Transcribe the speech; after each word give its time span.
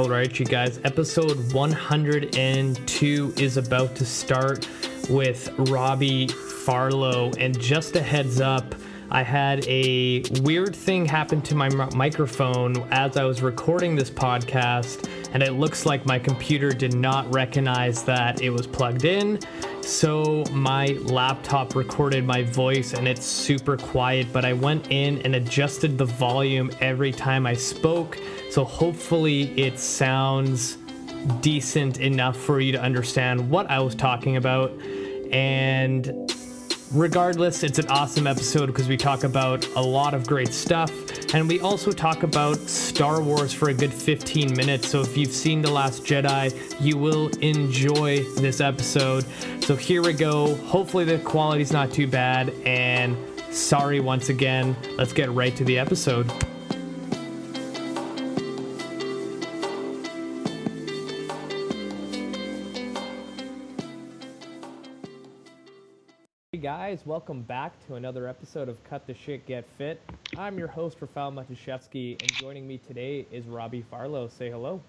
All 0.00 0.08
right, 0.08 0.40
you 0.40 0.46
guys, 0.46 0.80
episode 0.82 1.52
102 1.52 3.34
is 3.36 3.56
about 3.58 3.94
to 3.96 4.06
start 4.06 4.66
with 5.10 5.52
Robbie 5.68 6.26
Farlow. 6.28 7.30
And 7.38 7.60
just 7.60 7.94
a 7.96 8.02
heads 8.02 8.40
up, 8.40 8.74
I 9.10 9.22
had 9.22 9.62
a 9.68 10.22
weird 10.40 10.74
thing 10.74 11.04
happen 11.04 11.42
to 11.42 11.54
my 11.54 11.68
microphone 11.68 12.78
as 12.90 13.18
I 13.18 13.24
was 13.24 13.42
recording 13.42 13.94
this 13.94 14.10
podcast, 14.10 15.06
and 15.34 15.42
it 15.42 15.52
looks 15.52 15.84
like 15.84 16.06
my 16.06 16.18
computer 16.18 16.70
did 16.70 16.94
not 16.94 17.30
recognize 17.34 18.02
that 18.04 18.40
it 18.40 18.48
was 18.48 18.66
plugged 18.66 19.04
in. 19.04 19.38
So 19.90 20.44
my 20.52 20.86
laptop 21.02 21.74
recorded 21.74 22.24
my 22.24 22.44
voice 22.44 22.94
and 22.94 23.08
it's 23.08 23.26
super 23.26 23.76
quiet, 23.76 24.32
but 24.32 24.44
I 24.44 24.52
went 24.52 24.92
in 24.92 25.20
and 25.22 25.34
adjusted 25.34 25.98
the 25.98 26.04
volume 26.04 26.70
every 26.80 27.10
time 27.10 27.44
I 27.44 27.54
spoke. 27.54 28.16
So 28.50 28.64
hopefully 28.64 29.52
it 29.60 29.80
sounds 29.80 30.78
decent 31.40 31.98
enough 31.98 32.36
for 32.36 32.60
you 32.60 32.70
to 32.70 32.80
understand 32.80 33.50
what 33.50 33.68
I 33.68 33.80
was 33.80 33.96
talking 33.96 34.36
about. 34.36 34.70
And 35.32 36.30
regardless, 36.92 37.62
it's 37.62 37.78
an 37.78 37.88
awesome 37.88 38.26
episode 38.26 38.66
because 38.66 38.88
we 38.88 38.96
talk 38.96 39.24
about 39.24 39.66
a 39.76 39.80
lot 39.80 40.14
of 40.14 40.26
great 40.26 40.52
stuff. 40.52 40.90
And 41.34 41.48
we 41.48 41.60
also 41.60 41.92
talk 41.92 42.22
about 42.22 42.58
Star 42.58 43.22
Wars 43.22 43.52
for 43.52 43.70
a 43.70 43.74
good 43.74 43.92
15 43.92 44.56
minutes. 44.56 44.88
So 44.88 45.00
if 45.00 45.16
you've 45.16 45.32
seen 45.32 45.62
The 45.62 45.70
Last 45.70 46.04
Jedi, 46.04 46.80
you 46.80 46.96
will 46.96 47.28
enjoy 47.38 48.24
this 48.36 48.60
episode. 48.60 49.24
So 49.62 49.76
here 49.76 50.02
we 50.02 50.12
go. 50.12 50.56
Hopefully, 50.56 51.04
the 51.04 51.18
quality's 51.18 51.72
not 51.72 51.92
too 51.92 52.06
bad. 52.06 52.50
And 52.64 53.16
sorry 53.50 54.00
once 54.00 54.28
again. 54.28 54.76
Let's 54.96 55.12
get 55.12 55.30
right 55.30 55.54
to 55.56 55.64
the 55.64 55.78
episode. 55.78 56.30
Guys, 66.90 67.06
welcome 67.06 67.42
back 67.42 67.72
to 67.86 67.94
another 67.94 68.26
episode 68.26 68.68
of 68.68 68.82
Cut 68.82 69.06
the 69.06 69.14
Shit 69.14 69.46
Get 69.46 69.64
Fit. 69.78 70.00
I'm 70.36 70.58
your 70.58 70.66
host, 70.66 70.96
Rafael 71.00 71.30
Matuszewski, 71.30 72.20
and 72.20 72.32
joining 72.32 72.66
me 72.66 72.78
today 72.78 73.28
is 73.30 73.46
Robbie 73.46 73.84
Farlow. 73.88 74.26
Say 74.26 74.50
hello. 74.50 74.82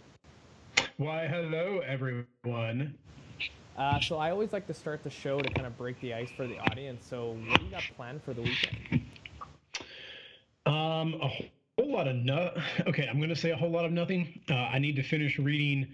Why, 0.97 1.27
hello, 1.27 1.79
everyone. 1.85 2.95
Uh, 3.77 3.99
so 3.99 4.17
I 4.17 4.31
always 4.31 4.52
like 4.52 4.66
to 4.66 4.73
start 4.73 5.03
the 5.03 5.11
show 5.11 5.41
to 5.41 5.53
kind 5.53 5.67
of 5.67 5.77
break 5.77 6.02
the 6.02 6.16
ice 6.16 6.31
for 6.35 6.47
the 6.47 6.57
audience. 6.72 7.05
So 7.07 7.38
what 7.47 7.59
do 7.59 7.66
you 7.66 7.72
got 7.72 7.83
planned 7.95 8.23
for 8.23 8.33
the 8.33 8.41
weekend? 8.41 9.05
Um, 10.66 11.22
a 11.22 11.27
whole 11.27 11.91
lot 11.91 12.07
of 12.07 12.16
no. 12.16 12.59
Okay, 12.88 13.07
I'm 13.07 13.17
going 13.17 13.29
to 13.29 13.35
say 13.35 13.52
a 13.52 13.55
whole 13.55 13.69
lot 13.69 13.85
of 13.85 13.91
nothing. 13.91 14.41
Uh, 14.49 14.55
I 14.55 14.79
need 14.79 14.95
to 14.95 15.03
finish 15.03 15.38
reading 15.38 15.88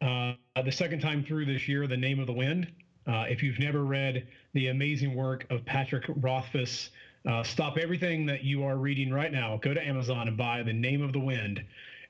uh, 0.00 0.34
the 0.64 0.70
second 0.70 1.00
time 1.00 1.24
through 1.24 1.46
this 1.46 1.66
year, 1.66 1.88
The 1.88 1.96
Name 1.96 2.20
of 2.20 2.28
the 2.28 2.32
Wind. 2.32 2.70
Uh, 3.06 3.24
if 3.28 3.42
you've 3.42 3.58
never 3.58 3.84
read 3.84 4.26
the 4.52 4.68
amazing 4.68 5.14
work 5.14 5.46
of 5.50 5.64
Patrick 5.64 6.04
Rothfuss, 6.08 6.90
uh, 7.26 7.42
stop 7.42 7.76
everything 7.78 8.26
that 8.26 8.44
you 8.44 8.64
are 8.64 8.76
reading 8.76 9.10
right 9.12 9.32
now. 9.32 9.56
Go 9.58 9.74
to 9.74 9.84
Amazon 9.84 10.28
and 10.28 10.36
buy 10.36 10.62
The 10.62 10.72
Name 10.72 11.02
of 11.02 11.12
the 11.12 11.20
Wind 11.20 11.62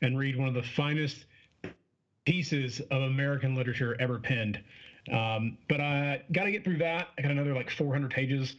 and 0.03 0.19
read 0.19 0.37
one 0.37 0.49
of 0.49 0.55
the 0.55 0.63
finest 0.63 1.25
pieces 2.25 2.81
of 2.91 3.03
American 3.03 3.55
literature 3.55 3.97
ever 4.01 4.19
penned. 4.19 4.61
Um, 5.11 5.57
but 5.69 5.81
I 5.81 6.23
got 6.33 6.45
to 6.45 6.51
get 6.51 6.65
through 6.65 6.79
that. 6.79 7.09
I 7.17 7.23
got 7.23 7.31
another 7.31 7.55
like 7.55 7.71
400 7.71 8.11
pages. 8.11 8.57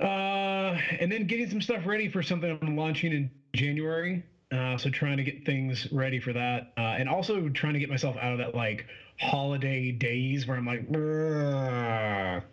Uh, 0.00 0.78
and 1.00 1.10
then 1.10 1.26
getting 1.26 1.48
some 1.48 1.60
stuff 1.60 1.86
ready 1.86 2.08
for 2.08 2.22
something 2.22 2.58
I'm 2.62 2.76
launching 2.76 3.12
in 3.12 3.30
January. 3.54 4.22
Uh, 4.52 4.76
so 4.78 4.90
trying 4.90 5.16
to 5.16 5.24
get 5.24 5.44
things 5.44 5.90
ready 5.92 6.20
for 6.20 6.32
that, 6.32 6.72
uh, 6.76 6.80
and 6.80 7.08
also 7.08 7.48
trying 7.48 7.72
to 7.74 7.80
get 7.80 7.88
myself 7.88 8.16
out 8.20 8.32
of 8.32 8.38
that 8.38 8.54
like 8.54 8.86
holiday 9.18 9.90
days 9.90 10.46
where 10.46 10.56
I'm 10.56 10.66
like, 10.66 10.88
"Brr." 10.88 12.44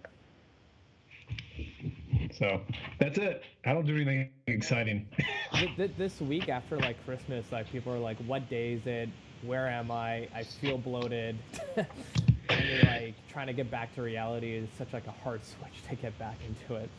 so 2.37 2.61
that's 2.99 3.17
it. 3.17 3.43
I 3.65 3.73
don't 3.73 3.85
do 3.85 3.95
anything 3.95 4.29
exciting. 4.47 5.07
Th- 5.53 5.75
th- 5.75 5.91
this 5.97 6.19
week 6.21 6.49
after 6.49 6.77
like 6.77 7.03
Christmas, 7.05 7.45
like 7.51 7.69
people 7.71 7.93
are 7.93 7.99
like, 7.99 8.17
"What 8.25 8.49
day 8.49 8.73
is 8.73 8.85
it? 8.85 9.09
Where 9.43 9.67
am 9.67 9.91
I? 9.91 10.27
I 10.33 10.43
feel 10.43 10.77
bloated." 10.77 11.37
and 11.75 12.65
you're 12.65 12.83
like 12.83 13.15
trying 13.29 13.47
to 13.47 13.53
get 13.53 13.69
back 13.69 13.93
to 13.95 14.01
reality 14.01 14.55
is 14.55 14.69
such 14.77 14.93
like 14.93 15.07
a 15.07 15.11
hard 15.11 15.41
switch 15.45 15.87
to 15.89 15.95
get 15.95 16.17
back 16.17 16.37
into 16.47 16.81
it. 16.81 16.89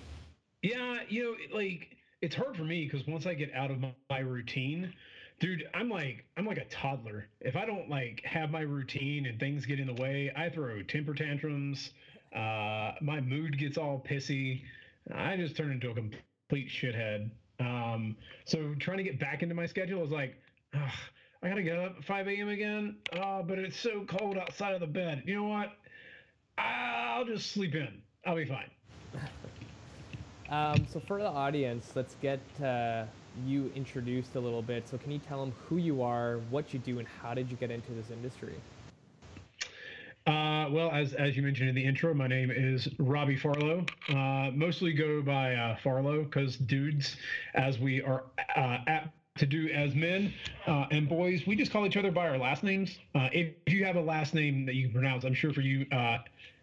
Yeah, 0.62 1.00
you 1.09 1.36
know, 1.50 1.56
like 1.56 1.97
it's 2.22 2.37
hard 2.37 2.56
for 2.56 2.62
me 2.62 2.84
because 2.84 3.06
once 3.06 3.27
I 3.27 3.34
get 3.34 3.53
out 3.53 3.71
of 3.71 3.81
my, 3.81 3.93
my 4.09 4.21
routine, 4.21 4.94
dude, 5.41 5.65
I'm 5.75 5.91
like 5.91 6.25
I'm 6.37 6.47
like 6.47 6.59
a 6.59 6.65
toddler. 6.66 7.27
If 7.41 7.56
I 7.56 7.66
don't 7.66 7.91
like 7.91 8.22
have 8.25 8.50
my 8.50 8.60
routine 8.60 9.27
and 9.27 9.38
things 9.38 9.66
get 9.66 9.81
in 9.81 9.88
the 9.88 10.00
way, 10.00 10.33
I 10.34 10.49
throw 10.49 10.83
temper 10.83 11.15
tantrums. 11.15 11.91
Uh, 12.34 12.93
my 13.03 13.21
mood 13.21 13.59
gets 13.59 13.77
all 13.77 14.03
pissy. 14.09 14.62
I 15.12 15.37
just 15.37 15.56
turn 15.56 15.72
into 15.72 15.91
a 15.91 15.94
complete 15.94 16.69
shithead. 16.69 17.31
Um, 17.59 18.16
so 18.44 18.75
trying 18.78 18.99
to 18.99 19.04
get 19.04 19.19
back 19.19 19.43
into 19.43 19.54
my 19.54 19.66
schedule 19.66 20.03
is 20.04 20.10
like, 20.10 20.37
ugh, 20.75 20.91
I 21.43 21.49
gotta 21.49 21.62
get 21.62 21.77
up 21.77 21.97
at 21.99 22.04
5 22.04 22.28
a.m. 22.28 22.49
again. 22.49 22.97
Oh, 23.15 23.43
but 23.43 23.59
it's 23.59 23.78
so 23.78 24.04
cold 24.06 24.39
outside 24.39 24.75
of 24.75 24.81
the 24.81 24.87
bed. 24.87 25.25
You 25.27 25.37
know 25.37 25.44
what? 25.44 25.72
I'll 26.56 27.25
just 27.25 27.50
sleep 27.50 27.75
in. 27.75 28.00
I'll 28.25 28.37
be 28.37 28.47
fine. 28.47 28.71
Um, 30.52 30.86
so 30.92 31.00
for 31.00 31.18
the 31.18 31.28
audience, 31.28 31.92
let's 31.94 32.14
get 32.20 32.38
uh, 32.62 33.04
you 33.46 33.72
introduced 33.74 34.34
a 34.36 34.40
little 34.40 34.60
bit. 34.60 34.86
So 34.86 34.98
can 34.98 35.10
you 35.10 35.18
tell 35.18 35.40
them 35.40 35.54
who 35.66 35.78
you 35.78 36.02
are, 36.02 36.40
what 36.50 36.74
you 36.74 36.78
do, 36.78 36.98
and 36.98 37.08
how 37.08 37.32
did 37.32 37.50
you 37.50 37.56
get 37.56 37.70
into 37.70 37.92
this 37.92 38.10
industry? 38.10 38.54
Uh, 40.26 40.68
well, 40.70 40.91
as 40.92 41.14
as 41.14 41.38
you 41.38 41.42
mentioned 41.42 41.70
in 41.70 41.74
the 41.74 41.82
intro, 41.82 42.12
my 42.12 42.26
name 42.26 42.50
is 42.50 42.86
Robbie 42.98 43.38
Farlow. 43.38 43.86
Uh, 44.10 44.50
mostly 44.54 44.92
go 44.92 45.22
by 45.22 45.54
uh, 45.54 45.76
Farlow 45.82 46.22
because 46.24 46.58
dudes, 46.58 47.16
as 47.54 47.78
we 47.78 48.02
are 48.02 48.24
uh, 48.54 48.78
apt 48.86 49.08
to 49.38 49.46
do 49.46 49.68
as 49.70 49.94
men 49.94 50.34
uh, 50.66 50.84
and 50.91 51.08
boys, 51.08 51.46
we 51.46 51.56
just 51.56 51.72
call 51.72 51.86
each 51.86 51.96
other 51.96 52.10
by 52.10 52.28
our 52.28 52.36
last 52.36 52.62
names. 52.62 52.98
Uh, 53.14 53.30
if 53.32 53.54
you 53.66 53.86
have 53.86 53.96
a 53.96 54.00
last 54.00 54.34
name 54.34 54.66
that 54.66 54.74
you 54.74 54.84
can 54.84 54.92
pronounce, 54.92 55.24
I'm 55.24 55.32
sure 55.32 55.54
for 55.54 55.62
you, 55.62 55.86
uh, 55.91 56.18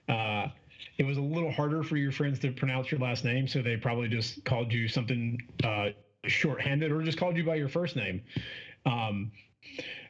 uh, 0.08 0.50
it 0.98 1.06
was 1.06 1.18
a 1.18 1.22
little 1.22 1.52
harder 1.52 1.84
for 1.84 1.98
your 1.98 2.12
friends 2.12 2.40
to 2.40 2.52
pronounce 2.52 2.92
your 2.92 3.00
last 3.00 3.24
name, 3.24 3.48
so 3.48 3.62
they 3.62 3.78
probably 3.78 4.08
just 4.08 4.44
called 4.46 4.72
you 4.72 4.88
something 4.88 5.42
uh, 5.64 5.90
shorthanded 6.26 6.92
or 6.92 7.02
just 7.02 7.18
called 7.18 7.38
you 7.38 7.44
by 7.44 7.56
your 7.56 7.70
first 7.70 7.96
name. 7.96 8.22
Um, 8.86 9.32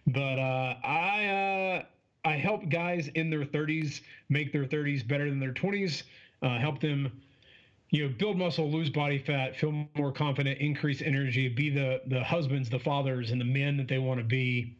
but 0.08 0.40
uh, 0.40 0.76
I 0.84 1.26
uh, 1.26 1.84
I 2.26 2.34
help 2.34 2.70
guys 2.70 3.08
in 3.10 3.30
their 3.30 3.46
30s 3.46 4.02
make 4.30 4.52
their 4.52 4.66
30s 4.66 5.08
better 5.08 5.30
than 5.30 5.40
their 5.40 5.54
20s. 5.54 6.04
Uh, 6.42 6.58
help 6.58 6.80
them, 6.80 7.12
you 7.90 8.08
know, 8.08 8.14
build 8.18 8.38
muscle, 8.38 8.70
lose 8.70 8.90
body 8.90 9.20
fat, 9.20 9.56
feel 9.56 9.88
more 9.96 10.12
confident, 10.12 10.60
increase 10.60 11.02
energy, 11.02 11.48
be 11.50 11.70
the 11.70 12.02
the 12.08 12.24
husbands, 12.24 12.70
the 12.70 12.80
fathers, 12.80 13.32
and 13.32 13.40
the 13.40 13.46
men 13.46 13.78
that 13.78 13.88
they 13.88 14.00
want 14.00 14.20
to 14.20 14.24
be, 14.24 14.76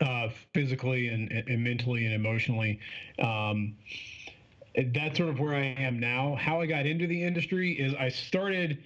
uh, 0.00 0.28
physically 0.54 1.08
and, 1.08 1.30
and 1.32 1.62
mentally 1.62 2.04
and 2.04 2.14
emotionally. 2.14 2.78
Um, 3.18 3.74
that's 4.74 5.18
sort 5.18 5.30
of 5.30 5.40
where 5.40 5.54
I 5.54 5.74
am 5.78 5.98
now. 5.98 6.36
How 6.36 6.60
I 6.60 6.66
got 6.66 6.86
into 6.86 7.06
the 7.06 7.22
industry 7.22 7.72
is 7.72 7.94
I 7.94 8.08
started. 8.08 8.82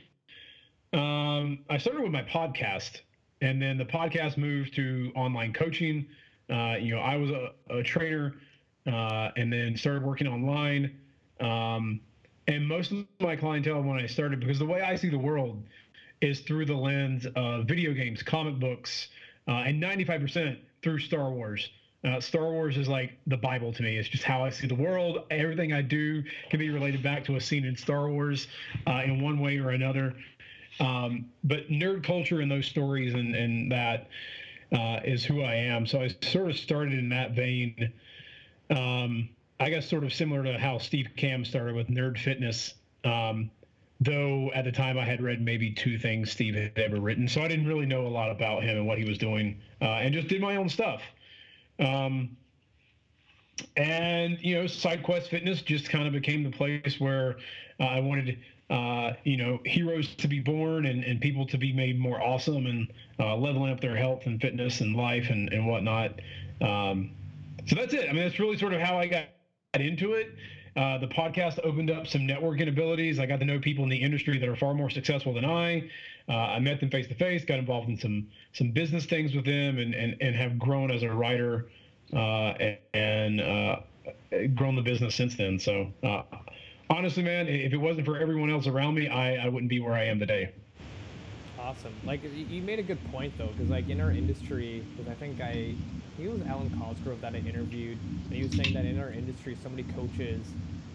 Um, 0.93 1.61
I 1.69 1.79
started 1.79 2.03
with 2.03 2.13
my 2.13 2.23
podcast, 2.23 3.01
and 3.41 3.61
then 3.61 3.77
the 3.77 3.85
podcast 3.85 4.37
moved 4.37 4.75
to 4.77 5.13
online 5.15 5.53
coaching. 5.53 6.07
Uh, 6.51 6.77
you 6.81 6.95
know, 6.95 7.01
I 7.01 7.17
was 7.17 7.31
a, 7.31 7.53
a 7.71 7.83
trainer, 7.83 8.35
uh, 8.87 9.31
and 9.37 9.53
then 9.53 9.77
started 9.77 10.03
working 10.03 10.27
online. 10.27 10.97
Um, 11.41 12.01
and 12.49 12.66
most 12.66 12.93
of 12.93 13.05
my 13.21 13.37
clientele 13.37 13.83
when 13.83 13.99
I 13.99 14.07
started, 14.07 14.41
because 14.41 14.59
the 14.59 14.66
way 14.66 14.81
I 14.81 14.97
see 14.97 15.09
the 15.09 15.19
world 15.19 15.63
is 16.21 16.41
through 16.41 16.66
the 16.66 16.75
lens 16.75 17.27
of 17.34 17.66
video 17.66 17.93
games, 17.93 18.22
comic 18.22 18.59
books, 18.59 19.09
uh, 19.49 19.65
and 19.66 19.83
95% 19.83 20.59
through 20.83 20.99
Star 21.01 21.31
Wars. 21.31 21.69
Uh, 22.04 22.21
Star 22.21 22.51
Wars 22.51 22.77
is 22.77 22.89
like 22.89 23.19
the 23.27 23.37
Bible 23.37 23.72
to 23.72 23.83
me. 23.83 23.97
It's 23.97 24.09
just 24.09 24.22
how 24.22 24.45
I 24.45 24.51
see 24.51 24.66
the 24.66 24.75
world. 24.75 25.25
Everything 25.31 25.72
I 25.72 25.83
do 25.83 26.22
can 26.51 26.60
be 26.60 26.71
related 26.71 27.03
back 27.03 27.25
to 27.25 27.37
a 27.37 27.41
scene 27.41 27.65
in 27.65 27.77
Star 27.77 28.09
Wars 28.09 28.47
uh, 28.87 29.03
in 29.04 29.21
one 29.21 29.41
way 29.41 29.59
or 29.59 29.71
another. 29.71 30.15
Um, 30.78 31.27
but 31.43 31.69
nerd 31.69 32.04
culture 32.04 32.41
and 32.41 32.51
those 32.51 32.66
stories 32.66 33.15
and, 33.15 33.34
and 33.34 33.72
that 33.72 34.09
uh, 34.72 35.01
is 35.04 35.25
who 35.25 35.43
I 35.43 35.54
am. 35.54 35.87
So 35.87 36.01
I 36.01 36.15
sort 36.22 36.51
of 36.51 36.57
started 36.57 36.98
in 36.98 37.09
that 37.09 37.33
vein. 37.33 37.93
Um, 38.71 39.28
I 39.59 39.71
guess 39.71 39.89
sort 39.89 40.04
of 40.04 40.13
similar 40.13 40.43
to 40.45 40.59
how 40.59 40.78
Steve 40.78 41.09
Kamb 41.16 41.45
started 41.45 41.75
with 41.75 41.89
Nerd 41.89 42.19
Fitness. 42.19 42.75
Um, 43.04 43.51
though 44.01 44.51
at 44.54 44.65
the 44.65 44.72
time 44.72 44.98
I 44.98 45.04
had 45.04 45.22
read 45.22 45.41
maybe 45.41 45.71
two 45.71 45.98
things 45.98 46.31
Steve 46.31 46.54
had 46.54 46.78
ever 46.78 47.01
written, 47.01 47.27
so 47.28 47.41
I 47.41 47.48
didn't 47.48 47.66
really 47.66 47.87
know 47.87 48.07
a 48.07 48.09
lot 48.09 48.31
about 48.31 48.63
him 48.63 48.77
and 48.77 48.87
what 48.87 48.98
he 48.98 49.04
was 49.04 49.16
doing, 49.16 49.59
uh, 49.81 49.84
and 49.84 50.13
just 50.13 50.28
did 50.28 50.41
my 50.41 50.57
own 50.57 50.69
stuff. 50.69 51.03
Um, 51.78 52.37
and 53.77 54.39
you 54.41 54.55
know, 54.55 54.65
SideQuest 54.65 55.28
Fitness 55.28 55.63
just 55.63 55.89
kind 55.89 56.07
of 56.07 56.13
became 56.13 56.43
the 56.43 56.51
place 56.51 56.99
where 56.99 57.37
uh, 57.81 57.84
I 57.84 58.01
wanted 58.01 58.39
uh, 58.69 59.13
you 59.25 59.37
know, 59.37 59.61
heroes 59.65 60.15
to 60.17 60.27
be 60.27 60.41
born 60.41 60.87
and, 60.87 61.05
and 61.05 61.21
people 61.21 61.47
to 61.47 61.57
be 61.57 61.73
made 61.73 61.99
more 61.99 62.21
awesome 62.21 62.67
and 62.67 62.93
uh, 63.21 63.37
leveling 63.37 63.71
up 63.71 63.81
their 63.81 63.97
health 63.97 64.27
and 64.27 64.41
fitness 64.41 64.81
and 64.81 64.97
life 64.97 65.31
and, 65.31 65.53
and 65.53 65.67
whatnot. 65.67 66.21
Um, 66.61 67.13
so 67.67 67.77
that's 67.77 67.95
it. 67.95 68.09
I 68.09 68.13
mean, 68.13 68.22
that's 68.22 68.41
really 68.41 68.59
sort 68.59 68.72
of 68.72 68.81
how 68.81 68.99
I 68.99 69.07
got 69.07 69.27
into 69.75 70.15
it. 70.15 70.34
Uh, 70.77 70.99
the 70.99 71.09
podcast 71.09 71.59
opened 71.65 71.91
up 71.91 72.07
some 72.07 72.23
networking 72.23 72.69
abilities. 72.69 73.19
I 73.19 73.25
got 73.25 73.41
to 73.41 73.47
know 73.47 73.59
people 73.59 73.84
in 73.84 73.91
the 73.91 73.97
industry 73.97 74.39
that 74.39 74.49
are 74.49 74.57
far 74.57 74.75
more 74.75 74.91
successful 74.91 75.33
than 75.33 75.45
I. 75.45 75.89
Uh, 76.28 76.33
I 76.33 76.59
met 76.59 76.81
them 76.81 76.91
face 76.91 77.07
to 77.07 77.15
face, 77.15 77.45
got 77.45 77.59
involved 77.59 77.89
in 77.89 77.99
some 77.99 78.28
some 78.53 78.73
business 78.73 79.07
things 79.07 79.34
with 79.34 79.47
them, 79.47 79.78
and 79.78 79.95
and, 79.95 80.17
and 80.21 80.37
have 80.37 80.59
grown 80.59 80.91
as 80.91 81.03
a 81.03 81.11
writer 81.11 81.69
uh, 82.13 82.53
and 82.93 83.41
uh, 83.41 83.77
grown 84.55 84.77
the 84.77 84.83
business 84.83 85.15
since 85.15 85.34
then. 85.37 85.59
So 85.59 85.93
uh, 86.03 86.23
honestly, 86.91 87.22
man, 87.22 87.49
if 87.49 87.72
it 87.72 87.79
wasn't 87.79 88.07
for 88.07 88.19
everyone 88.19 88.51
else 88.51 88.67
around 88.67 88.95
me, 88.95 89.09
I, 89.09 89.47
I 89.47 89.49
wouldn't 89.49 89.71
be 89.71 89.81
where 89.81 89.95
I 89.95 90.05
am 90.05 90.19
today. 90.19 90.51
Awesome. 91.66 91.98
Like 92.04 92.22
you 92.22 92.63
made 92.63 92.78
a 92.78 92.83
good 92.84 93.03
point 93.10 93.36
though, 93.36 93.51
because 93.51 93.68
like 93.68 93.89
in 93.89 94.01
our 94.01 94.13
industry, 94.13 94.84
because 94.97 95.10
I 95.10 95.16
think 95.16 95.41
I, 95.41 95.74
he 96.16 96.28
was 96.28 96.41
Alwyn 96.42 96.71
Cosgrove 96.71 97.21
that 97.22 97.34
I 97.34 97.39
interviewed, 97.39 97.98
and 97.98 98.36
he 98.36 98.45
was 98.45 98.53
saying 98.53 98.72
that 98.74 98.84
in 98.84 99.01
our 99.01 99.10
industry, 99.10 99.57
so 99.57 99.68
many 99.68 99.83
coaches 99.83 100.47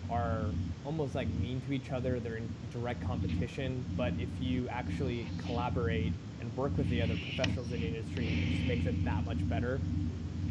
are 0.10 0.46
almost 0.86 1.14
like 1.14 1.28
mean 1.36 1.60
to 1.64 1.74
each 1.74 1.92
other. 1.92 2.22
They're 2.22 2.38
in 2.38 2.48
direct 2.72 3.06
competition. 3.06 3.84
But 3.98 4.14
if 4.18 4.30
you 4.40 4.70
actually 4.70 5.28
collaborate 5.46 6.14
and 6.40 6.56
work 6.56 6.78
with 6.78 6.88
the 6.90 7.02
other 7.02 7.18
professionals 7.18 7.70
in 7.74 7.82
the 7.82 7.88
industry, 7.88 8.26
it 8.28 8.50
just 8.56 8.66
makes 8.66 8.86
it 8.86 8.96
that 9.04 9.26
much 9.26 9.40
better. 9.50 9.78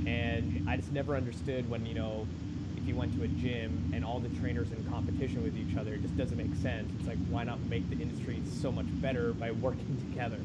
And 0.05 0.61
I 0.67 0.77
just 0.77 0.93
never 0.93 1.17
understood 1.17 1.67
when 1.71 1.87
you 1.87 1.95
know 1.95 2.27
you 2.91 2.97
went 2.97 3.17
to 3.17 3.23
a 3.23 3.29
gym 3.29 3.93
and 3.95 4.05
all 4.05 4.19
the 4.19 4.29
trainers 4.41 4.73
in 4.73 4.85
competition 4.91 5.45
with 5.45 5.57
each 5.57 5.77
other, 5.77 5.95
it 5.95 6.03
just 6.03 6.17
doesn't 6.17 6.37
make 6.37 6.53
sense. 6.61 6.91
It's 6.99 7.07
like, 7.07 7.19
why 7.31 7.45
not 7.45 7.61
make 7.67 7.89
the 7.89 7.97
industry 7.97 8.43
so 8.61 8.73
much 8.73 8.87
better 9.01 9.33
by 9.33 9.51
working 9.67 9.97
together? 10.11 10.39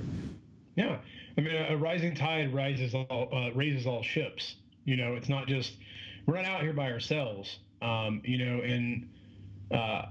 Yeah, 0.76 1.00
I 1.38 1.42
mean, 1.42 1.56
a 1.56 1.76
rising 1.76 2.16
tide 2.16 2.54
rises 2.54 2.94
all 2.94 3.30
uh, 3.34 3.52
raises 3.54 3.88
all 3.88 4.04
ships. 4.04 4.56
You 4.84 4.96
know, 4.96 5.16
it's 5.16 5.30
not 5.30 5.48
just 5.48 5.74
we're 6.28 6.36
not 6.36 6.46
out 6.46 6.62
here 6.62 6.74
by 6.74 6.92
ourselves. 6.92 7.60
Um, 7.82 8.22
you 8.24 8.38
know, 8.38 8.62
and 8.62 9.10
uh, 9.72 10.06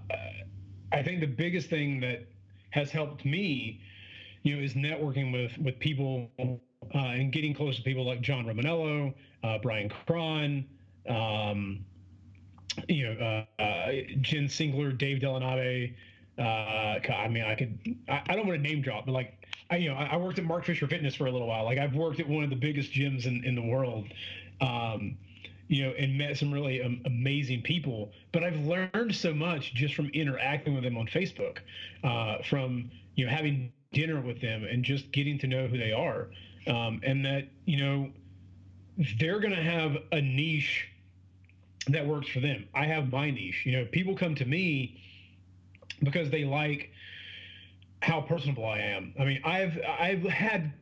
I 0.93 1.03
think 1.03 1.21
the 1.21 1.27
biggest 1.27 1.69
thing 1.69 2.01
that 2.01 2.27
has 2.71 2.91
helped 2.91 3.25
me, 3.25 3.81
you 4.43 4.57
know, 4.57 4.63
is 4.63 4.73
networking 4.73 5.33
with 5.33 5.57
with 5.59 5.79
people 5.79 6.31
uh, 6.41 6.49
and 6.95 7.31
getting 7.31 7.55
close 7.55 7.77
to 7.77 7.83
people 7.83 8.05
like 8.07 8.23
John 8.23 8.47
Romaniello, 8.47 9.13
uh, 9.45 9.59
Bryan 9.59 9.91
Krahn, 10.09 10.65
um, 11.09 11.85
you 12.89 13.15
know, 13.15 13.45
uh, 13.59 13.63
uh, 13.63 13.93
Jen 14.21 14.45
Sinkler, 14.45 14.97
Dave 14.97 15.19
Dellanave. 15.21 15.95
Uh, 16.37 16.43
I 17.13 17.29
mean, 17.29 17.45
I 17.45 17.55
could, 17.55 17.79
I, 18.09 18.23
I, 18.29 18.35
don't 18.35 18.47
want 18.47 18.61
to 18.61 18.69
name 18.69 18.83
drop, 18.83 19.07
but 19.07 19.13
like, 19.13 19.47
I, 19.71 19.77
you 19.77 19.89
know, 19.89 19.95
I, 19.95 20.07
I, 20.07 20.17
worked 20.17 20.39
at 20.39 20.45
Mark 20.45 20.65
Fisher 20.65 20.89
Fitness 20.89 21.15
for 21.15 21.27
a 21.27 21.31
little 21.31 21.47
while. 21.47 21.65
Like, 21.65 21.79
I've 21.79 21.95
worked 21.95 22.19
at 22.19 22.29
one 22.29 22.43
of 22.43 22.51
the 22.51 22.57
biggest 22.57 22.91
gyms 22.91 23.27
in, 23.27 23.45
in 23.45 23.55
the 23.55 23.63
world, 23.63 24.07
um, 24.61 25.17
you 25.69 25.85
know, 25.85 25.91
and 25.91 26.19
met 26.19 26.37
some 26.37 26.53
really 26.53 26.83
um, 26.83 27.01
amazing 27.05 27.63
people. 27.63 28.11
But 28.33 28.43
I've 28.43 28.59
learned 28.61 29.15
so 29.15 29.33
much 29.33 29.75
just 29.75 29.95
from 29.95 30.09
interacting 30.09 30.75
with 30.75 30.83
them 30.83 30.97
on 30.97 31.07
Facebook, 31.07 31.59
uh, 32.03 32.39
from, 32.43 32.91
you 33.15 33.27
know, 33.27 33.31
having 33.31 33.73
dinner 33.93 34.21
with 34.21 34.41
them 34.41 34.65
and 34.65 34.85
just 34.85 35.13
getting 35.13 35.39
to 35.39 35.47
know 35.47 35.69
who 35.69 35.79
they 35.79 35.93
are. 35.93 36.31
Um, 36.67 37.01
and 37.05 37.25
that, 37.25 37.47
you 37.65 37.79
know, 37.79 38.11
they're 39.19 39.41
going 39.41 39.55
to 39.55 39.63
have 39.63 39.97
a 40.13 40.21
niche 40.21 40.89
that 41.89 42.07
works 42.07 42.29
for 42.29 42.41
them. 42.41 42.67
I 42.75 42.87
have 42.87 43.11
my 43.11 43.31
niche. 43.31 43.65
You 43.65 43.73
know, 43.73 43.85
people 43.87 44.17
come 44.17 44.35
to 44.37 44.45
me 44.45 45.01
because 46.03 46.31
they 46.31 46.45
like 46.45 46.91
how 48.03 48.21
personable 48.21 48.67
I 48.67 48.79
am. 48.79 49.15
I 49.19 49.25
mean, 49.25 49.41
I've 49.45 49.79
I've 49.87 50.23
had 50.25 50.73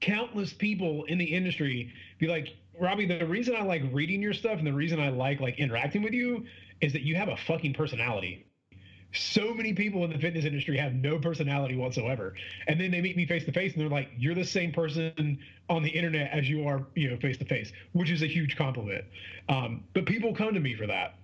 countless 0.00 0.52
people 0.52 1.04
in 1.04 1.18
the 1.18 1.24
industry 1.24 1.92
be 2.18 2.26
like, 2.26 2.56
Robbie, 2.78 3.06
the 3.06 3.26
reason 3.26 3.56
I 3.56 3.62
like 3.62 3.82
reading 3.92 4.22
your 4.22 4.34
stuff 4.34 4.58
and 4.58 4.66
the 4.66 4.72
reason 4.72 5.00
I 5.00 5.08
like 5.10 5.40
like 5.40 5.58
interacting 5.58 6.02
with 6.02 6.12
you 6.12 6.44
is 6.80 6.92
that 6.92 7.02
you 7.02 7.16
have 7.16 7.28
a 7.28 7.36
fucking 7.36 7.74
personality 7.74 8.47
so 9.12 9.54
many 9.54 9.72
people 9.72 10.04
in 10.04 10.10
the 10.10 10.18
fitness 10.18 10.44
industry 10.44 10.76
have 10.76 10.94
no 10.94 11.18
personality 11.18 11.76
whatsoever. 11.76 12.34
And 12.66 12.78
then 12.80 12.90
they 12.90 13.00
meet 13.00 13.16
me 13.16 13.26
face 13.26 13.44
to 13.44 13.52
face 13.52 13.72
and 13.72 13.80
they're 13.80 13.88
like 13.88 14.10
you're 14.16 14.34
the 14.34 14.44
same 14.44 14.72
person 14.72 15.38
on 15.68 15.82
the 15.82 15.88
internet 15.88 16.30
as 16.30 16.48
you 16.48 16.66
are 16.66 16.86
you 16.94 17.10
know 17.10 17.16
face 17.16 17.36
to 17.38 17.44
face 17.44 17.72
which 17.92 18.10
is 18.10 18.22
a 18.22 18.26
huge 18.26 18.56
compliment. 18.56 19.04
Um, 19.48 19.84
but 19.94 20.06
people 20.06 20.34
come 20.34 20.54
to 20.54 20.60
me 20.60 20.74
for 20.74 20.86
that. 20.86 21.14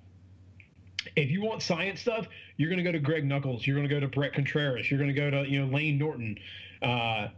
If 1.16 1.31
you 1.31 1.42
want 1.42 1.62
science 1.62 2.00
stuff 2.00 2.26
you're 2.56 2.70
going 2.70 2.82
to 2.82 2.84
go 2.84 2.92
to 2.92 2.98
greg 2.98 3.26
Nuckols. 3.26 3.66
you're 3.66 3.76
going 3.76 3.88
to 3.88 3.94
go 3.94 4.00
to 4.00 4.08
Brett 4.08 4.32
contreras 4.32 4.90
you're 4.90 4.98
going 4.98 5.14
to 5.14 5.20
go 5.20 5.31
to 5.31 5.48
you 5.48 5.64
know 5.64 5.72
layne 5.72 5.98
norton. 5.98 6.38
Uh, 6.81 7.28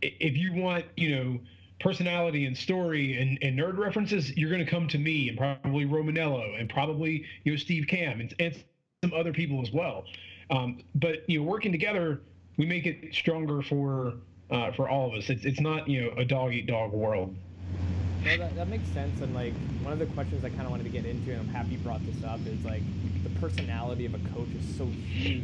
if 0.00 0.36
you 0.36 0.54
want 0.54 0.86
you 0.96 1.14
know 1.14 1.38
personality 1.80 2.46
and 2.46 2.56
story 2.56 3.18
and, 3.20 3.38
and 3.42 3.58
nerd 3.58 3.76
references 3.76 4.34
you're 4.38 4.50
going 4.50 4.64
to 4.64 4.70
come 4.70 4.88
to 4.88 4.98
me 4.98 5.28
and 5.28 5.36
probably 5.36 5.84
Romaniello 5.84 6.58
and 6.58 6.70
probably 6.70 7.24
you 7.44 7.52
know 7.52 7.58
steve 7.58 7.86
Kamb 7.88 8.20
and, 8.20 8.34
and 8.38 8.64
some 9.02 9.12
other 9.18 9.32
people 9.32 9.60
as 9.60 9.72
well. 9.72 10.04
Um, 10.50 10.78
but 10.94 11.28
you 11.28 11.40
know, 11.40 11.44
working 11.44 11.72
together, 11.72 12.20
we 12.56 12.66
make 12.66 12.86
it 12.86 13.12
stronger 13.12 13.60
for 13.62 14.14
uh, 14.50 14.70
for 14.72 14.88
all 14.88 15.08
of 15.08 15.14
us. 15.14 15.28
It's 15.28 15.44
it's 15.44 15.60
not 15.60 15.88
you 15.88 16.02
know 16.02 16.10
a 16.16 16.24
dog 16.24 16.52
eat 16.52 16.66
dog 16.66 16.92
world. 16.92 17.34
No, 18.24 18.36
that, 18.36 18.54
that 18.54 18.68
makes 18.68 18.88
sense. 18.90 19.20
And 19.20 19.34
like 19.34 19.54
one 19.82 19.92
of 19.92 19.98
the 19.98 20.06
questions 20.06 20.44
I 20.44 20.50
kind 20.50 20.62
of 20.62 20.70
wanted 20.70 20.84
to 20.84 20.90
get 20.90 21.04
into, 21.04 21.32
and 21.32 21.40
I'm 21.40 21.48
happy 21.48 21.70
you 21.70 21.78
brought 21.78 22.04
this 22.06 22.22
up, 22.22 22.38
is 22.46 22.64
like 22.64 22.82
the 23.24 23.30
personality 23.40 24.06
of 24.06 24.14
a 24.14 24.18
coach 24.32 24.48
is 24.56 24.76
so 24.76 24.86
huge. 24.86 25.42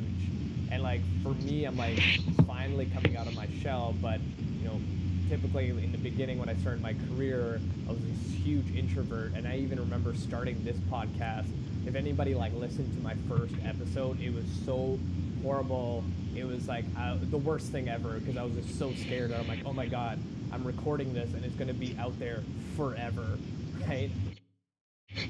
And 0.71 0.83
like 0.83 1.01
for 1.25 1.31
me, 1.31 1.65
I'm 1.65 1.77
like 1.77 1.99
finally 2.47 2.87
coming 2.87 3.17
out 3.17 3.27
of 3.27 3.35
my 3.35 3.49
shell, 3.61 3.97
but 4.01 4.21
you 4.61 4.69
know, 4.69 4.81
typically 5.29 5.71
in 5.71 5.91
the 5.91 5.99
beginning 5.99 6.39
when 6.39 6.49
I 6.49 6.55
started 6.59 6.81
my 6.81 6.95
career, 7.09 7.61
I 7.89 7.91
was 7.91 7.99
this 8.03 8.37
huge 8.37 8.73
introvert, 8.77 9.33
and 9.35 9.49
I 9.49 9.57
even 9.57 9.81
remember 9.81 10.15
starting 10.15 10.63
this 10.65 10.77
podcast 10.93 11.47
if 11.89 11.95
anybody 11.95 12.35
like 12.35 12.53
listened 12.53 12.95
to 12.95 13.03
my 13.03 13.15
first 13.29 13.55
episode, 13.65 14.21
it 14.21 14.33
was 14.33 14.45
so 14.67 14.99
horrible. 15.43 16.05
It 16.37 16.45
was 16.45 16.69
like 16.69 16.85
uh, 16.99 17.17
the 17.31 17.39
worst 17.39 17.73
thing 17.73 17.89
ever 17.89 18.21
because 18.21 18.37
I 18.37 18.43
was 18.43 18.53
just 18.57 18.79
so 18.79 18.93
scared. 18.93 19.33
I'm 19.33 19.49
like, 19.49 19.61
oh 19.65 19.73
my 19.73 19.87
god, 19.87 20.19
I'm 20.53 20.65
recording 20.65 21.15
this 21.15 21.33
and 21.33 21.43
it's 21.47 21.55
gonna 21.55 21.73
be 21.73 21.97
out 21.99 22.19
there 22.19 22.43
forever, 22.77 23.39
right? 23.89 24.11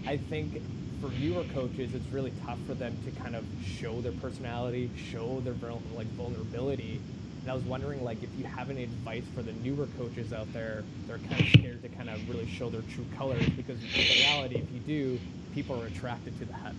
I 0.05 0.17
think 0.17 0.61
for 1.01 1.11
newer 1.11 1.45
coaches, 1.55 1.95
it's 1.95 2.07
really 2.09 2.33
tough 2.45 2.59
for 2.67 2.75
them 2.75 2.97
to 3.05 3.13
kind 3.23 3.37
of 3.37 3.45
show 3.65 4.01
their 4.01 4.13
personality, 4.13 4.91
show 5.13 5.41
their 5.45 5.55
like 5.95 6.09
vulnerability. 6.09 7.01
And 7.43 7.53
I 7.53 7.55
was 7.55 7.63
wondering, 7.63 8.03
like, 8.03 8.21
if 8.25 8.31
you 8.37 8.45
have 8.45 8.69
any 8.69 8.83
advice 8.83 9.23
for 9.33 9.43
the 9.43 9.53
newer 9.53 9.87
coaches 9.97 10.33
out 10.33 10.53
there, 10.53 10.83
they're 11.07 11.19
kind 11.19 11.41
of 11.41 11.49
scared 11.51 11.83
to 11.83 11.89
kind 11.91 12.11
of 12.11 12.29
really 12.29 12.49
show 12.49 12.69
their 12.69 12.83
true 12.93 13.07
colors 13.17 13.49
because 13.51 13.79
in 13.81 14.01
reality, 14.01 14.57
if 14.57 14.73
you 14.73 14.81
do, 14.81 15.21
people 15.55 15.81
are 15.81 15.87
attracted 15.87 16.39
to 16.41 16.45
that. 16.47 16.75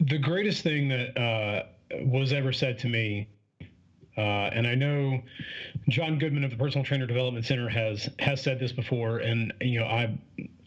The 0.00 0.18
greatest 0.18 0.62
thing 0.62 0.88
that 0.88 1.18
uh, 1.18 1.64
was 2.04 2.32
ever 2.32 2.52
said 2.52 2.78
to 2.80 2.88
me, 2.88 3.28
uh, 4.16 4.50
and 4.52 4.66
I 4.66 4.74
know 4.74 5.22
John 5.88 6.18
Goodman 6.18 6.44
of 6.44 6.50
the 6.50 6.56
Personal 6.56 6.84
Trainer 6.84 7.06
Development 7.06 7.44
Center 7.44 7.68
has 7.68 8.08
has 8.18 8.40
said 8.40 8.58
this 8.58 8.72
before, 8.72 9.18
and 9.18 9.52
you 9.60 9.80
know 9.80 9.86
I 9.86 10.18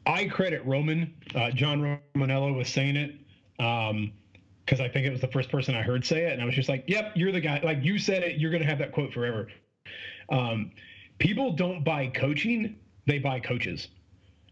I 0.06 0.26
credit 0.26 0.66
Roman 0.66 1.14
uh, 1.36 1.52
John 1.52 2.00
Romaniello 2.16 2.58
with 2.58 2.68
saying 2.68 2.96
it. 2.96 3.16
Um, 3.60 4.12
because 4.66 4.80
I 4.80 4.88
think 4.88 5.06
it 5.06 5.12
was 5.12 5.20
the 5.20 5.28
first 5.28 5.50
person 5.50 5.76
I 5.76 5.82
heard 5.82 6.06
say 6.06 6.26
it, 6.26 6.32
and 6.32 6.42
I 6.42 6.46
was 6.46 6.56
just 6.56 6.70
like, 6.70 6.86
"Yep, 6.88 7.14
you're 7.16 7.34
the 7.34 7.42
guy. 7.42 7.60
Like 7.64 7.84
you 7.84 8.00
said 8.00 8.24
it, 8.24 8.38
you're 8.40 8.52
gonna 8.52 8.66
have 8.66 8.80
that 8.80 8.94
quote 8.94 9.14
forever." 9.14 9.50
Um, 10.30 10.72
people 11.20 11.52
don't 11.52 11.84
buy 11.84 12.08
coaching; 12.08 12.78
they 13.06 13.20
buy 13.20 13.42
coaches. 13.42 13.90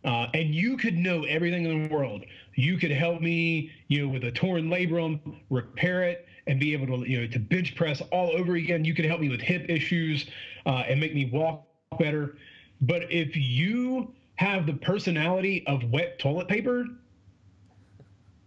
Uh, 0.04 0.28
and 0.34 0.54
you 0.56 0.78
could 0.78 0.98
know 0.98 1.24
everything 1.26 1.66
in 1.66 1.84
the 1.84 1.94
world. 1.94 2.24
You 2.56 2.78
could 2.78 2.92
help 2.92 3.22
me, 3.22 3.72
you 3.88 4.02
know, 4.06 4.12
with 4.12 4.24
a 4.24 4.32
torn 4.32 4.68
labrum, 4.68 5.20
repair 5.50 6.04
it, 6.04 6.26
and 6.48 6.60
be 6.60 6.74
able 6.74 6.88
to, 6.88 7.10
you 7.10 7.22
know, 7.22 7.28
to 7.28 7.40
bench 7.40 7.76
press 7.76 8.02
all 8.12 8.32
over 8.36 8.56
again. 8.56 8.84
You 8.84 8.96
could 8.96 9.06
help 9.06 9.22
me 9.22 9.30
with 9.30 9.42
hip 9.42 9.68
issues 9.70 10.26
uh, 10.66 10.84
and 10.88 11.00
make 11.00 11.14
me 11.14 11.30
walk 11.32 11.66
better. 12.00 12.36
But 12.82 13.12
if 13.12 13.36
you 13.36 14.14
have 14.36 14.66
the 14.66 14.74
personality 14.74 15.64
of 15.68 15.84
wet 15.92 16.18
toilet 16.18 16.48
paper, 16.48 16.86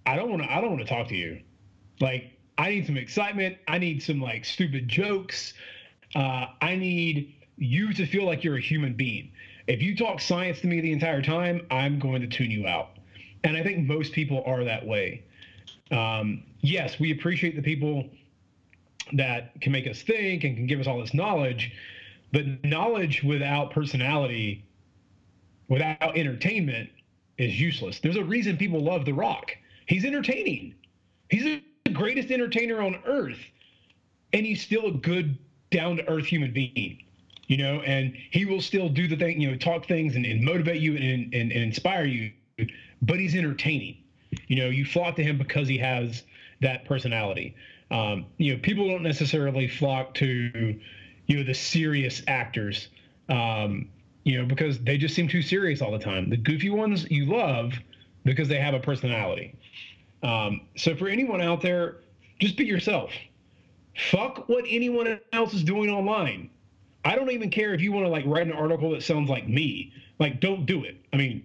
I 0.06 0.16
don't 0.16 0.28
want 0.30 0.42
to. 0.42 0.52
I 0.52 0.60
don't 0.60 0.70
want 0.70 0.82
to 0.82 0.88
talk 0.88 1.08
to 1.08 1.16
you. 1.16 1.40
Like, 2.00 2.32
I 2.58 2.70
need 2.70 2.86
some 2.86 2.96
excitement. 2.96 3.56
I 3.68 3.78
need 3.78 4.02
some 4.02 4.20
like 4.20 4.44
stupid 4.44 4.88
jokes. 4.88 5.54
Uh, 6.16 6.46
I 6.60 6.76
need 6.76 7.34
you 7.56 7.92
to 7.92 8.06
feel 8.06 8.24
like 8.24 8.42
you're 8.42 8.56
a 8.56 8.60
human 8.60 8.94
being. 8.94 9.30
If 9.66 9.82
you 9.82 9.96
talk 9.96 10.20
science 10.20 10.60
to 10.60 10.66
me 10.66 10.80
the 10.80 10.92
entire 10.92 11.22
time, 11.22 11.66
I'm 11.70 11.98
going 11.98 12.20
to 12.20 12.26
tune 12.26 12.50
you 12.50 12.66
out. 12.66 12.90
And 13.44 13.56
I 13.56 13.62
think 13.62 13.86
most 13.86 14.12
people 14.12 14.42
are 14.46 14.64
that 14.64 14.86
way. 14.86 15.24
Um, 15.90 16.42
yes, 16.60 16.98
we 16.98 17.12
appreciate 17.12 17.56
the 17.56 17.62
people 17.62 18.08
that 19.12 19.60
can 19.60 19.72
make 19.72 19.86
us 19.86 20.02
think 20.02 20.44
and 20.44 20.56
can 20.56 20.66
give 20.66 20.80
us 20.80 20.86
all 20.86 20.98
this 21.00 21.14
knowledge, 21.14 21.72
but 22.32 22.64
knowledge 22.64 23.22
without 23.22 23.70
personality, 23.70 24.64
without 25.68 26.16
entertainment, 26.16 26.90
is 27.38 27.58
useless. 27.60 28.00
There's 28.00 28.16
a 28.16 28.24
reason 28.24 28.56
people 28.56 28.80
love 28.80 29.04
The 29.04 29.12
Rock. 29.12 29.52
He's 29.86 30.04
entertaining. 30.04 30.74
He's 31.30 31.60
the 31.84 31.90
greatest 31.92 32.30
entertainer 32.30 32.80
on 32.80 32.96
earth, 33.06 33.38
and 34.32 34.46
he's 34.46 34.62
still 34.62 34.86
a 34.86 34.92
good, 34.92 35.38
down 35.70 35.96
to 35.96 36.08
earth 36.08 36.26
human 36.26 36.52
being. 36.52 37.03
You 37.46 37.58
know, 37.58 37.80
and 37.80 38.14
he 38.30 38.44
will 38.46 38.60
still 38.60 38.88
do 38.88 39.06
the 39.06 39.16
thing, 39.16 39.40
you 39.40 39.50
know, 39.50 39.56
talk 39.56 39.86
things 39.86 40.16
and, 40.16 40.24
and 40.24 40.42
motivate 40.42 40.80
you 40.80 40.96
and, 40.96 41.34
and, 41.34 41.52
and 41.52 41.52
inspire 41.52 42.04
you, 42.04 42.32
but 43.02 43.18
he's 43.18 43.34
entertaining. 43.34 43.98
You 44.48 44.56
know, 44.56 44.68
you 44.70 44.84
flock 44.84 45.16
to 45.16 45.22
him 45.22 45.36
because 45.36 45.68
he 45.68 45.78
has 45.78 46.22
that 46.62 46.84
personality. 46.86 47.54
Um, 47.90 48.26
you 48.38 48.54
know, 48.54 48.60
people 48.62 48.88
don't 48.88 49.02
necessarily 49.02 49.68
flock 49.68 50.14
to, 50.14 50.78
you 51.26 51.36
know, 51.36 51.44
the 51.44 51.54
serious 51.54 52.22
actors, 52.26 52.88
um, 53.28 53.88
you 54.24 54.38
know, 54.38 54.46
because 54.46 54.78
they 54.78 54.96
just 54.96 55.14
seem 55.14 55.28
too 55.28 55.42
serious 55.42 55.82
all 55.82 55.92
the 55.92 55.98
time. 55.98 56.30
The 56.30 56.38
goofy 56.38 56.70
ones 56.70 57.06
you 57.10 57.26
love 57.26 57.74
because 58.24 58.48
they 58.48 58.58
have 58.58 58.74
a 58.74 58.80
personality. 58.80 59.54
Um, 60.22 60.62
so 60.76 60.96
for 60.96 61.08
anyone 61.08 61.42
out 61.42 61.60
there, 61.60 61.96
just 62.40 62.56
be 62.56 62.64
yourself. 62.64 63.10
Fuck 64.10 64.48
what 64.48 64.64
anyone 64.68 65.20
else 65.32 65.52
is 65.52 65.62
doing 65.62 65.90
online. 65.90 66.50
I 67.04 67.16
don't 67.16 67.30
even 67.30 67.50
care 67.50 67.74
if 67.74 67.80
you 67.80 67.92
want 67.92 68.06
to 68.06 68.10
like 68.10 68.24
write 68.26 68.46
an 68.46 68.52
article 68.52 68.90
that 68.90 69.02
sounds 69.02 69.28
like 69.28 69.48
me. 69.48 69.92
Like, 70.18 70.40
don't 70.40 70.64
do 70.64 70.84
it. 70.84 70.96
I 71.12 71.16
mean, 71.16 71.44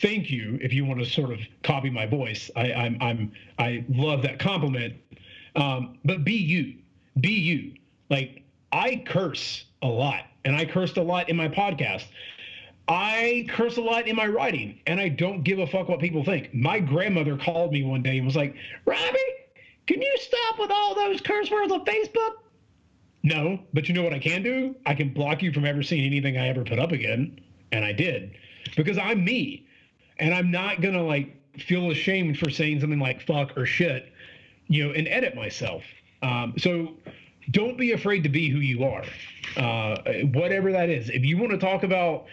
thank 0.00 0.30
you 0.30 0.58
if 0.60 0.72
you 0.72 0.84
want 0.84 1.00
to 1.00 1.06
sort 1.06 1.30
of 1.30 1.38
copy 1.62 1.90
my 1.90 2.06
voice. 2.06 2.50
I, 2.56 2.72
I'm 2.72 2.98
I'm 3.00 3.32
I 3.58 3.84
love 3.88 4.22
that 4.22 4.38
compliment. 4.38 4.94
Um, 5.56 5.98
but 6.04 6.24
be 6.24 6.34
you, 6.34 6.74
be 7.20 7.32
you. 7.32 7.74
Like 8.10 8.42
I 8.72 9.02
curse 9.06 9.64
a 9.82 9.86
lot, 9.86 10.24
and 10.44 10.56
I 10.56 10.64
cursed 10.64 10.96
a 10.96 11.02
lot 11.02 11.28
in 11.28 11.36
my 11.36 11.48
podcast. 11.48 12.04
I 12.88 13.46
curse 13.48 13.76
a 13.76 13.80
lot 13.80 14.08
in 14.08 14.16
my 14.16 14.26
writing, 14.26 14.80
and 14.86 15.00
I 15.00 15.08
don't 15.08 15.42
give 15.42 15.58
a 15.58 15.66
fuck 15.66 15.88
what 15.88 16.00
people 16.00 16.24
think. 16.24 16.52
My 16.52 16.80
grandmother 16.80 17.36
called 17.36 17.72
me 17.72 17.84
one 17.84 18.02
day 18.02 18.16
and 18.16 18.26
was 18.26 18.36
like, 18.36 18.54
"Robbie, 18.84 19.18
can 19.86 20.02
you 20.02 20.14
stop 20.18 20.58
with 20.58 20.70
all 20.70 20.94
those 20.94 21.20
curse 21.20 21.50
words 21.50 21.72
on 21.72 21.84
Facebook?" 21.84 22.41
No, 23.22 23.60
but 23.72 23.88
you 23.88 23.94
know 23.94 24.02
what 24.02 24.12
I 24.12 24.18
can 24.18 24.42
do? 24.42 24.74
I 24.84 24.94
can 24.94 25.12
block 25.12 25.42
you 25.42 25.52
from 25.52 25.64
ever 25.64 25.82
seeing 25.82 26.04
anything 26.04 26.36
I 26.36 26.48
ever 26.48 26.64
put 26.64 26.78
up 26.78 26.92
again, 26.92 27.40
and 27.70 27.84
I 27.84 27.92
did 27.92 28.32
because 28.76 28.98
I'm 28.98 29.24
me 29.24 29.66
and 30.18 30.34
I'm 30.34 30.50
not 30.50 30.80
gonna 30.80 31.02
like 31.02 31.36
feel 31.58 31.90
ashamed 31.90 32.38
for 32.38 32.50
saying 32.50 32.80
something 32.80 32.98
like 32.98 33.20
fuck 33.22 33.56
or 33.56 33.66
shit, 33.66 34.12
you 34.68 34.84
know, 34.86 34.92
and 34.92 35.06
edit 35.08 35.34
myself. 35.34 35.82
Um, 36.22 36.54
so 36.58 36.94
don't 37.50 37.76
be 37.76 37.92
afraid 37.92 38.22
to 38.22 38.28
be 38.28 38.48
who 38.48 38.58
you 38.58 38.84
are, 38.84 39.04
uh, 39.56 40.00
whatever 40.32 40.72
that 40.72 40.88
is. 40.88 41.10
If 41.10 41.24
you 41.24 41.36
want 41.36 41.50
to 41.52 41.58
talk 41.58 41.82
about 41.82 42.26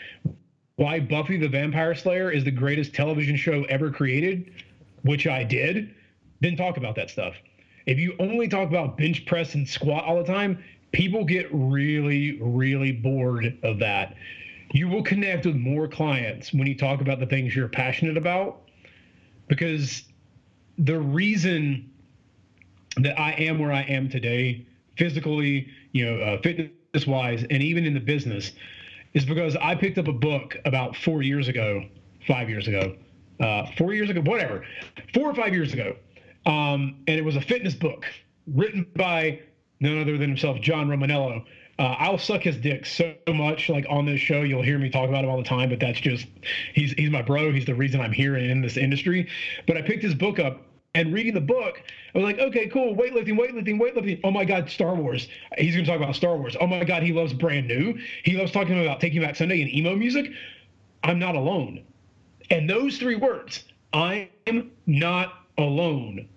why 0.76 1.00
Buffy 1.00 1.38
the 1.38 1.50
Vampire 1.50 1.96
Slayer 1.96 2.32
is 2.32 2.44
the 2.44 2.52
greatest 2.52 2.94
television 2.94 3.36
show 3.36 3.64
ever 3.66 3.92
created, 3.92 4.52
which 5.02 5.28
I 5.28 5.44
did, 5.44 5.94
then 6.40 6.56
talk 6.56 6.78
about 6.78 6.96
that 6.96 7.10
stuff. 7.10 7.34
If 7.86 7.98
you 7.98 8.16
only 8.20 8.48
talk 8.48 8.70
about 8.70 8.98
bench 8.98 9.26
press 9.26 9.56
and 9.56 9.68
squat 9.68 10.06
all 10.06 10.18
the 10.18 10.24
time, 10.24 10.64
people 10.92 11.24
get 11.24 11.48
really, 11.52 12.40
really 12.42 12.92
bored 12.92 13.58
of 13.64 13.80
that 13.80 14.16
you 14.72 14.88
will 14.88 15.04
connect 15.04 15.46
with 15.46 15.56
more 15.56 15.88
clients 15.88 16.54
when 16.54 16.68
you 16.68 16.76
talk 16.76 17.02
about 17.02 17.20
the 17.20 17.26
things 17.26 17.56
you're 17.56 17.68
passionate 17.68 18.18
about 18.18 18.62
because 19.48 20.04
the 20.78 21.00
reason 21.00 21.90
that 22.98 23.20
I 23.20 23.32
am 23.34 23.60
where 23.60 23.72
I 23.72 23.82
am 23.84 24.10
today, 24.10 24.66
physically, 24.98 25.68
you 25.92 26.06
know, 26.06 26.20
uh, 26.20 26.42
fitness 26.42 27.08
wise, 27.08 27.46
and 27.50 27.64
even 27.64 27.86
in 27.86 27.94
the 27.94 28.00
business, 28.00 28.52
is 29.14 29.26
because 29.26 29.56
I 29.56 29.76
picked 29.76 29.98
up 29.98 30.08
a 30.08 30.14
book 30.14 30.56
about 30.66 30.96
four 30.96 31.24
years 31.24 31.48
ago, 31.48 31.84
five 32.28 32.50
years 32.50 32.68
ago, 32.68 32.96
uh, 33.40 33.66
four 33.78 33.94
years 33.94 34.10
ago, 34.10 34.22
whatever, 34.22 34.64
four 35.14 35.30
or 35.30 35.34
five 35.36 35.54
years 35.54 35.74
ago. 35.74 35.96
Um, 36.46 37.04
and 37.08 37.18
it 37.18 37.26
was 37.26 37.36
a 37.36 37.42
fitness 37.42 37.74
book 37.74 38.06
written 38.48 38.86
by 38.96 39.40
none 39.80 40.00
other 40.00 40.18
than 40.18 40.30
himself, 40.30 40.60
John 40.62 40.88
Romaniello. 40.88 41.46
Uh, 41.78 41.96
I'll 41.98 42.18
suck 42.18 42.42
his 42.42 42.58
dick 42.58 42.86
so 42.86 43.14
much, 43.28 43.70
like 43.70 43.86
on 43.90 44.06
this 44.06 44.20
show. 44.20 44.42
You'll 44.42 44.62
hear 44.62 44.78
me 44.78 44.90
talk 44.90 45.08
about 45.08 45.24
him 45.24 45.30
all 45.30 45.38
the 45.38 45.44
time, 45.44 45.70
but 45.70 45.80
that's 45.80 46.00
just 46.00 46.28
he's 46.74 46.92
he's 46.94 47.10
my 47.10 47.22
bro. 47.22 47.52
He's 47.54 47.66
the 47.66 47.76
reason 47.76 48.02
I'm 48.02 48.12
here 48.12 48.36
in 48.36 48.62
this 48.62 48.76
industry. 48.76 49.30
But 49.66 49.78
I 49.78 49.82
picked 49.82 50.04
his 50.04 50.14
book 50.14 50.40
up 50.40 50.66
and 50.96 51.14
reading 51.14 51.34
the 51.34 51.42
book, 51.42 51.82
I 52.14 52.18
was 52.18 52.26
like, 52.26 52.40
okay, 52.40 52.68
cool, 52.68 52.96
weightlifting, 52.96 53.38
weightlifting, 53.38 53.80
weightlifting. 53.80 54.20
Oh 54.24 54.32
my 54.32 54.44
God, 54.44 54.70
Star 54.70 54.96
Wars. 54.96 55.28
He's 55.58 55.76
going 55.76 55.86
to 55.86 55.92
talk 55.92 56.02
about 56.02 56.16
Star 56.16 56.36
Wars. 56.38 56.58
Oh 56.60 56.68
my 56.68 56.84
God, 56.84 57.04
he 57.04 57.14
loves 57.14 57.34
brand 57.34 57.68
new. 57.68 57.98
He 58.24 58.36
loves 58.36 58.52
talking 58.52 58.82
about 58.82 59.00
Taking 59.00 59.22
Back 59.22 59.36
Sunday 59.36 59.62
and 59.62 59.72
emo 59.72 59.96
music. 59.96 60.32
I'm 61.04 61.20
not 61.20 61.36
alone. 61.36 61.84
And 62.50 62.68
those 62.70 62.98
three 62.98 63.16
words, 63.16 63.66
I'm 63.94 64.28
not 64.88 65.46
alone, 65.58 66.28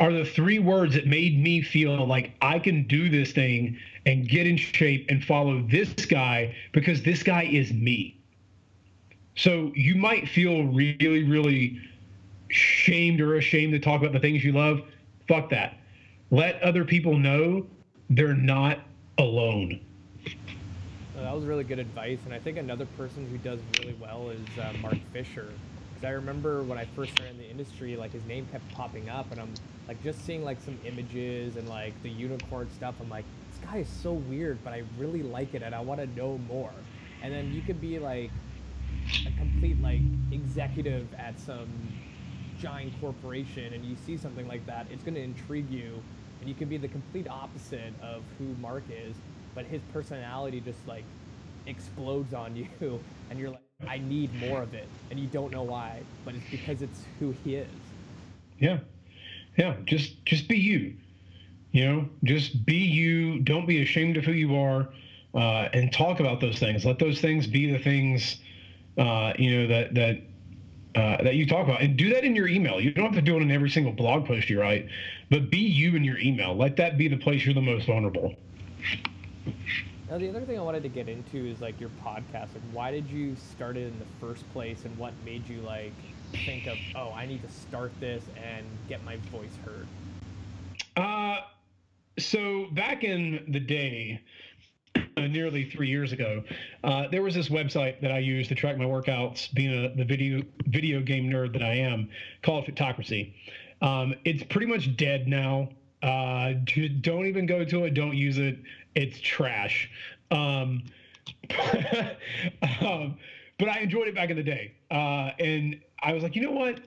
are 0.00 0.12
the 0.12 0.24
three 0.24 0.58
words 0.58 0.94
that 0.94 1.06
made 1.06 1.38
me 1.38 1.60
feel 1.60 2.06
like 2.06 2.32
I 2.40 2.58
can 2.58 2.86
do 2.86 3.10
this 3.10 3.32
thing 3.32 3.78
and 4.06 4.26
get 4.26 4.46
in 4.46 4.56
shape 4.56 5.06
and 5.10 5.22
follow 5.22 5.62
this 5.70 5.92
guy 6.06 6.56
because 6.72 7.02
this 7.02 7.22
guy 7.22 7.42
is 7.42 7.70
me. 7.70 8.16
So 9.36 9.72
you 9.74 9.94
might 9.94 10.26
feel 10.26 10.64
really, 10.64 11.24
really 11.24 11.80
shamed 12.48 13.20
or 13.20 13.36
ashamed 13.36 13.72
to 13.74 13.78
talk 13.78 14.00
about 14.00 14.12
the 14.12 14.18
things 14.18 14.42
you 14.42 14.52
love. 14.52 14.80
Fuck 15.28 15.50
that. 15.50 15.76
Let 16.30 16.60
other 16.62 16.84
people 16.84 17.18
know 17.18 17.66
they're 18.08 18.34
not 18.34 18.78
alone. 19.18 19.80
Well, 21.14 21.24
that 21.24 21.34
was 21.34 21.44
really 21.44 21.64
good 21.64 21.78
advice. 21.78 22.18
And 22.24 22.32
I 22.32 22.38
think 22.38 22.56
another 22.56 22.86
person 22.96 23.28
who 23.30 23.36
does 23.38 23.60
really 23.78 23.94
well 24.00 24.30
is 24.30 24.58
uh, 24.58 24.72
Mark 24.80 24.96
Fisher. 25.12 25.52
Because 26.00 26.12
I 26.12 26.14
remember 26.14 26.62
when 26.62 26.78
I 26.78 26.86
first 26.86 27.12
started 27.12 27.32
in 27.32 27.38
the 27.38 27.50
industry, 27.50 27.94
like 27.94 28.12
his 28.12 28.24
name 28.24 28.46
kept 28.50 28.66
popping 28.72 29.10
up, 29.10 29.30
and 29.32 29.40
I'm 29.40 29.52
like 29.86 30.02
just 30.02 30.24
seeing 30.24 30.42
like 30.42 30.58
some 30.62 30.78
images 30.86 31.56
and 31.56 31.68
like 31.68 31.92
the 32.02 32.08
unicorn 32.08 32.70
stuff. 32.74 32.94
I'm 33.00 33.10
like, 33.10 33.26
this 33.50 33.70
guy 33.70 33.78
is 33.78 33.88
so 33.88 34.12
weird, 34.14 34.58
but 34.64 34.72
I 34.72 34.82
really 34.98 35.22
like 35.22 35.52
it 35.54 35.62
and 35.62 35.74
I 35.74 35.80
want 35.80 36.00
to 36.00 36.06
know 36.06 36.38
more. 36.48 36.72
And 37.22 37.34
then 37.34 37.52
you 37.52 37.60
could 37.60 37.82
be 37.82 37.98
like 37.98 38.30
a 39.26 39.30
complete 39.38 39.80
like 39.82 40.00
executive 40.32 41.12
at 41.18 41.38
some 41.38 41.68
giant 42.58 42.98
corporation 43.00 43.74
and 43.74 43.84
you 43.84 43.96
see 44.06 44.16
something 44.16 44.48
like 44.48 44.64
that, 44.66 44.86
it's 44.90 45.02
going 45.02 45.14
to 45.14 45.22
intrigue 45.22 45.68
you 45.70 46.02
and 46.40 46.48
you 46.48 46.54
can 46.54 46.68
be 46.68 46.78
the 46.78 46.88
complete 46.88 47.28
opposite 47.28 47.92
of 48.02 48.22
who 48.38 48.44
Mark 48.60 48.84
is, 48.90 49.14
but 49.54 49.66
his 49.66 49.82
personality 49.92 50.60
just 50.60 50.86
like 50.86 51.04
explodes 51.66 52.32
on 52.32 52.56
you 52.80 53.00
and 53.28 53.38
you're 53.38 53.50
like 53.50 53.69
I 53.86 53.98
need 53.98 54.34
more 54.34 54.62
of 54.62 54.74
it 54.74 54.90
and 55.10 55.18
you 55.18 55.26
don't 55.26 55.50
know 55.52 55.62
why, 55.64 56.06
but 56.24 56.34
it's 56.34 56.46
because 56.46 56.82
it's 56.82 57.04
who 57.18 57.32
he 57.32 57.56
is. 57.56 57.94
Yeah. 58.58 58.78
Yeah, 59.56 59.76
just 59.84 60.24
just 60.24 60.48
be 60.48 60.56
you. 60.58 60.96
You 61.72 61.86
know, 61.86 62.08
just 62.24 62.64
be 62.64 62.76
you. 62.76 63.40
Don't 63.40 63.66
be 63.66 63.82
ashamed 63.82 64.16
of 64.16 64.24
who 64.24 64.32
you 64.32 64.56
are, 64.56 64.88
uh, 65.34 65.68
and 65.72 65.92
talk 65.92 66.20
about 66.20 66.40
those 66.40 66.58
things. 66.58 66.84
Let 66.84 66.98
those 66.98 67.20
things 67.20 67.46
be 67.46 67.70
the 67.70 67.78
things, 67.78 68.40
uh, 68.98 69.32
you 69.38 69.56
know, 69.56 69.66
that 69.68 69.94
that 69.94 70.16
uh, 70.96 71.22
that 71.22 71.34
you 71.36 71.46
talk 71.46 71.64
about, 71.66 71.82
and 71.82 71.96
do 71.96 72.10
that 72.12 72.24
in 72.24 72.34
your 72.34 72.48
email. 72.48 72.80
You 72.80 72.92
don't 72.92 73.04
have 73.04 73.14
to 73.14 73.22
do 73.22 73.36
it 73.36 73.42
in 73.42 73.50
every 73.50 73.70
single 73.70 73.92
blog 73.92 74.26
post 74.26 74.48
you 74.50 74.60
write, 74.60 74.88
but 75.30 75.50
be 75.50 75.58
you 75.58 75.94
in 75.94 76.04
your 76.04 76.18
email. 76.18 76.54
Let 76.56 76.76
that 76.76 76.96
be 76.98 77.08
the 77.08 77.16
place 77.16 77.44
you're 77.44 77.54
the 77.54 77.60
most 77.60 77.86
vulnerable. 77.86 78.34
Now, 80.10 80.18
the 80.18 80.28
other 80.28 80.40
thing 80.40 80.58
I 80.58 80.62
wanted 80.62 80.82
to 80.82 80.88
get 80.88 81.08
into 81.08 81.46
is 81.46 81.60
like 81.60 81.78
your 81.78 81.90
podcast. 82.04 82.48
Like, 82.52 82.64
why 82.72 82.90
did 82.90 83.08
you 83.08 83.36
start 83.54 83.76
it 83.76 83.86
in 83.86 83.98
the 84.00 84.26
first 84.26 84.50
place, 84.52 84.84
and 84.84 84.98
what 84.98 85.12
made 85.24 85.48
you 85.48 85.60
like 85.60 85.92
think 86.44 86.66
of, 86.66 86.76
oh, 86.96 87.12
I 87.14 87.26
need 87.26 87.42
to 87.42 87.52
start 87.52 87.92
this 88.00 88.24
and 88.36 88.66
get 88.88 89.04
my 89.04 89.16
voice 89.30 89.56
heard? 89.64 89.86
Uh, 90.96 91.42
so 92.18 92.66
back 92.72 93.04
in 93.04 93.44
the 93.52 93.60
day, 93.60 94.20
uh, 94.96 95.28
nearly 95.28 95.70
three 95.70 95.88
years 95.88 96.10
ago, 96.10 96.42
uh, 96.82 97.06
there 97.06 97.22
was 97.22 97.36
this 97.36 97.48
website 97.48 98.00
that 98.00 98.10
I 98.10 98.18
used 98.18 98.48
to 98.48 98.56
track 98.56 98.76
my 98.76 98.86
workouts, 98.86 99.54
being 99.54 99.84
a, 99.84 99.94
the 99.94 100.04
video 100.04 100.42
video 100.66 101.00
game 101.02 101.30
nerd 101.30 101.52
that 101.52 101.62
I 101.62 101.74
am, 101.74 102.08
called 102.42 102.64
Fitocracy. 102.66 103.32
Um, 103.80 104.16
it's 104.24 104.42
pretty 104.42 104.66
much 104.66 104.96
dead 104.96 105.28
now. 105.28 105.68
Uh, 106.02 106.54
don't 107.02 107.26
even 107.26 107.44
go 107.44 107.62
to 107.64 107.84
it. 107.84 107.92
Don't 107.92 108.16
use 108.16 108.38
it. 108.38 108.58
It's 108.94 109.20
trash. 109.20 109.90
Um, 110.30 110.82
um, 112.80 113.16
but 113.58 113.68
I 113.68 113.80
enjoyed 113.80 114.08
it 114.08 114.14
back 114.14 114.30
in 114.30 114.36
the 114.36 114.42
day, 114.42 114.72
uh, 114.90 115.30
and 115.38 115.80
I 116.02 116.12
was 116.12 116.22
like, 116.22 116.34
you 116.34 116.42
know 116.42 116.52
what? 116.52 116.80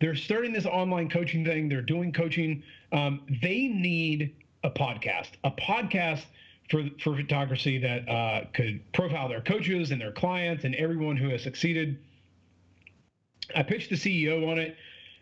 They're 0.00 0.14
starting 0.14 0.52
this 0.52 0.66
online 0.66 1.08
coaching 1.08 1.44
thing. 1.44 1.68
They're 1.68 1.82
doing 1.82 2.12
coaching. 2.12 2.62
Um, 2.92 3.22
they 3.42 3.66
need 3.66 4.36
a 4.62 4.70
podcast, 4.70 5.30
a 5.44 5.50
podcast 5.50 6.24
for 6.70 6.84
for 7.00 7.14
Fitocracy 7.14 7.80
that 7.82 8.08
uh, 8.08 8.44
could 8.52 8.80
profile 8.92 9.28
their 9.28 9.40
coaches 9.40 9.90
and 9.90 10.00
their 10.00 10.12
clients 10.12 10.64
and 10.64 10.74
everyone 10.74 11.16
who 11.16 11.30
has 11.30 11.42
succeeded. 11.42 11.98
I 13.54 13.62
pitched 13.62 13.90
the 13.90 13.96
CEO 13.96 14.46
on 14.50 14.58
it, 14.58 14.76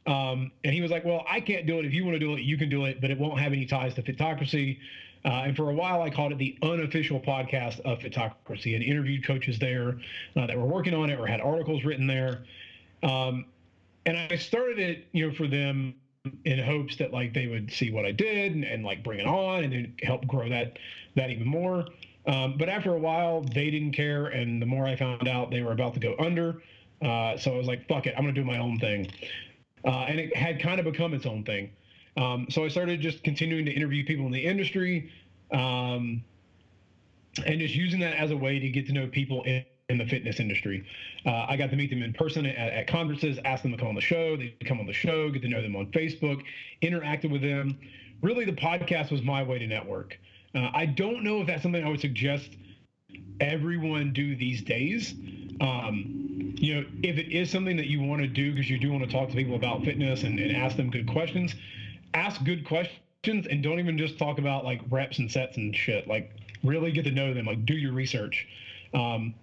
um, 0.06 0.50
and 0.64 0.74
he 0.74 0.80
was 0.80 0.90
like, 0.90 1.04
"Well, 1.04 1.24
I 1.28 1.40
can't 1.40 1.66
do 1.66 1.78
it. 1.78 1.84
If 1.84 1.94
you 1.94 2.04
want 2.04 2.16
to 2.16 2.18
do 2.18 2.34
it, 2.34 2.42
you 2.42 2.58
can 2.58 2.68
do 2.68 2.84
it, 2.84 3.00
but 3.00 3.10
it 3.10 3.18
won't 3.18 3.38
have 3.38 3.52
any 3.52 3.66
ties 3.66 3.94
to 3.94 4.02
Fitocracy." 4.02 4.78
Uh, 5.26 5.42
and 5.46 5.56
for 5.56 5.70
a 5.70 5.74
while, 5.74 6.02
I 6.02 6.10
called 6.10 6.30
it 6.32 6.38
the 6.38 6.56
unofficial 6.62 7.20
podcast 7.20 7.80
of 7.80 7.98
Fitocracy 7.98 8.76
and 8.76 8.84
interviewed 8.84 9.24
coaches 9.24 9.58
there 9.58 9.98
uh, 10.36 10.46
that 10.46 10.56
were 10.56 10.64
working 10.64 10.94
on 10.94 11.10
it 11.10 11.18
or 11.18 11.26
had 11.26 11.40
articles 11.40 11.84
written 11.84 12.06
there. 12.06 12.44
Um, 13.02 13.46
and 14.06 14.16
I 14.16 14.36
started 14.36 14.78
it, 14.78 15.06
you 15.10 15.26
know, 15.26 15.34
for 15.34 15.48
them 15.48 15.96
in 16.44 16.58
hopes 16.58 16.96
that 16.96 17.12
like 17.12 17.34
they 17.34 17.48
would 17.48 17.72
see 17.72 17.90
what 17.90 18.04
I 18.04 18.12
did 18.12 18.54
and, 18.54 18.64
and 18.64 18.84
like 18.84 19.02
bring 19.02 19.18
it 19.18 19.26
on 19.26 19.64
and 19.64 19.92
help 20.02 20.26
grow 20.26 20.48
that 20.48 20.78
that 21.16 21.30
even 21.30 21.46
more. 21.46 21.86
Um, 22.26 22.56
but 22.56 22.68
after 22.68 22.94
a 22.94 22.98
while, 22.98 23.42
they 23.42 23.70
didn't 23.70 23.92
care, 23.92 24.26
and 24.26 24.60
the 24.60 24.66
more 24.66 24.86
I 24.86 24.96
found 24.96 25.28
out 25.28 25.50
they 25.50 25.62
were 25.62 25.72
about 25.72 25.94
to 25.94 26.00
go 26.00 26.16
under, 26.18 26.62
uh, 27.00 27.36
so 27.36 27.54
I 27.54 27.56
was 27.56 27.68
like, 27.68 27.86
"Fuck 27.86 28.06
it, 28.06 28.14
I'm 28.16 28.24
gonna 28.24 28.32
do 28.32 28.44
my 28.44 28.58
own 28.58 28.78
thing," 28.78 29.08
uh, 29.84 30.06
and 30.08 30.18
it 30.18 30.34
had 30.36 30.60
kind 30.60 30.80
of 30.80 30.86
become 30.86 31.14
its 31.14 31.24
own 31.24 31.44
thing. 31.44 31.70
Um, 32.16 32.46
so 32.48 32.64
I 32.64 32.68
started 32.68 33.00
just 33.00 33.22
continuing 33.22 33.64
to 33.66 33.72
interview 33.72 34.04
people 34.04 34.26
in 34.26 34.32
the 34.32 34.44
industry, 34.44 35.10
um, 35.52 36.24
and 37.44 37.60
just 37.60 37.74
using 37.74 38.00
that 38.00 38.16
as 38.16 38.30
a 38.30 38.36
way 38.36 38.58
to 38.58 38.68
get 38.70 38.86
to 38.86 38.92
know 38.92 39.06
people 39.06 39.42
in, 39.42 39.64
in 39.88 39.98
the 39.98 40.06
fitness 40.06 40.40
industry. 40.40 40.84
Uh, 41.24 41.46
I 41.48 41.56
got 41.56 41.70
to 41.70 41.76
meet 41.76 41.90
them 41.90 42.02
in 42.02 42.12
person 42.12 42.46
at, 42.46 42.56
at, 42.56 42.86
conferences, 42.86 43.38
ask 43.44 43.62
them 43.62 43.72
to 43.72 43.78
come 43.78 43.88
on 43.88 43.94
the 43.94 44.00
show. 44.00 44.36
They 44.36 44.54
come 44.64 44.80
on 44.80 44.86
the 44.86 44.92
show, 44.92 45.30
get 45.30 45.42
to 45.42 45.48
know 45.48 45.62
them 45.62 45.76
on 45.76 45.86
Facebook, 45.92 46.42
interacted 46.82 47.30
with 47.30 47.42
them. 47.42 47.78
Really, 48.22 48.44
the 48.44 48.52
podcast 48.52 49.10
was 49.10 49.22
my 49.22 49.42
way 49.42 49.58
to 49.58 49.66
network. 49.66 50.18
Uh, 50.54 50.70
I 50.72 50.86
don't 50.86 51.22
know 51.22 51.40
if 51.42 51.46
that's 51.46 51.62
something 51.62 51.84
I 51.84 51.88
would 51.88 52.00
suggest 52.00 52.56
everyone 53.40 54.12
do 54.12 54.34
these 54.34 54.62
days. 54.62 55.14
Um, 55.60 56.54
you 56.58 56.74
know, 56.74 56.86
if 57.02 57.18
it 57.18 57.30
is 57.30 57.50
something 57.50 57.76
that 57.76 57.86
you 57.86 58.00
want 58.00 58.22
to 58.22 58.28
do 58.28 58.52
because 58.52 58.70
you 58.70 58.78
do 58.78 58.90
want 58.90 59.04
to 59.04 59.10
talk 59.10 59.28
to 59.28 59.34
people 59.34 59.54
about 59.54 59.84
fitness 59.84 60.22
and, 60.22 60.38
and 60.38 60.56
ask 60.56 60.76
them 60.76 60.90
good 60.90 61.06
questions, 61.06 61.54
ask 62.14 62.42
good 62.44 62.66
questions 62.66 63.46
and 63.46 63.62
don't 63.62 63.78
even 63.78 63.98
just 63.98 64.18
talk 64.18 64.38
about 64.38 64.64
like 64.64 64.80
reps 64.90 65.18
and 65.18 65.30
sets 65.30 65.56
and 65.56 65.74
shit. 65.74 66.06
Like, 66.06 66.32
really 66.64 66.92
get 66.92 67.04
to 67.04 67.10
know 67.10 67.34
them. 67.34 67.46
Like, 67.46 67.64
do 67.66 67.74
your 67.74 67.92
research. 67.92 68.46
Um, 68.94 69.34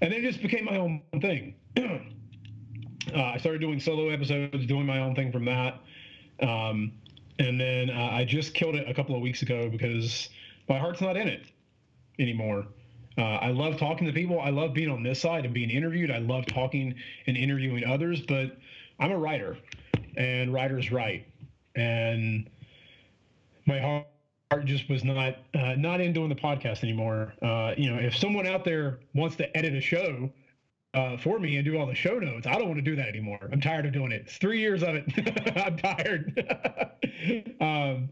and 0.00 0.12
then 0.12 0.20
it 0.20 0.22
just 0.22 0.42
became 0.42 0.64
my 0.64 0.76
own 0.76 1.02
thing. 1.20 1.54
uh, 1.78 3.22
I 3.22 3.38
started 3.38 3.60
doing 3.60 3.80
solo 3.80 4.08
episodes, 4.08 4.66
doing 4.66 4.86
my 4.86 5.00
own 5.00 5.14
thing 5.14 5.32
from 5.32 5.44
that. 5.46 5.80
Um, 6.40 6.92
and 7.38 7.60
then 7.60 7.90
uh, 7.90 8.10
I 8.12 8.24
just 8.24 8.54
killed 8.54 8.74
it 8.74 8.88
a 8.88 8.94
couple 8.94 9.14
of 9.14 9.20
weeks 9.20 9.42
ago 9.42 9.68
because 9.68 10.28
my 10.68 10.78
heart's 10.78 11.00
not 11.00 11.16
in 11.16 11.28
it 11.28 11.42
anymore. 12.18 12.66
Uh, 13.16 13.22
I 13.22 13.50
love 13.50 13.78
talking 13.78 14.06
to 14.06 14.12
people. 14.12 14.40
I 14.40 14.50
love 14.50 14.74
being 14.74 14.90
on 14.90 15.02
this 15.02 15.20
side 15.20 15.44
and 15.44 15.52
being 15.52 15.70
interviewed. 15.70 16.10
I 16.10 16.18
love 16.18 16.46
talking 16.46 16.94
and 17.26 17.36
interviewing 17.36 17.84
others, 17.84 18.20
but 18.20 18.56
I'm 19.00 19.10
a 19.10 19.18
writer, 19.18 19.56
and 20.16 20.52
writers 20.52 20.92
write, 20.92 21.26
and 21.78 22.50
my 23.66 23.78
heart 23.78 24.06
just 24.64 24.88
was 24.88 25.04
not 25.04 25.36
uh, 25.54 25.74
not 25.76 26.00
in 26.00 26.12
doing 26.12 26.28
the 26.28 26.34
podcast 26.34 26.82
anymore. 26.82 27.34
Uh, 27.42 27.74
you 27.76 27.90
know, 27.90 27.98
if 27.98 28.16
someone 28.16 28.46
out 28.46 28.64
there 28.64 28.98
wants 29.14 29.36
to 29.36 29.56
edit 29.56 29.74
a 29.74 29.80
show 29.80 30.30
uh, 30.94 31.16
for 31.16 31.38
me 31.38 31.56
and 31.56 31.64
do 31.64 31.78
all 31.78 31.86
the 31.86 31.94
show 31.94 32.18
notes, 32.18 32.46
I 32.46 32.54
don't 32.54 32.66
want 32.66 32.78
to 32.78 32.82
do 32.82 32.96
that 32.96 33.08
anymore. 33.08 33.38
I'm 33.52 33.60
tired 33.60 33.86
of 33.86 33.92
doing 33.92 34.10
it. 34.10 34.22
It's 34.26 34.38
three 34.38 34.58
years 34.58 34.82
of 34.82 34.94
it. 34.94 35.04
I'm 35.56 35.76
tired. 35.76 37.56
um, 37.60 38.08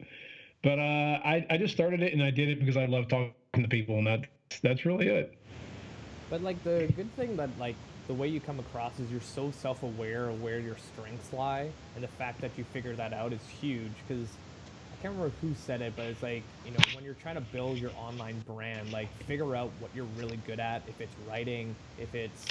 but 0.62 0.78
uh, 0.78 1.20
I 1.24 1.46
I 1.50 1.56
just 1.56 1.74
started 1.74 2.02
it 2.02 2.12
and 2.12 2.22
I 2.22 2.30
did 2.30 2.48
it 2.48 2.60
because 2.60 2.76
I 2.76 2.86
love 2.86 3.08
talking 3.08 3.32
to 3.54 3.68
people, 3.68 3.98
and 3.98 4.06
that's 4.06 4.60
that's 4.60 4.84
really 4.84 5.08
it. 5.08 5.36
But 6.30 6.42
like 6.42 6.62
the 6.64 6.92
good 6.96 7.12
thing 7.16 7.36
that 7.36 7.50
like 7.58 7.76
the 8.06 8.14
way 8.14 8.28
you 8.28 8.40
come 8.40 8.58
across 8.60 8.98
is 9.00 9.10
you're 9.10 9.20
so 9.20 9.50
self-aware 9.50 10.28
of 10.28 10.42
where 10.42 10.60
your 10.60 10.76
strengths 10.76 11.32
lie, 11.32 11.68
and 11.94 12.04
the 12.04 12.08
fact 12.08 12.40
that 12.40 12.50
you 12.56 12.64
figure 12.64 12.94
that 12.94 13.12
out 13.12 13.32
is 13.32 13.40
huge 13.60 13.92
because 14.06 14.28
I 14.92 15.02
can't 15.02 15.14
remember 15.14 15.34
who 15.40 15.54
said 15.54 15.82
it, 15.82 15.92
but 15.96 16.06
it's 16.06 16.22
like, 16.22 16.42
you 16.64 16.70
know, 16.70 16.80
when 16.94 17.04
you're 17.04 17.14
trying 17.14 17.34
to 17.34 17.40
build 17.40 17.78
your 17.78 17.90
online 17.98 18.40
brand, 18.46 18.92
like 18.92 19.08
figure 19.24 19.56
out 19.56 19.70
what 19.80 19.90
you're 19.94 20.06
really 20.16 20.38
good 20.46 20.60
at. 20.60 20.82
If 20.88 21.00
it's 21.00 21.14
writing, 21.28 21.74
if 21.98 22.14
it's 22.14 22.48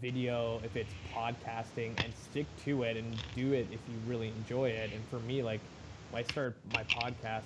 video, 0.00 0.60
if 0.64 0.76
it's 0.76 0.92
podcasting, 1.14 1.92
and 2.02 2.12
stick 2.30 2.46
to 2.64 2.82
it 2.82 2.96
and 2.96 3.16
do 3.36 3.52
it 3.52 3.66
if 3.70 3.80
you 3.88 3.94
really 4.06 4.28
enjoy 4.28 4.68
it. 4.68 4.90
And 4.92 5.02
for 5.06 5.20
me, 5.20 5.42
like 5.42 5.60
when 6.10 6.24
I 6.24 6.26
started 6.26 6.54
my 6.72 6.82
podcast, 6.82 7.44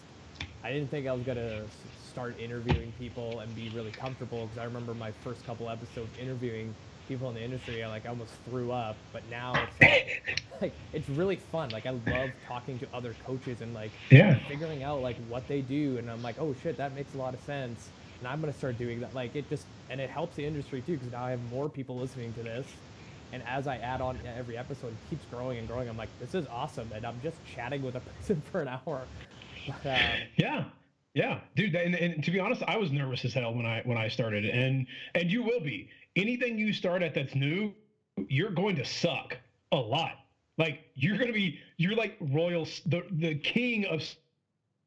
I 0.65 0.73
didn't 0.73 0.89
think 0.89 1.07
I 1.07 1.13
was 1.13 1.23
gonna 1.25 1.63
start 2.11 2.35
interviewing 2.41 2.93
people 2.99 3.41
and 3.41 3.55
be 3.55 3.69
really 3.71 3.91
comfortable 3.93 4.47
because 4.47 4.59
I 4.59 4.65
remember 4.65 4.95
my 4.95 5.11
first 5.11 5.45
couple 5.47 5.69
episodes 5.69 6.11
interviewing 6.19 6.75
people 7.13 7.29
in 7.29 7.35
the 7.35 7.43
industry, 7.43 7.83
I 7.83 7.89
like 7.89 8.09
almost 8.09 8.33
threw 8.49 8.73
up. 8.73 8.97
But 9.13 9.23
now 9.31 9.53
it's 9.55 9.81
like, 9.81 10.43
like 10.61 10.73
it's 10.93 11.09
really 11.11 11.37
fun. 11.37 11.71
Like 11.71 11.87
I 11.87 11.91
love 11.91 12.31
talking 12.47 12.79
to 12.79 12.87
other 12.95 13.15
coaches 13.27 13.61
and 13.61 13.75
like 13.75 13.91
yeah. 14.11 14.39
figuring 14.49 14.83
out 14.83 15.03
like 15.03 15.17
what 15.29 15.47
they 15.49 15.61
do, 15.61 15.99
and 15.99 16.11
I'm 16.11 16.23
like, 16.23 16.37
oh 16.39 16.55
shit, 16.63 16.77
that 16.79 16.95
makes 16.95 17.15
a 17.15 17.19
lot 17.19 17.35
of 17.35 17.41
sense. 17.43 17.91
And 18.19 18.29
I'm 18.29 18.41
gonna 18.41 18.53
start 18.53 18.79
doing 18.79 19.01
that. 19.01 19.15
Like 19.15 19.37
it 19.37 19.49
just 19.51 19.67
and 19.91 20.01
it 20.01 20.09
helps 20.09 20.37
the 20.37 20.45
industry 20.45 20.81
too 20.81 20.95
because 20.95 21.13
now 21.13 21.25
I 21.25 21.31
have 21.31 21.51
more 21.51 21.69
people 21.69 21.97
listening 21.97 22.33
to 22.35 22.43
this. 22.43 22.67
And 23.33 23.43
as 23.47 23.67
I 23.67 23.77
add 23.79 24.03
on 24.03 24.19
every 24.37 24.59
episode, 24.59 24.89
it 24.89 25.11
keeps 25.11 25.25
growing 25.27 25.59
and 25.59 25.67
growing. 25.67 25.89
I'm 25.89 25.97
like, 25.97 26.11
this 26.21 26.35
is 26.35 26.47
awesome, 26.49 26.91
and 26.95 27.05
I'm 27.07 27.19
just 27.23 27.37
chatting 27.55 27.83
with 27.83 27.95
a 27.95 28.01
person 28.19 28.43
for 28.51 28.61
an 28.61 28.69
hour. 28.69 29.03
But, 29.67 29.87
uh, 29.87 29.99
yeah, 30.37 30.65
yeah, 31.15 31.41
dude. 31.57 31.75
And, 31.75 31.95
and 31.95 32.25
to 32.25 32.31
be 32.31 32.41
honest, 32.41 32.63
I 32.67 32.79
was 32.79 32.91
nervous 32.91 33.25
as 33.25 33.35
hell 33.35 33.55
when 33.55 33.67
I 33.67 33.83
when 33.85 33.99
I 33.99 34.09
started, 34.09 34.45
and 34.45 34.87
and 35.15 35.31
you 35.31 35.43
will 35.43 35.61
be 35.61 35.89
anything 36.17 36.59
you 36.59 36.73
start 36.73 37.03
at 37.03 37.15
that's 37.15 37.35
new, 37.35 37.73
you're 38.29 38.51
going 38.51 38.77
to 38.77 38.85
suck 38.85 39.37
a 39.73 39.77
lot. 39.77 40.19
Like 40.59 40.81
you're 40.95 41.17
going 41.17 41.29
to 41.29 41.33
be, 41.33 41.59
you're 41.77 41.97
like 41.97 42.17
royal, 42.21 42.67
the 42.87 43.05
the 43.11 43.35
king 43.37 43.87
of 43.87 44.03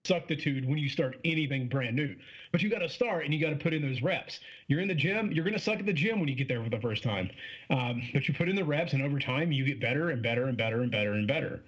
suctitude 0.06 0.68
when 0.68 0.78
you 0.78 0.88
start 0.88 1.18
anything 1.26 1.68
brand 1.68 1.96
new. 1.96 2.16
But 2.52 2.62
you 2.62 2.70
got 2.70 2.80
to 2.80 2.90
start 2.90 3.26
and 3.26 3.34
you 3.34 3.42
got 3.42 3.50
to 3.50 3.56
put 3.56 3.74
in 3.74 3.82
those 3.82 4.02
reps. 4.02 4.40
You're 4.68 4.80
in 4.80 4.88
the 4.88 4.96
gym, 4.96 5.32
you're 5.32 5.44
going 5.44 5.56
to 5.56 5.60
suck 5.60 5.80
at 5.80 5.86
the 5.86 5.94
gym 5.94 6.20
when 6.20 6.30
you 6.30 6.36
get 6.36 6.48
there 6.48 6.64
for 6.64 6.70
the 6.70 6.80
first 6.80 7.04
time. 7.04 7.30
Um, 7.70 8.04
but 8.14 8.28
you 8.28 8.34
put 8.34 8.48
in 8.48 8.56
the 8.56 8.64
reps, 8.64 8.94
and 8.94 9.02
over 9.02 9.20
time, 9.20 9.52
you 9.52 9.66
get 9.66 9.82
better 9.82 10.12
and 10.12 10.22
better 10.22 10.46
and 10.46 10.58
better 10.58 10.82
and 10.82 10.92
better 10.92 11.14
and 11.14 11.28
better. 11.28 11.62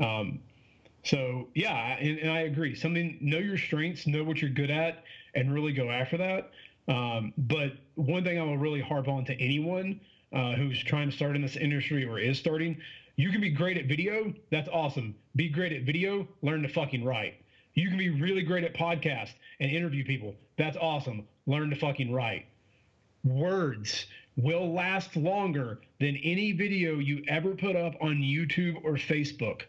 Um, 0.00 0.40
so 1.04 1.48
yeah, 1.54 1.96
and, 1.98 2.18
and 2.18 2.30
I 2.30 2.40
agree. 2.40 2.74
Something 2.74 3.18
know 3.20 3.38
your 3.38 3.58
strengths, 3.58 4.06
know 4.06 4.24
what 4.24 4.40
you're 4.40 4.50
good 4.50 4.70
at, 4.70 5.04
and 5.34 5.52
really 5.52 5.72
go 5.72 5.90
after 5.90 6.16
that. 6.16 6.50
Um, 6.88 7.32
but 7.36 7.72
one 7.94 8.24
thing 8.24 8.38
I 8.38 8.42
will 8.42 8.58
really 8.58 8.80
harp 8.80 9.08
on 9.08 9.24
to 9.26 9.40
anyone 9.40 10.00
uh, 10.32 10.52
who's 10.52 10.82
trying 10.82 11.10
to 11.10 11.16
start 11.16 11.36
in 11.36 11.42
this 11.42 11.56
industry 11.56 12.04
or 12.04 12.18
is 12.18 12.38
starting, 12.38 12.76
you 13.16 13.30
can 13.30 13.40
be 13.40 13.50
great 13.50 13.78
at 13.78 13.86
video. 13.86 14.34
That's 14.50 14.68
awesome. 14.68 15.14
Be 15.36 15.48
great 15.48 15.72
at 15.72 15.82
video. 15.82 16.26
Learn 16.42 16.62
to 16.62 16.68
fucking 16.68 17.04
write. 17.04 17.34
You 17.74 17.88
can 17.88 17.98
be 17.98 18.10
really 18.10 18.42
great 18.42 18.64
at 18.64 18.74
podcast 18.74 19.30
and 19.60 19.70
interview 19.70 20.04
people. 20.04 20.34
That's 20.58 20.76
awesome. 20.76 21.26
Learn 21.46 21.70
to 21.70 21.76
fucking 21.76 22.12
write. 22.12 22.46
Words 23.24 24.06
will 24.36 24.72
last 24.72 25.16
longer 25.16 25.80
than 26.00 26.16
any 26.16 26.52
video 26.52 26.98
you 26.98 27.22
ever 27.28 27.54
put 27.54 27.76
up 27.76 27.94
on 28.00 28.16
YouTube 28.16 28.84
or 28.84 28.94
Facebook 28.94 29.62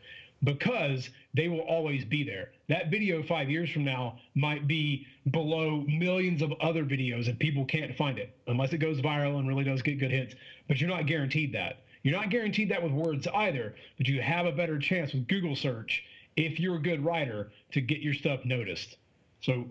because 0.44 1.10
they 1.34 1.48
will 1.48 1.62
always 1.62 2.04
be 2.04 2.24
there. 2.24 2.52
That 2.68 2.90
video 2.90 3.22
five 3.22 3.50
years 3.50 3.70
from 3.70 3.84
now 3.84 4.18
might 4.34 4.68
be 4.68 5.06
below 5.32 5.84
millions 5.88 6.42
of 6.42 6.52
other 6.62 6.84
videos 6.84 7.28
and 7.28 7.38
people 7.38 7.66
can't 7.66 7.96
find 7.96 8.18
it 8.18 8.36
unless 8.48 8.74
it 8.74 8.80
goes 8.80 9.00
viral 9.02 9.40
and 9.40 9.48
really 9.48 9.64
does 9.64 9.82
get 9.82 10.00
good 10.00 10.12
hits. 10.12 10.36
But 10.68 10.82
you're 10.82 10.90
not 10.90 11.06
guaranteed 11.06 11.54
that. 11.54 11.84
You're 12.02 12.16
not 12.16 12.30
guaranteed 12.30 12.70
that 12.70 12.82
with 12.82 12.92
words 12.92 13.28
either, 13.34 13.76
but 13.98 14.08
you 14.08 14.22
have 14.22 14.46
a 14.46 14.52
better 14.52 14.80
chance 14.80 15.14
with 15.14 15.28
Google 15.28 15.56
search 15.56 16.04
if 16.36 16.60
you're 16.60 16.76
a 16.76 16.82
good 16.82 17.04
writer 17.04 17.52
to 17.72 17.82
get 17.82 18.00
your 18.00 18.14
stuff 18.14 18.46
noticed. 18.46 18.98
So 19.42 19.66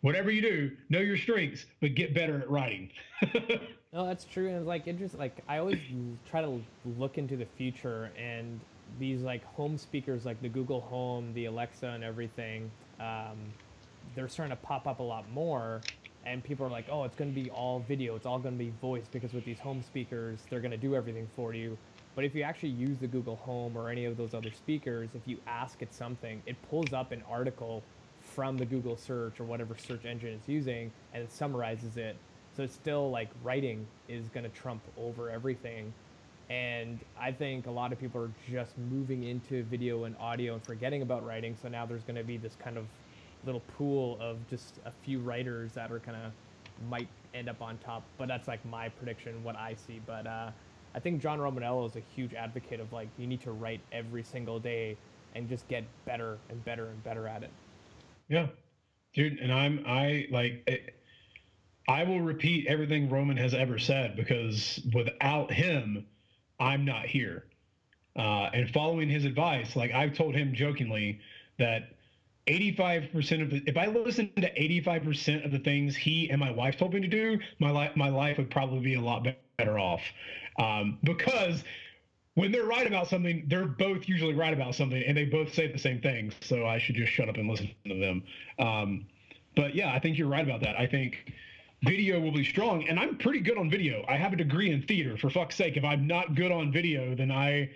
whatever 0.00 0.30
you 0.30 0.42
do, 0.42 0.70
know 0.88 1.00
your 1.00 1.16
strengths, 1.16 1.66
but 1.80 1.94
get 1.94 2.14
better 2.14 2.40
at 2.40 2.50
writing. 2.50 2.90
no, 3.92 4.06
that's 4.06 4.24
true. 4.24 4.50
And 4.50 4.66
like 4.66 4.84
just 4.98 5.18
like 5.18 5.42
I 5.48 5.58
always 5.58 5.80
try 6.28 6.42
to 6.42 6.60
look 6.96 7.18
into 7.18 7.36
the 7.36 7.46
future 7.56 8.10
and 8.16 8.60
these 8.98 9.22
like 9.22 9.44
home 9.44 9.78
speakers 9.78 10.24
like 10.24 10.40
the 10.42 10.48
Google 10.48 10.80
Home, 10.82 11.32
the 11.34 11.46
Alexa, 11.46 11.86
and 11.86 12.04
everything, 12.04 12.70
um, 13.00 13.36
they're 14.14 14.28
starting 14.28 14.56
to 14.56 14.62
pop 14.62 14.86
up 14.86 15.00
a 15.00 15.02
lot 15.02 15.30
more. 15.32 15.80
And 16.24 16.42
people 16.42 16.66
are 16.66 16.70
like, 16.70 16.86
oh, 16.90 17.04
it's 17.04 17.14
going 17.14 17.32
to 17.32 17.40
be 17.40 17.50
all 17.50 17.84
video. 17.86 18.16
It's 18.16 18.26
all 18.26 18.40
going 18.40 18.58
to 18.58 18.64
be 18.64 18.72
voice 18.80 19.04
because 19.12 19.32
with 19.32 19.44
these 19.44 19.60
home 19.60 19.82
speakers, 19.82 20.40
they're 20.50 20.60
going 20.60 20.72
to 20.72 20.76
do 20.76 20.96
everything 20.96 21.28
for 21.36 21.54
you. 21.54 21.78
But 22.16 22.24
if 22.24 22.34
you 22.34 22.42
actually 22.42 22.70
use 22.70 22.98
the 22.98 23.06
Google 23.06 23.36
Home 23.36 23.76
or 23.76 23.90
any 23.90 24.06
of 24.06 24.16
those 24.16 24.34
other 24.34 24.50
speakers, 24.50 25.10
if 25.14 25.22
you 25.26 25.38
ask 25.46 25.82
it 25.82 25.94
something, 25.94 26.42
it 26.46 26.56
pulls 26.68 26.92
up 26.92 27.12
an 27.12 27.22
article 27.30 27.82
from 28.20 28.56
the 28.56 28.64
Google 28.64 28.96
search 28.96 29.38
or 29.38 29.44
whatever 29.44 29.76
search 29.78 30.04
engine 30.04 30.30
it's 30.30 30.48
using 30.48 30.90
and 31.14 31.22
it 31.22 31.30
summarizes 31.30 31.96
it. 31.96 32.16
So 32.56 32.62
it's 32.62 32.74
still 32.74 33.10
like 33.10 33.28
writing 33.44 33.86
is 34.08 34.28
going 34.28 34.44
to 34.44 34.56
trump 34.56 34.82
over 34.96 35.30
everything. 35.30 35.92
And 36.48 37.00
I 37.18 37.32
think 37.32 37.66
a 37.66 37.70
lot 37.70 37.92
of 37.92 38.00
people 38.00 38.20
are 38.22 38.30
just 38.50 38.78
moving 38.90 39.24
into 39.24 39.64
video 39.64 40.04
and 40.04 40.14
audio 40.20 40.54
and 40.54 40.62
forgetting 40.62 41.02
about 41.02 41.26
writing. 41.26 41.56
So 41.60 41.68
now 41.68 41.86
there's 41.86 42.04
going 42.04 42.16
to 42.16 42.24
be 42.24 42.36
this 42.36 42.56
kind 42.62 42.78
of 42.78 42.86
little 43.44 43.62
pool 43.76 44.16
of 44.20 44.38
just 44.48 44.74
a 44.84 44.92
few 45.04 45.18
writers 45.20 45.72
that 45.72 45.90
are 45.90 45.98
kind 45.98 46.16
of 46.16 46.32
might 46.88 47.08
end 47.34 47.48
up 47.48 47.60
on 47.62 47.78
top. 47.78 48.04
But 48.16 48.28
that's 48.28 48.46
like 48.46 48.64
my 48.64 48.88
prediction, 48.88 49.42
what 49.42 49.56
I 49.56 49.74
see. 49.86 50.00
But 50.06 50.26
uh, 50.26 50.50
I 50.94 51.00
think 51.00 51.20
John 51.20 51.38
Romaniello 51.38 51.88
is 51.88 51.96
a 51.96 52.02
huge 52.14 52.34
advocate 52.34 52.80
of 52.80 52.92
like 52.92 53.08
you 53.18 53.26
need 53.26 53.40
to 53.42 53.52
write 53.52 53.80
every 53.92 54.22
single 54.22 54.58
day 54.60 54.96
and 55.34 55.48
just 55.48 55.66
get 55.68 55.84
better 56.04 56.38
and 56.48 56.64
better 56.64 56.86
and 56.86 57.02
better 57.04 57.26
at 57.26 57.42
it. 57.42 57.50
Yeah, 58.28 58.46
dude. 59.14 59.38
And 59.38 59.52
I'm 59.52 59.84
I 59.86 60.26
like. 60.30 60.62
It, 60.66 60.94
I 61.88 62.02
will 62.02 62.20
repeat 62.20 62.66
everything 62.66 63.08
Roman 63.08 63.36
has 63.36 63.54
ever 63.54 63.78
said 63.78 64.16
because 64.16 64.80
without 64.92 65.52
him, 65.52 66.04
I'm 66.60 66.84
not 66.84 67.06
here. 67.06 67.44
uh, 68.16 68.48
and 68.52 68.70
following 68.70 69.08
his 69.08 69.24
advice. 69.24 69.76
Like 69.76 69.92
I've 69.92 70.14
told 70.14 70.34
him 70.34 70.54
jokingly 70.54 71.18
that 71.58 71.90
85% 72.46 73.42
of 73.42 73.50
the, 73.50 73.62
if 73.66 73.76
I 73.76 73.86
listened 73.86 74.30
to 74.36 74.50
85% 74.52 75.44
of 75.44 75.50
the 75.52 75.58
things 75.58 75.96
he 75.96 76.30
and 76.30 76.40
my 76.40 76.50
wife 76.50 76.76
told 76.76 76.94
me 76.94 77.00
to 77.00 77.08
do, 77.08 77.38
my 77.58 77.70
life 77.70 77.92
my 77.96 78.08
life 78.08 78.38
would 78.38 78.50
probably 78.50 78.80
be 78.80 78.94
a 78.94 79.00
lot 79.00 79.26
better 79.58 79.78
off. 79.78 80.02
Um, 80.58 80.98
because 81.04 81.64
when 82.34 82.52
they're 82.52 82.64
right 82.66 82.86
about 82.86 83.08
something, 83.08 83.44
they're 83.48 83.66
both 83.66 84.08
usually 84.08 84.34
right 84.34 84.52
about 84.52 84.74
something, 84.74 85.02
and 85.02 85.16
they 85.16 85.24
both 85.24 85.52
say 85.54 85.66
the 85.66 85.78
same 85.78 86.00
things. 86.00 86.34
So 86.40 86.66
I 86.66 86.78
should 86.78 86.96
just 86.96 87.12
shut 87.12 87.28
up 87.28 87.36
and 87.38 87.48
listen 87.48 87.70
to 87.86 87.98
them. 88.00 88.22
Um, 88.58 89.06
but 89.56 89.74
yeah, 89.74 89.92
I 89.92 89.98
think 89.98 90.18
you're 90.18 90.28
right 90.28 90.44
about 90.44 90.60
that. 90.60 90.78
I 90.78 90.86
think 90.86 91.32
video 91.82 92.20
will 92.20 92.32
be 92.32 92.44
strong, 92.44 92.86
and 92.88 92.98
I'm 92.98 93.16
pretty 93.18 93.40
good 93.40 93.58
on 93.58 93.70
video. 93.70 94.04
I 94.08 94.16
have 94.16 94.32
a 94.32 94.36
degree 94.36 94.70
in 94.70 94.82
theater. 94.82 95.16
For 95.16 95.30
fuck's 95.30 95.56
sake, 95.56 95.76
if 95.76 95.84
I'm 95.84 96.06
not 96.06 96.34
good 96.34 96.52
on 96.52 96.72
video, 96.72 97.14
then 97.14 97.30
I 97.30 97.70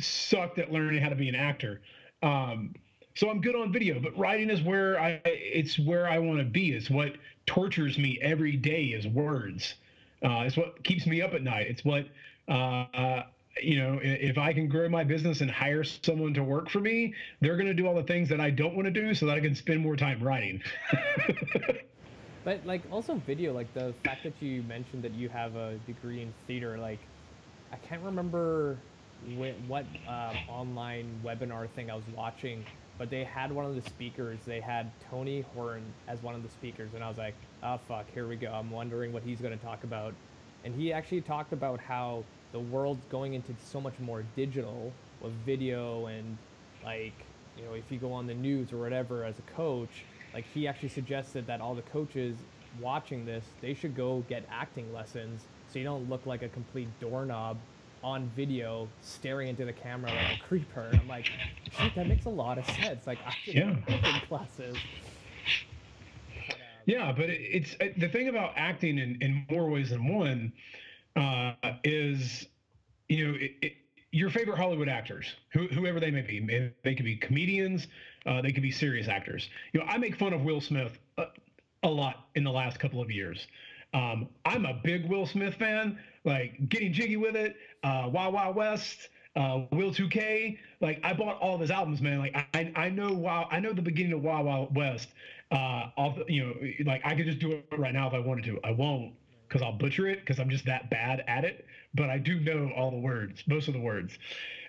sucked 0.00 0.58
at 0.58 0.72
learning 0.72 1.02
how 1.02 1.08
to 1.08 1.16
be 1.16 1.28
an 1.28 1.34
actor. 1.34 1.80
Um, 2.22 2.74
so 3.14 3.28
I'm 3.30 3.40
good 3.40 3.56
on 3.56 3.72
video, 3.72 3.98
but 3.98 4.16
writing 4.16 4.48
is 4.48 4.62
where 4.62 5.00
I 5.00 5.20
it's 5.24 5.78
where 5.78 6.08
I 6.08 6.18
want 6.18 6.38
to 6.38 6.44
be. 6.44 6.72
It's 6.72 6.88
what 6.88 7.16
tortures 7.46 7.98
me 7.98 8.18
every 8.22 8.56
day 8.56 8.84
is 8.84 9.06
words. 9.06 9.74
Uh, 10.22 10.44
it's 10.46 10.56
what 10.56 10.82
keeps 10.84 11.06
me 11.06 11.20
up 11.20 11.34
at 11.34 11.42
night. 11.42 11.66
It's 11.66 11.84
what 11.84 12.06
uh, 12.48 13.22
you 13.62 13.78
know, 13.78 13.98
if 14.02 14.38
I 14.38 14.52
can 14.52 14.68
grow 14.68 14.88
my 14.88 15.04
business 15.04 15.40
and 15.40 15.50
hire 15.50 15.84
someone 15.84 16.34
to 16.34 16.44
work 16.44 16.68
for 16.68 16.80
me, 16.80 17.14
they're 17.40 17.56
going 17.56 17.66
to 17.66 17.74
do 17.74 17.86
all 17.86 17.94
the 17.94 18.02
things 18.02 18.28
that 18.28 18.40
I 18.40 18.50
don't 18.50 18.74
want 18.74 18.86
to 18.86 18.92
do 18.92 19.14
so 19.14 19.26
that 19.26 19.36
I 19.36 19.40
can 19.40 19.54
spend 19.54 19.80
more 19.80 19.96
time 19.96 20.22
writing. 20.22 20.62
but 22.48 22.64
like 22.64 22.80
also 22.90 23.12
video, 23.26 23.52
like 23.52 23.74
the 23.74 23.92
fact 24.02 24.24
that 24.24 24.40
you 24.40 24.62
mentioned 24.62 25.04
that 25.04 25.12
you 25.12 25.28
have 25.28 25.54
a 25.54 25.74
degree 25.86 26.22
in 26.22 26.32
theater, 26.46 26.78
like 26.78 26.98
I 27.70 27.76
can't 27.76 28.02
remember 28.02 28.78
wh- 29.36 29.68
what 29.68 29.84
uh, 30.08 30.32
online 30.48 31.20
webinar 31.22 31.68
thing 31.68 31.90
I 31.90 31.94
was 31.94 32.06
watching, 32.16 32.64
but 32.96 33.10
they 33.10 33.22
had 33.22 33.52
one 33.52 33.66
of 33.66 33.74
the 33.74 33.82
speakers. 33.82 34.38
They 34.46 34.60
had 34.60 34.90
Tony 35.10 35.42
Horn 35.52 35.82
as 36.08 36.22
one 36.22 36.34
of 36.34 36.42
the 36.42 36.48
speakers, 36.48 36.88
and 36.94 37.04
I 37.04 37.08
was 37.10 37.18
like, 37.18 37.34
oh 37.64 37.78
fuck, 37.86 38.06
here 38.14 38.26
we 38.26 38.36
go. 38.36 38.50
I'm 38.50 38.70
wondering 38.70 39.12
what 39.12 39.22
he's 39.24 39.42
going 39.42 39.56
to 39.56 39.62
talk 39.62 39.84
about. 39.84 40.14
And 40.64 40.74
he 40.74 40.90
actually 40.90 41.20
talked 41.20 41.52
about 41.52 41.78
how 41.80 42.24
the 42.54 42.60
world's 42.60 43.04
going 43.10 43.34
into 43.34 43.52
so 43.62 43.78
much 43.78 43.98
more 44.00 44.24
digital 44.36 44.90
with 45.20 45.34
video 45.44 46.06
and 46.06 46.38
like 46.82 47.12
you 47.58 47.64
know 47.66 47.74
if 47.74 47.84
you 47.90 47.98
go 47.98 48.10
on 48.10 48.26
the 48.26 48.32
news 48.32 48.72
or 48.72 48.78
whatever 48.78 49.22
as 49.24 49.38
a 49.38 49.54
coach 49.54 49.90
like 50.38 50.46
he 50.54 50.68
actually 50.68 50.88
suggested 50.88 51.44
that 51.48 51.60
all 51.60 51.74
the 51.74 51.82
coaches 51.82 52.36
watching 52.80 53.26
this 53.26 53.44
they 53.60 53.74
should 53.74 53.96
go 53.96 54.24
get 54.28 54.44
acting 54.48 54.92
lessons 54.94 55.42
so 55.72 55.80
you 55.80 55.84
don't 55.84 56.08
look 56.08 56.24
like 56.26 56.42
a 56.42 56.48
complete 56.48 56.88
doorknob 57.00 57.56
on 58.04 58.30
video 58.36 58.86
staring 59.02 59.48
into 59.48 59.64
the 59.64 59.72
camera 59.72 60.08
like 60.12 60.38
a 60.38 60.42
creeper 60.46 60.82
and 60.92 61.00
i'm 61.00 61.08
like 61.08 61.28
shit 61.72 61.92
that 61.96 62.06
makes 62.06 62.26
a 62.26 62.30
lot 62.30 62.56
of 62.56 62.64
sense 62.66 63.04
like 63.04 63.18
i 63.26 63.34
should 63.42 63.54
yeah. 63.54 63.74
acting 63.88 64.28
classes 64.28 64.76
but, 66.46 66.54
um, 66.54 66.60
yeah 66.86 67.10
but 67.10 67.26
it's 67.28 67.74
the 67.96 68.08
thing 68.08 68.28
about 68.28 68.52
acting 68.54 68.98
in, 68.98 69.18
in 69.20 69.44
more 69.50 69.68
ways 69.68 69.90
than 69.90 70.06
one 70.06 70.52
uh, 71.18 71.52
is, 71.84 72.46
you 73.08 73.26
know, 73.26 73.34
it, 73.34 73.52
it, 73.62 73.72
your 74.12 74.30
favorite 74.30 74.56
Hollywood 74.56 74.88
actors, 74.88 75.34
who, 75.52 75.66
whoever 75.68 76.00
they 76.00 76.10
may 76.10 76.22
be. 76.22 76.72
They 76.82 76.94
could 76.94 77.04
be 77.04 77.16
comedians, 77.16 77.88
uh, 78.28 78.42
they 78.42 78.52
can 78.52 78.62
be 78.62 78.70
serious 78.70 79.08
actors. 79.08 79.48
You 79.72 79.80
know, 79.80 79.86
I 79.86 79.96
make 79.96 80.16
fun 80.16 80.32
of 80.32 80.42
Will 80.42 80.60
Smith 80.60 80.98
a, 81.16 81.24
a 81.82 81.88
lot 81.88 82.26
in 82.34 82.44
the 82.44 82.52
last 82.52 82.78
couple 82.78 83.00
of 83.00 83.10
years. 83.10 83.46
Um, 83.94 84.28
I'm 84.44 84.66
a 84.66 84.74
big 84.84 85.08
Will 85.08 85.26
Smith 85.26 85.54
fan, 85.54 85.98
like 86.24 86.68
Getting 86.68 86.92
Jiggy 86.92 87.16
with 87.16 87.34
It, 87.34 87.56
uh, 87.82 88.08
Wild 88.12 88.34
Wild 88.34 88.54
West, 88.54 89.08
uh, 89.34 89.62
Will 89.72 89.90
2K. 89.90 90.58
Like 90.82 91.00
I 91.02 91.14
bought 91.14 91.38
all 91.38 91.54
of 91.54 91.60
his 91.62 91.70
albums, 91.70 92.02
man. 92.02 92.18
Like 92.18 92.36
I, 92.54 92.70
I 92.76 92.90
know 92.90 93.12
wow, 93.14 93.48
I 93.50 93.60
know 93.60 93.72
the 93.72 93.80
beginning 93.82 94.12
of 94.12 94.22
Wild 94.22 94.44
Wild 94.44 94.76
West. 94.76 95.08
Uh, 95.50 95.86
off, 95.96 96.18
you 96.28 96.44
know, 96.44 96.54
like 96.84 97.00
I 97.06 97.14
could 97.14 97.24
just 97.24 97.38
do 97.38 97.52
it 97.52 97.64
right 97.78 97.94
now 97.94 98.06
if 98.06 98.12
I 98.12 98.18
wanted 98.18 98.44
to. 98.44 98.60
I 98.62 98.72
won't 98.72 99.14
because 99.48 99.62
I'll 99.62 99.72
butcher 99.72 100.06
it 100.06 100.20
because 100.20 100.38
I'm 100.38 100.50
just 100.50 100.66
that 100.66 100.90
bad 100.90 101.24
at 101.26 101.44
it. 101.44 101.64
But 101.94 102.10
I 102.10 102.18
do 102.18 102.38
know 102.40 102.70
all 102.76 102.90
the 102.90 102.98
words, 102.98 103.42
most 103.46 103.68
of 103.68 103.72
the 103.72 103.80
words. 103.80 104.18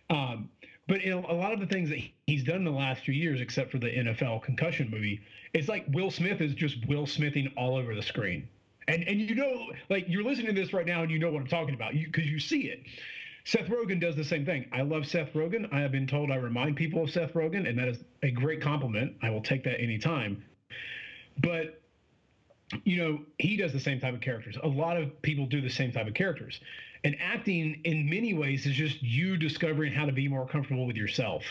Um, 0.09 0.49
but 0.89 1.03
in 1.03 1.13
a 1.13 1.33
lot 1.33 1.53
of 1.53 1.59
the 1.59 1.67
things 1.67 1.87
that 1.89 1.99
he's 2.25 2.43
done 2.43 2.57
in 2.57 2.63
the 2.65 2.71
last 2.71 3.03
few 3.03 3.13
years, 3.13 3.39
except 3.39 3.71
for 3.71 3.77
the 3.77 3.87
NFL 3.87 4.41
concussion 4.41 4.89
movie, 4.89 5.21
it's 5.53 5.69
like 5.69 5.85
Will 5.89 6.09
Smith 6.09 6.41
is 6.41 6.55
just 6.55 6.83
Will 6.87 7.05
Smithing 7.05 7.53
all 7.55 7.77
over 7.77 7.93
the 7.93 8.01
screen. 8.01 8.49
And 8.87 9.07
and 9.07 9.21
you 9.21 9.35
know, 9.35 9.67
like 9.89 10.05
you're 10.09 10.23
listening 10.23 10.47
to 10.47 10.61
this 10.61 10.73
right 10.73 10.87
now, 10.87 11.03
and 11.03 11.11
you 11.11 11.19
know 11.19 11.29
what 11.29 11.41
I'm 11.41 11.47
talking 11.47 11.75
about, 11.75 11.93
because 11.93 12.25
you, 12.25 12.33
you 12.33 12.39
see 12.39 12.61
it. 12.61 12.81
Seth 13.45 13.67
Rogen 13.67 14.01
does 14.01 14.15
the 14.15 14.23
same 14.23 14.45
thing. 14.45 14.65
I 14.71 14.81
love 14.81 15.05
Seth 15.05 15.31
Rogen. 15.33 15.71
I 15.71 15.79
have 15.79 15.91
been 15.91 16.07
told 16.07 16.31
I 16.31 16.35
remind 16.35 16.75
people 16.75 17.03
of 17.03 17.11
Seth 17.11 17.33
Rogen, 17.33 17.69
and 17.69 17.77
that 17.77 17.87
is 17.87 17.99
a 18.23 18.31
great 18.31 18.59
compliment. 18.59 19.15
I 19.21 19.29
will 19.29 19.41
take 19.41 19.63
that 19.65 19.79
anytime. 19.79 20.43
But 21.37 21.79
you 22.83 22.97
know, 22.97 23.19
he 23.37 23.57
does 23.57 23.73
the 23.73 23.79
same 23.79 23.99
type 23.99 24.15
of 24.15 24.21
characters. 24.21 24.57
A 24.63 24.67
lot 24.67 24.97
of 24.97 25.21
people 25.21 25.45
do 25.45 25.61
the 25.61 25.69
same 25.69 25.91
type 25.91 26.07
of 26.07 26.15
characters. 26.15 26.59
And 27.03 27.15
acting, 27.21 27.81
in 27.85 28.09
many 28.09 28.33
ways, 28.33 28.65
is 28.65 28.75
just 28.75 29.01
you 29.01 29.37
discovering 29.37 29.93
how 29.93 30.05
to 30.05 30.11
be 30.11 30.27
more 30.27 30.45
comfortable 30.45 30.85
with 30.85 30.97
yourself. 30.97 31.43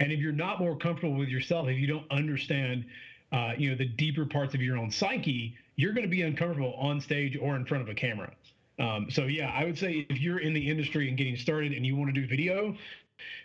And 0.00 0.10
if 0.10 0.18
you're 0.18 0.32
not 0.32 0.58
more 0.58 0.76
comfortable 0.76 1.14
with 1.14 1.28
yourself, 1.28 1.68
if 1.68 1.78
you 1.78 1.86
don't 1.86 2.10
understand, 2.10 2.86
uh, 3.32 3.52
you 3.56 3.70
know, 3.70 3.76
the 3.76 3.86
deeper 3.86 4.24
parts 4.24 4.54
of 4.54 4.62
your 4.62 4.76
own 4.76 4.90
psyche, 4.90 5.56
you're 5.76 5.92
going 5.92 6.06
to 6.06 6.10
be 6.10 6.22
uncomfortable 6.22 6.74
on 6.74 7.00
stage 7.00 7.38
or 7.40 7.54
in 7.56 7.64
front 7.64 7.82
of 7.82 7.88
a 7.88 7.94
camera. 7.94 8.32
Um, 8.78 9.08
so 9.10 9.24
yeah, 9.24 9.50
I 9.50 9.64
would 9.64 9.78
say 9.78 10.06
if 10.08 10.20
you're 10.20 10.38
in 10.38 10.54
the 10.54 10.70
industry 10.70 11.08
and 11.08 11.16
getting 11.16 11.36
started 11.36 11.72
and 11.72 11.84
you 11.84 11.96
want 11.96 12.14
to 12.14 12.20
do 12.20 12.26
video, 12.26 12.74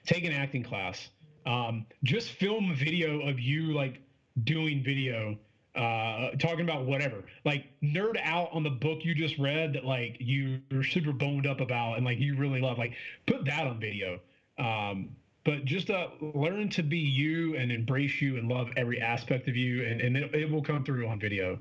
take 0.05 0.23
an 0.23 0.31
acting 0.31 0.63
class. 0.63 1.09
Um, 1.45 1.85
just 2.03 2.29
film 2.29 2.71
a 2.71 2.75
video 2.75 3.27
of 3.27 3.39
you 3.39 3.73
like 3.73 4.01
doing 4.43 4.83
video 4.83 5.37
uh, 5.75 6.31
talking 6.39 6.61
about 6.61 6.85
whatever. 6.85 7.23
Like 7.43 7.65
nerd 7.83 8.17
out 8.23 8.49
on 8.51 8.63
the 8.63 8.69
book 8.69 8.99
you 9.03 9.13
just 9.13 9.37
read 9.37 9.73
that 9.73 9.85
like 9.85 10.17
you're 10.19 10.83
super 10.83 11.11
boned 11.11 11.45
up 11.45 11.59
about 11.59 11.97
and 11.97 12.05
like 12.05 12.19
you 12.19 12.35
really 12.35 12.61
love. 12.61 12.77
Like 12.77 12.93
put 13.25 13.45
that 13.45 13.67
on 13.67 13.79
video. 13.79 14.19
Um, 14.57 15.09
but 15.43 15.63
just 15.65 15.89
uh, 15.89 16.07
learn 16.19 16.69
to 16.69 16.81
be 16.81 16.97
you 16.97 17.55
and 17.55 17.71
embrace 17.71 18.19
you 18.19 18.37
and 18.37 18.49
love 18.49 18.69
every 18.75 18.99
aspect 18.99 19.47
of 19.47 19.55
you, 19.55 19.85
and, 19.85 20.01
and 20.01 20.17
it, 20.17 20.33
it 20.33 20.51
will 20.51 20.63
come 20.63 20.83
through 20.83 21.07
on 21.07 21.19
video. 21.19 21.59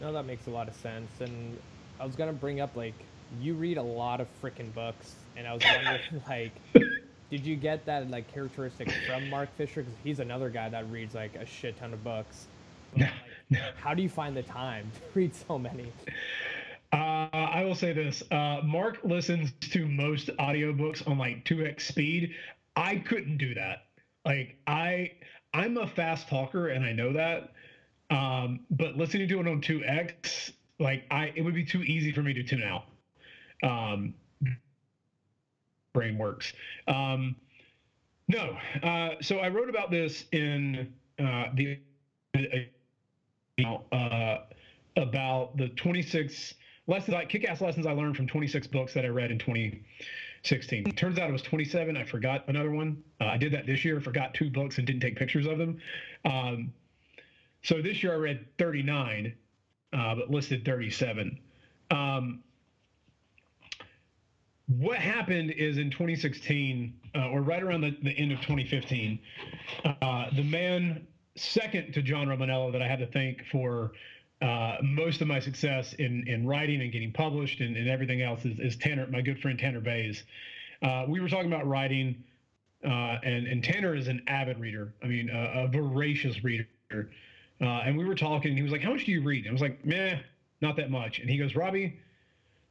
No, 0.00 0.12
that 0.14 0.24
makes 0.24 0.46
a 0.46 0.50
lot 0.50 0.66
of 0.66 0.74
sense. 0.74 1.10
And 1.20 1.58
I 2.00 2.06
was 2.06 2.16
gonna 2.16 2.32
bring 2.32 2.60
up 2.60 2.74
like 2.74 2.94
you 3.40 3.54
read 3.54 3.76
a 3.76 3.82
lot 3.82 4.20
of 4.20 4.28
freaking 4.42 4.72
books, 4.72 5.14
and 5.36 5.46
I 5.46 5.54
was 5.54 5.62
wondering 5.64 6.22
like. 6.28 6.52
Did 7.30 7.46
you 7.46 7.56
get 7.56 7.86
that 7.86 8.10
like 8.10 8.30
characteristic 8.30 8.92
from 9.06 9.30
Mark 9.30 9.48
Fisher? 9.56 9.80
Because 9.80 9.94
he's 10.04 10.20
another 10.20 10.50
guy 10.50 10.68
that 10.68 10.90
reads 10.90 11.14
like 11.14 11.34
a 11.34 11.46
shit 11.46 11.78
ton 11.78 11.94
of 11.94 12.04
books. 12.04 12.46
Like, 12.96 13.10
how 13.76 13.94
do 13.94 14.02
you 14.02 14.08
find 14.08 14.36
the 14.36 14.42
time 14.42 14.90
to 14.94 15.00
read 15.14 15.34
so 15.34 15.58
many? 15.58 15.92
Uh, 16.92 17.28
I 17.32 17.64
will 17.64 17.74
say 17.74 17.92
this: 17.92 18.22
uh, 18.30 18.60
Mark 18.64 18.98
listens 19.02 19.52
to 19.72 19.86
most 19.86 20.28
audiobooks 20.38 21.06
on 21.08 21.18
like 21.18 21.44
2x 21.44 21.82
speed. 21.82 22.34
I 22.76 22.96
couldn't 22.96 23.38
do 23.38 23.54
that. 23.54 23.86
Like 24.24 24.56
I, 24.66 25.12
I'm 25.54 25.76
a 25.78 25.86
fast 25.86 26.28
talker, 26.28 26.68
and 26.68 26.84
I 26.84 26.92
know 26.92 27.12
that. 27.12 27.52
Um, 28.10 28.60
but 28.70 28.96
listening 28.96 29.28
to 29.28 29.40
it 29.40 29.48
on 29.48 29.62
2x, 29.62 30.52
like 30.78 31.04
I, 31.10 31.32
it 31.34 31.42
would 31.42 31.54
be 31.54 31.64
too 31.64 31.82
easy 31.82 32.12
for 32.12 32.22
me 32.22 32.34
to 32.34 32.42
tune 32.42 32.62
out. 32.62 32.84
Um, 33.62 34.14
brain 35.94 36.18
works. 36.18 36.52
Um, 36.88 37.36
no, 38.28 38.56
uh, 38.82 39.10
so 39.20 39.38
I 39.38 39.48
wrote 39.48 39.68
about 39.68 39.90
this 39.90 40.24
in 40.32 40.92
uh, 41.18 41.46
the 41.54 41.78
uh, 43.60 44.38
about 44.96 45.56
the 45.56 45.68
26 45.70 46.54
lessons, 46.86 47.14
I, 47.14 47.24
kick-ass 47.24 47.60
lessons 47.60 47.86
I 47.86 47.92
learned 47.92 48.16
from 48.16 48.26
26 48.26 48.66
books 48.68 48.94
that 48.94 49.04
I 49.04 49.08
read 49.08 49.30
in 49.30 49.38
2016. 49.38 50.84
Turns 50.96 51.18
out 51.18 51.28
it 51.28 51.32
was 51.32 51.42
27. 51.42 51.96
I 51.96 52.04
forgot 52.04 52.44
another 52.48 52.70
one. 52.70 53.02
Uh, 53.20 53.26
I 53.26 53.36
did 53.36 53.52
that 53.52 53.66
this 53.66 53.84
year. 53.84 54.00
Forgot 54.00 54.34
two 54.34 54.50
books 54.50 54.78
and 54.78 54.86
didn't 54.86 55.02
take 55.02 55.16
pictures 55.16 55.46
of 55.46 55.58
them. 55.58 55.78
Um, 56.24 56.72
so 57.62 57.80
this 57.80 58.02
year 58.02 58.12
I 58.12 58.16
read 58.16 58.46
39, 58.58 59.34
uh, 59.92 60.14
but 60.14 60.30
listed 60.30 60.64
37. 60.64 61.38
Um, 61.90 62.42
what 64.78 64.98
happened 64.98 65.50
is 65.50 65.76
in 65.76 65.90
2016, 65.90 66.94
uh, 67.14 67.28
or 67.28 67.42
right 67.42 67.62
around 67.62 67.82
the, 67.82 67.96
the 68.02 68.12
end 68.12 68.32
of 68.32 68.38
2015, 68.40 69.18
uh, 69.84 70.30
the 70.34 70.42
man 70.42 71.06
second 71.36 71.92
to 71.94 72.02
John 72.02 72.26
Romaniello 72.26 72.72
that 72.72 72.82
I 72.82 72.88
had 72.88 72.98
to 72.98 73.06
thank 73.06 73.44
for 73.46 73.92
uh, 74.40 74.76
most 74.82 75.20
of 75.20 75.28
my 75.28 75.40
success 75.40 75.92
in 75.94 76.26
in 76.26 76.46
writing 76.46 76.82
and 76.82 76.92
getting 76.92 77.12
published 77.12 77.60
and, 77.60 77.76
and 77.76 77.88
everything 77.88 78.22
else 78.22 78.44
is, 78.44 78.58
is, 78.58 78.76
Tanner, 78.76 79.06
my 79.06 79.20
good 79.20 79.40
friend 79.40 79.58
Tanner 79.58 79.80
Bays. 79.80 80.24
Uh, 80.82 81.04
we 81.08 81.20
were 81.20 81.28
talking 81.28 81.46
about 81.46 81.66
writing, 81.66 82.24
uh, 82.84 83.18
and 83.22 83.46
and 83.46 83.62
Tanner 83.62 83.94
is 83.94 84.08
an 84.08 84.22
avid 84.26 84.58
reader. 84.58 84.92
I 85.02 85.06
mean, 85.06 85.30
a 85.32 85.68
voracious 85.68 86.42
reader. 86.42 86.66
Uh, 87.60 87.64
and 87.64 87.96
we 87.96 88.04
were 88.04 88.16
talking. 88.16 88.56
He 88.56 88.62
was 88.62 88.72
like, 88.72 88.82
"How 88.82 88.90
much 88.90 89.04
do 89.04 89.12
you 89.12 89.22
read?" 89.22 89.44
And 89.44 89.50
I 89.50 89.52
was 89.52 89.62
like, 89.62 89.84
"Meh, 89.84 90.18
not 90.60 90.76
that 90.76 90.90
much." 90.90 91.20
And 91.20 91.30
he 91.30 91.38
goes, 91.38 91.54
"Robbie, 91.54 92.00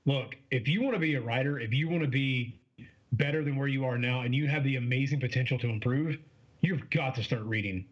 look, 0.05 0.35
if 0.51 0.67
you 0.67 0.81
want 0.81 0.95
to 0.95 0.99
be 0.99 1.15
a 1.15 1.21
writer, 1.21 1.59
if 1.59 1.73
you 1.73 1.87
want 1.87 2.03
to 2.03 2.09
be 2.09 2.59
better 3.13 3.43
than 3.43 3.55
where 3.55 3.67
you 3.67 3.85
are 3.85 3.97
now 3.97 4.21
and 4.21 4.33
you 4.33 4.47
have 4.47 4.63
the 4.63 4.75
amazing 4.75 5.19
potential 5.19 5.57
to 5.59 5.69
improve, 5.69 6.17
you've 6.61 6.89
got 6.89 7.15
to 7.15 7.23
start 7.23 7.43
reading. 7.43 7.85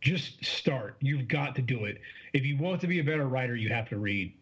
Just 0.00 0.44
start. 0.44 0.96
You've 1.00 1.28
got 1.28 1.54
to 1.56 1.62
do 1.62 1.84
it. 1.84 2.00
If 2.32 2.44
you 2.44 2.56
want 2.56 2.80
to 2.82 2.86
be 2.86 3.00
a 3.00 3.04
better 3.04 3.28
writer, 3.28 3.54
you 3.54 3.68
have 3.68 3.88
to 3.90 3.98
read. 3.98 4.34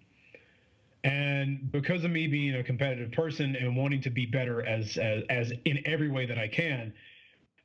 And 1.04 1.70
because 1.70 2.04
of 2.04 2.10
me 2.10 2.26
being 2.26 2.54
a 2.56 2.62
competitive 2.62 3.12
person 3.12 3.56
and 3.56 3.76
wanting 3.76 4.00
to 4.02 4.10
be 4.10 4.26
better 4.26 4.64
as 4.66 4.96
as, 4.96 5.24
as 5.30 5.52
in 5.64 5.80
every 5.84 6.08
way 6.08 6.26
that 6.26 6.38
I 6.38 6.48
can, 6.48 6.92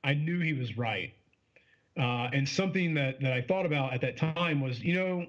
I 0.04 0.14
knew 0.14 0.40
he 0.40 0.54
was 0.54 0.78
right. 0.78 1.14
Uh, 1.98 2.30
and 2.34 2.48
something 2.48 2.94
that 2.96 3.22
that 3.22 3.34
I 3.34 3.42
thought 3.42 3.66
about 3.66 3.94
at 3.94 4.02
that 4.02 4.18
time 4.18 4.62
was, 4.62 4.80
you 4.80 4.96
know, 4.96 5.26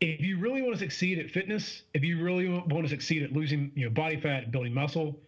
if 0.00 0.20
you 0.20 0.38
really 0.38 0.62
want 0.62 0.74
to 0.74 0.78
succeed 0.78 1.18
at 1.18 1.30
fitness, 1.30 1.82
if 1.94 2.02
you 2.02 2.22
really 2.22 2.48
want 2.48 2.84
to 2.84 2.88
succeed 2.88 3.22
at 3.22 3.32
losing, 3.32 3.70
you 3.74 3.84
know, 3.84 3.90
body 3.90 4.20
fat 4.20 4.50
building 4.50 4.74
muscle, 4.74 5.20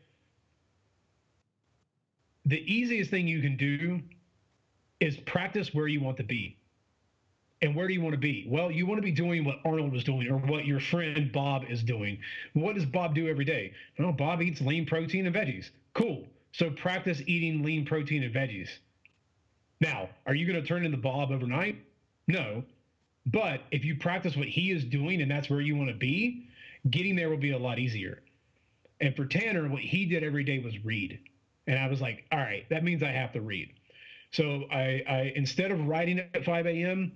the 2.45 2.61
easiest 2.71 3.11
thing 3.11 3.29
you 3.29 3.41
can 3.41 3.57
do 3.57 4.03
is 5.05 5.19
practice 5.19 5.75
where 5.75 5.87
you 5.87 6.01
want 6.01 6.17
to 6.17 6.23
be. 6.23 6.57
And 7.61 7.75
where 7.75 7.87
do 7.87 7.95
you 7.95 8.01
want 8.01 8.15
to 8.15 8.19
be? 8.19 8.47
Well, 8.49 8.71
you 8.71 8.87
want 8.87 8.99
to 8.99 9.03
be 9.03 9.13
doing 9.13 9.45
what 9.45 9.61
Arnold 9.65 9.93
was 9.93 10.05
doing 10.05 10.29
or 10.29 10.39
what 10.39 10.67
your 10.67 10.81
friend 10.81 11.31
Bob 11.31 11.65
is 11.69 11.83
doing. 11.83 12.19
What 12.55 12.75
does 12.75 12.85
Bob 12.85 13.15
do 13.15 13.29
every 13.29 13.45
day? 13.45 13.73
Well, 13.99 14.13
Bob 14.13 14.43
eats 14.43 14.61
lean 14.61 14.87
protein 14.87 15.27
and 15.27 15.35
veggies. 15.35 15.71
Cool. 15.95 16.27
So 16.53 16.71
practice 16.71 17.23
eating 17.27 17.63
lean 17.63 17.85
protein 17.85 18.23
and 18.23 18.35
veggies. 18.35 18.69
Now, 19.81 20.09
are 20.27 20.35
you 20.35 20.47
going 20.47 20.61
to 20.61 20.67
turn 20.67 20.85
into 20.85 20.99
Bob 20.99 21.31
overnight? 21.31 21.77
No. 22.27 22.65
But 23.27 23.63
if 23.71 23.85
you 23.85 23.97
practice 23.97 24.37
what 24.37 24.49
he 24.49 24.71
is 24.71 24.85
doing 24.85 25.21
and 25.23 25.31
that's 25.31 25.49
where 25.49 25.61
you 25.61 25.77
want 25.77 25.89
to 25.89 25.97
be, 25.97 26.49
getting 26.91 27.17
there 27.17 27.31
will 27.31 27.37
be 27.37 27.53
a 27.53 27.59
lot 27.59 27.79
easier. 27.79 28.23
And 29.01 29.15
for 29.15 29.27
Tanner, 29.27 29.69
what 29.69 29.81
he 29.81 30.07
did 30.07 30.23
every 30.23 30.45
day 30.45 30.59
was 30.59 30.85
read. 30.85 31.19
And 31.67 31.79
I 31.79 31.89
was 31.89 32.01
like, 32.01 32.25
all 32.31 32.39
right, 32.39 32.67
that 32.71 32.85
means 32.85 33.03
I 33.03 33.11
have 33.11 33.33
to 33.33 33.41
read. 33.41 33.73
So 34.35 34.65
I, 34.69 35.01
I 35.07 35.33
instead 35.37 35.71
of 35.71 35.87
writing 35.87 36.19
at 36.19 36.45
5 36.45 36.67
a.m., 36.67 37.13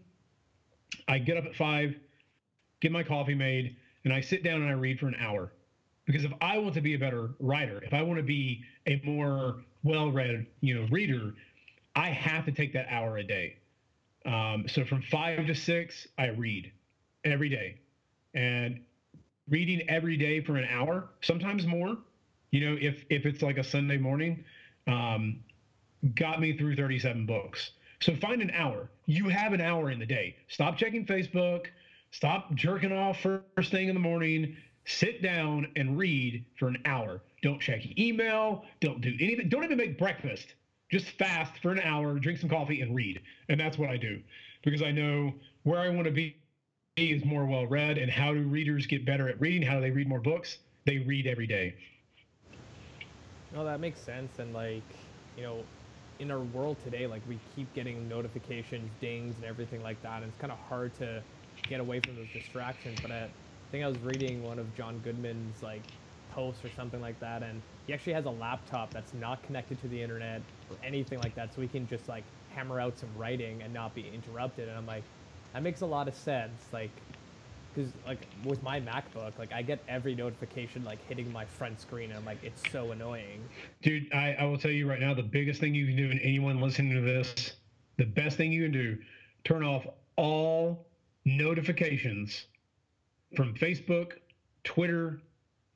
I 1.09 1.19
get 1.19 1.37
up 1.37 1.47
at 1.47 1.57
five, 1.57 1.97
get 2.81 2.93
my 2.93 3.03
coffee 3.03 3.35
made, 3.35 3.75
and 4.05 4.13
I 4.13 4.21
sit 4.21 4.45
down 4.45 4.63
and 4.63 4.71
I 4.71 4.75
read 4.75 5.01
for 5.01 5.09
an 5.09 5.17
hour. 5.19 5.53
Because 6.07 6.25
if 6.25 6.31
I 6.41 6.59
want 6.59 6.75
to 6.75 6.81
be 6.81 6.95
a 6.95 6.99
better 6.99 7.31
writer, 7.41 7.83
if 7.83 7.93
I 7.93 8.03
want 8.03 8.19
to 8.19 8.23
be 8.23 8.63
a 8.87 9.01
more 9.05 9.57
well-read, 9.83 10.47
you 10.61 10.75
know, 10.75 10.87
reader, 10.93 11.35
I 11.97 12.11
have 12.11 12.45
to 12.45 12.53
take 12.53 12.73
that 12.75 12.87
hour 12.89 13.19
a 13.19 13.25
day. 13.25 13.57
Um, 14.25 14.67
so 14.69 14.85
from 14.85 15.03
five 15.03 15.45
to 15.47 15.57
six, 15.57 16.07
I 16.19 16.27
read 16.27 16.71
every 17.25 17.49
day, 17.49 17.81
and 18.35 18.79
reading 19.49 19.83
every 19.89 20.17
day 20.17 20.41
for 20.41 20.57
an 20.57 20.67
hour, 20.71 21.09
sometimes 21.23 21.67
more. 21.67 21.99
You 22.53 22.61
know, 22.61 22.77
if 22.81 23.05
if 23.11 23.27
it's 23.27 23.43
like 23.43 23.59
a 23.59 23.65
Sunday 23.65 23.97
morning, 23.97 24.45
um, 24.87 25.41
got 26.15 26.41
me 26.41 26.57
through 26.57 26.77
37 26.77 27.27
books. 27.27 27.73
So 28.01 28.15
find 28.17 28.41
an 28.41 28.51
hour. 28.53 28.89
You 29.07 29.29
have 29.29 29.53
an 29.53 29.61
hour 29.61 29.91
in 29.91 29.99
the 29.99 30.07
day. 30.07 30.37
Stop 30.49 30.77
checking 30.77 31.05
Facebook. 31.05 31.67
Stop 32.11 32.55
jerking 32.55 32.93
off 32.93 33.21
first 33.21 33.71
thing 33.71 33.89
in 33.89 33.95
the 33.95 34.01
morning. 34.01 34.57
Sit 34.85 35.23
down 35.23 35.71
and 35.77 35.99
read 35.99 36.45
for 36.59 36.69
an 36.69 36.79
hour. 36.85 37.21
Don't 37.43 37.61
check 37.61 37.99
email. 37.99 38.65
Don't 38.81 39.01
do 39.01 39.15
anything. 39.21 39.49
Don't 39.49 39.65
even 39.65 39.77
make 39.77 39.99
breakfast. 39.99 40.55
Just 40.91 41.07
fast 41.19 41.61
for 41.61 41.71
an 41.71 41.81
hour, 41.81 42.19
drink 42.19 42.39
some 42.39 42.49
coffee, 42.49 42.81
and 42.81 42.95
read. 42.95 43.21
And 43.51 43.61
that's 43.61 43.77
what 43.77 43.91
I 43.91 43.99
do 43.99 44.23
because 44.63 44.83
I 44.83 44.91
know 44.91 45.35
where 45.65 45.81
I 45.81 45.91
want 45.91 46.07
to 46.07 46.11
be 46.11 46.37
is 46.97 47.25
more 47.25 47.45
well 47.45 47.67
read. 47.67 47.99
And 47.99 48.11
how 48.11 48.33
do 48.33 48.43
readers 48.43 48.87
get 48.87 49.05
better 49.05 49.29
at 49.29 49.41
reading? 49.41 49.63
How 49.63 49.75
do 49.75 49.81
they 49.81 49.91
read 49.91 50.09
more 50.09 50.21
books? 50.21 50.59
They 50.87 50.99
read 50.99 51.27
every 51.27 51.47
day. 51.47 51.75
No, 53.55 53.65
that 53.65 53.81
makes 53.81 54.01
sense. 54.01 54.39
And 54.39 54.55
like, 54.55 54.83
you 55.37 55.43
know, 55.43 55.65
in 56.19 56.31
our 56.31 56.41
world 56.41 56.77
today, 56.83 57.07
like 57.07 57.23
we 57.29 57.39
keep 57.55 57.73
getting 57.75 58.09
notifications, 58.09 58.91
dings, 59.01 59.37
and 59.37 59.45
everything 59.45 59.83
like 59.83 60.01
that, 60.03 60.23
and 60.23 60.27
it's 60.27 60.39
kind 60.39 60.53
of 60.53 60.59
hard 60.59 60.95
to 60.95 61.23
get 61.69 61.81
away 61.81 62.01
from 62.01 62.17
those 62.17 62.29
distractions. 62.33 62.99
But 63.01 63.13
I 63.13 63.29
think 63.71 63.85
I 63.85 63.89
was 63.89 63.99
reading 63.99 64.43
one 64.43 64.59
of 64.59 64.75
John 64.75 64.99
Goodman's 65.01 65.63
like 65.63 65.83
posts 66.31 66.65
or 66.65 66.71
something 66.71 67.01
like 67.01 67.19
that, 67.21 67.43
and 67.43 67.61
he 67.87 67.93
actually 67.93 68.15
has 68.15 68.27
a 68.27 68.31
laptop 68.31 68.93
that's 68.93 69.15
not 69.15 69.43
connected 69.43 69.79
to 69.81 69.89
the 69.89 70.01
internet 70.03 70.43
or 70.71 70.77
anything 70.83 71.19
like 71.19 71.35
that, 71.37 71.55
so 71.55 71.61
he 71.61 71.69
can 71.69 71.87
just 71.87 72.09
like 72.09 72.25
hammer 72.51 72.81
out 72.81 72.99
some 72.99 73.09
writing 73.17 73.63
and 73.63 73.73
not 73.73 73.95
be 73.95 74.09
interrupted. 74.09 74.69
And 74.69 74.77
I'm 74.77 74.87
like, 74.87 75.05
that 75.55 75.63
makes 75.63 75.81
a 75.83 75.87
lot 75.87 76.09
of 76.09 76.15
sense. 76.15 76.73
Like, 76.73 76.91
because 77.75 77.93
like 78.07 78.27
with 78.45 78.63
my 78.63 78.81
MacBook, 78.81 79.39
like 79.39 79.53
I 79.53 79.63
get 79.63 79.83
every 79.89 80.15
notification 80.15 80.85
like 80.85 80.99
hitting 81.09 81.33
my 81.33 81.45
front 81.45 81.81
screen, 81.81 82.11
and 82.11 82.19
I'm 82.19 82.25
like, 82.25 82.43
it's 82.43 82.63
so 82.71 82.93
annoying. 82.93 83.41
Dude, 83.83 84.13
I, 84.13 84.35
I 84.35 84.45
will 84.45 84.59
tell 84.59 84.71
you 84.71 84.89
right 84.89 85.01
now, 85.01 85.15
the 85.15 85.23
biggest 85.23 85.61
thing 85.61 85.75
you 85.75 85.87
can 85.87 85.97
do, 85.97 86.11
and 86.11 86.21
anyone 86.23 86.61
listening 86.61 86.95
to 86.95 87.01
this, 87.01 87.53
the 87.97 88.05
best 88.05 88.37
thing 88.37 88.53
you 88.53 88.63
can 88.63 88.73
do, 88.73 88.99
turn 89.45 89.63
off 89.63 89.87
all 90.17 90.87
notifications 91.25 92.47
from 93.37 93.55
Facebook, 93.55 94.13
Twitter, 94.65 95.21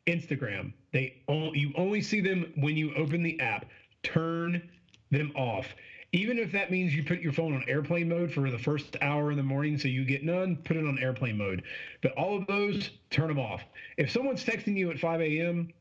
Instagram. 0.06 0.72
They 0.92 1.22
all, 1.26 1.54
you 1.54 1.72
only 1.76 2.02
see 2.02 2.20
them 2.20 2.52
when 2.56 2.76
you 2.76 2.94
open 2.94 3.22
the 3.22 3.38
app. 3.40 3.66
Turn 4.02 4.68
them 5.10 5.32
off 5.36 5.66
even 6.12 6.38
if 6.38 6.52
that 6.52 6.70
means 6.70 6.94
you 6.94 7.02
put 7.02 7.20
your 7.20 7.32
phone 7.32 7.54
on 7.54 7.64
airplane 7.66 8.08
mode 8.08 8.32
for 8.32 8.50
the 8.50 8.58
first 8.58 8.96
hour 9.00 9.30
in 9.30 9.36
the 9.36 9.42
morning 9.42 9.78
so 9.78 9.88
you 9.88 10.04
get 10.04 10.22
none, 10.22 10.56
put 10.56 10.76
it 10.76 10.86
on 10.86 10.98
airplane 10.98 11.38
mode. 11.38 11.62
But 12.02 12.12
all 12.12 12.36
of 12.36 12.46
those, 12.46 12.90
turn 13.10 13.28
them 13.28 13.38
off. 13.38 13.62
If 13.96 14.10
someone's 14.10 14.44
texting 14.44 14.76
you 14.76 14.90
at 14.90 14.98
5 14.98 15.20
a.m., 15.22 15.72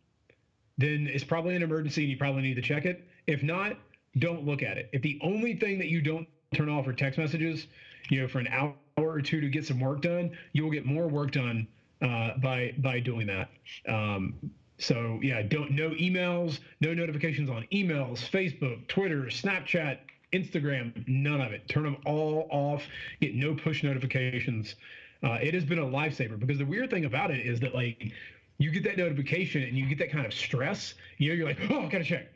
then 0.78 1.10
it's 1.12 1.26
probably 1.26 1.56
an 1.56 1.63
emergency 1.63 2.04
and 2.04 2.12
you 2.12 2.17
probably 2.17 2.44
need 2.44 2.56
to 2.56 2.62
check 2.62 2.86
it. 2.86 3.06
If 3.28 3.44
not, 3.44 3.78
don't 4.20 4.46
look 4.46 4.63
at 4.63 4.78
it. 4.78 4.89
If 4.94 5.02
the 5.02 5.20
only 5.22 5.56
thing 5.56 5.78
that 5.80 5.88
you 5.88 6.02
don't 6.02 6.28
turn 6.54 6.70
off 6.70 6.88
are 6.88 6.94
text 6.94 7.20
messages, 7.20 7.67
you 8.10 8.22
know, 8.22 8.28
for 8.28 8.39
an 8.39 8.48
hour 8.48 8.74
or 8.98 9.22
two 9.22 9.41
to 9.41 9.50
get 9.50 9.65
some 9.65 9.80
work 9.80 10.02
done, 10.02 10.32
you 10.54 10.63
will 10.63 10.72
get 10.72 10.86
more 10.86 11.08
work 11.08 11.32
done 11.32 11.67
uh, 12.02 12.38
by 12.38 12.74
by 12.80 13.00
doing 13.00 13.28
that. 13.28 13.50
Um, 13.88 14.34
so 14.78 15.20
yeah, 15.22 15.41
don't 15.44 15.72
no 15.72 15.91
emails, 15.91 16.60
no 16.80 16.94
notifications 16.94 17.50
on 17.50 17.67
emails, 17.72 18.28
Facebook, 18.30 18.88
Twitter, 18.88 19.24
Snapchat, 19.24 20.00
Instagram, 20.34 21.08
none 21.08 21.41
of 21.41 21.52
it. 21.52 21.67
Turn 21.67 21.84
them 21.84 21.98
all 22.06 22.48
off. 22.52 22.84
Get 23.20 23.36
no 23.36 23.54
push 23.54 23.84
notifications. 23.84 24.76
Uh, 25.24 25.38
it 25.41 25.54
has 25.54 25.65
been 25.65 25.80
a 25.80 25.86
lifesaver 25.86 26.39
because 26.39 26.58
the 26.58 26.65
weird 26.65 26.89
thing 26.89 27.06
about 27.06 27.32
it 27.32 27.46
is 27.46 27.60
that 27.60 27.76
like 27.76 28.12
you 28.58 28.72
get 28.72 28.84
that 28.84 28.98
notification 28.98 29.63
and 29.63 29.78
you 29.78 29.86
get 29.86 30.00
that 30.00 30.12
kind 30.12 30.26
of 30.26 30.34
stress. 30.34 30.94
You 31.17 31.30
know, 31.30 31.36
you're 31.36 31.48
like, 31.48 31.60
oh, 31.70 31.82
I 31.82 31.89
gotta 31.89 32.04
check. 32.04 32.28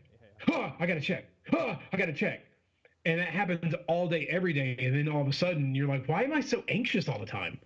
Oh, 0.52 0.72
I 0.80 0.86
gotta 0.86 1.02
check. 1.02 1.26
Oh, 1.54 1.78
I 1.92 1.98
gotta 1.98 2.14
check. 2.14 2.42
And 3.06 3.20
that 3.20 3.28
happens 3.28 3.74
all 3.88 4.08
day, 4.08 4.28
every 4.30 4.54
day. 4.54 4.76
And 4.80 4.96
then 4.96 5.08
all 5.08 5.22
of 5.22 5.28
a 5.28 5.34
sudden 5.34 5.76
you're 5.76 5.88
like, 5.88 6.08
why 6.08 6.24
am 6.24 6.34
I 6.34 6.42
so 6.42 6.64
anxious 6.68 7.08
all 7.08 7.20
the 7.20 7.26
time? 7.26 7.60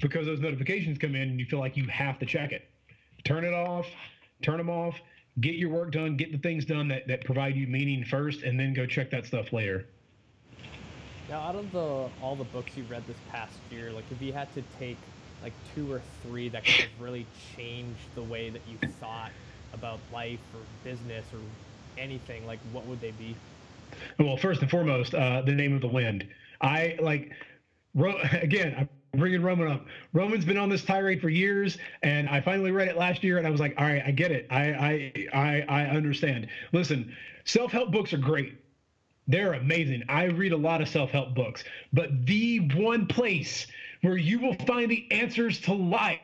Because 0.00 0.26
those 0.26 0.40
notifications 0.40 0.98
come 0.98 1.14
in 1.14 1.30
and 1.30 1.38
you 1.40 1.46
feel 1.46 1.60
like 1.60 1.76
you 1.76 1.86
have 1.88 2.18
to 2.20 2.26
check 2.26 2.52
it. 2.52 2.68
Turn 3.24 3.44
it 3.44 3.54
off, 3.54 3.86
turn 4.42 4.58
them 4.58 4.70
off, 4.70 4.96
get 5.40 5.54
your 5.54 5.70
work 5.70 5.92
done, 5.92 6.16
get 6.16 6.32
the 6.32 6.38
things 6.38 6.64
done 6.64 6.88
that, 6.88 7.06
that 7.08 7.24
provide 7.24 7.56
you 7.56 7.66
meaning 7.66 8.04
first, 8.04 8.42
and 8.42 8.58
then 8.58 8.72
go 8.72 8.86
check 8.86 9.10
that 9.10 9.26
stuff 9.26 9.52
later. 9.52 9.86
Now, 11.28 11.40
out 11.40 11.54
of 11.56 11.72
the 11.72 12.08
all 12.22 12.36
the 12.36 12.44
books 12.44 12.76
you 12.76 12.84
read 12.84 13.06
this 13.06 13.16
past 13.30 13.54
year, 13.70 13.90
like 13.92 14.04
if 14.10 14.20
you 14.20 14.32
had 14.32 14.52
to 14.54 14.62
take 14.78 14.98
like 15.42 15.52
two 15.74 15.90
or 15.90 16.02
three 16.22 16.48
that 16.50 16.64
could 16.64 16.74
have 16.74 17.00
really 17.00 17.26
changed 17.56 18.00
the 18.14 18.22
way 18.22 18.50
that 18.50 18.62
you 18.68 18.88
thought 19.00 19.30
about 19.72 19.98
life 20.12 20.40
or 20.54 20.60
business 20.84 21.24
or 21.32 21.40
anything, 21.98 22.46
like 22.46 22.60
what 22.72 22.86
would 22.86 23.00
they 23.00 23.10
be? 23.12 23.34
Well, 24.18 24.36
first 24.36 24.60
and 24.60 24.70
foremost, 24.70 25.14
uh, 25.14 25.42
the 25.42 25.52
name 25.52 25.74
of 25.74 25.80
the 25.80 25.88
wind. 25.88 26.26
I 26.60 26.96
like, 27.00 27.32
wrote 27.94 28.18
again, 28.32 28.88
bringing 29.16 29.42
Roman 29.42 29.68
up. 29.68 29.86
Roman's 30.12 30.44
been 30.44 30.58
on 30.58 30.68
this 30.68 30.84
tirade 30.84 31.20
for 31.20 31.28
years, 31.28 31.78
and 32.02 32.28
I 32.28 32.40
finally 32.40 32.70
read 32.70 32.88
it 32.88 32.96
last 32.96 33.22
year, 33.22 33.38
and 33.38 33.46
I 33.46 33.50
was 33.50 33.60
like, 33.60 33.74
all 33.78 33.84
right, 33.84 34.02
I 34.04 34.10
get 34.10 34.30
it. 34.30 34.46
I 34.50 34.62
I 34.72 35.28
I, 35.32 35.64
I 35.68 35.86
understand. 35.86 36.48
Listen, 36.72 37.14
self-help 37.44 37.90
books 37.92 38.12
are 38.12 38.18
great. 38.18 38.60
They're 39.26 39.54
amazing. 39.54 40.02
I 40.08 40.24
read 40.24 40.52
a 40.52 40.56
lot 40.56 40.82
of 40.82 40.88
self-help 40.88 41.34
books, 41.34 41.64
but 41.92 42.26
the 42.26 42.58
one 42.74 43.06
place 43.06 43.66
where 44.02 44.18
you 44.18 44.38
will 44.38 44.54
find 44.66 44.90
the 44.90 45.10
answers 45.10 45.60
to 45.62 45.72
life, 45.72 46.20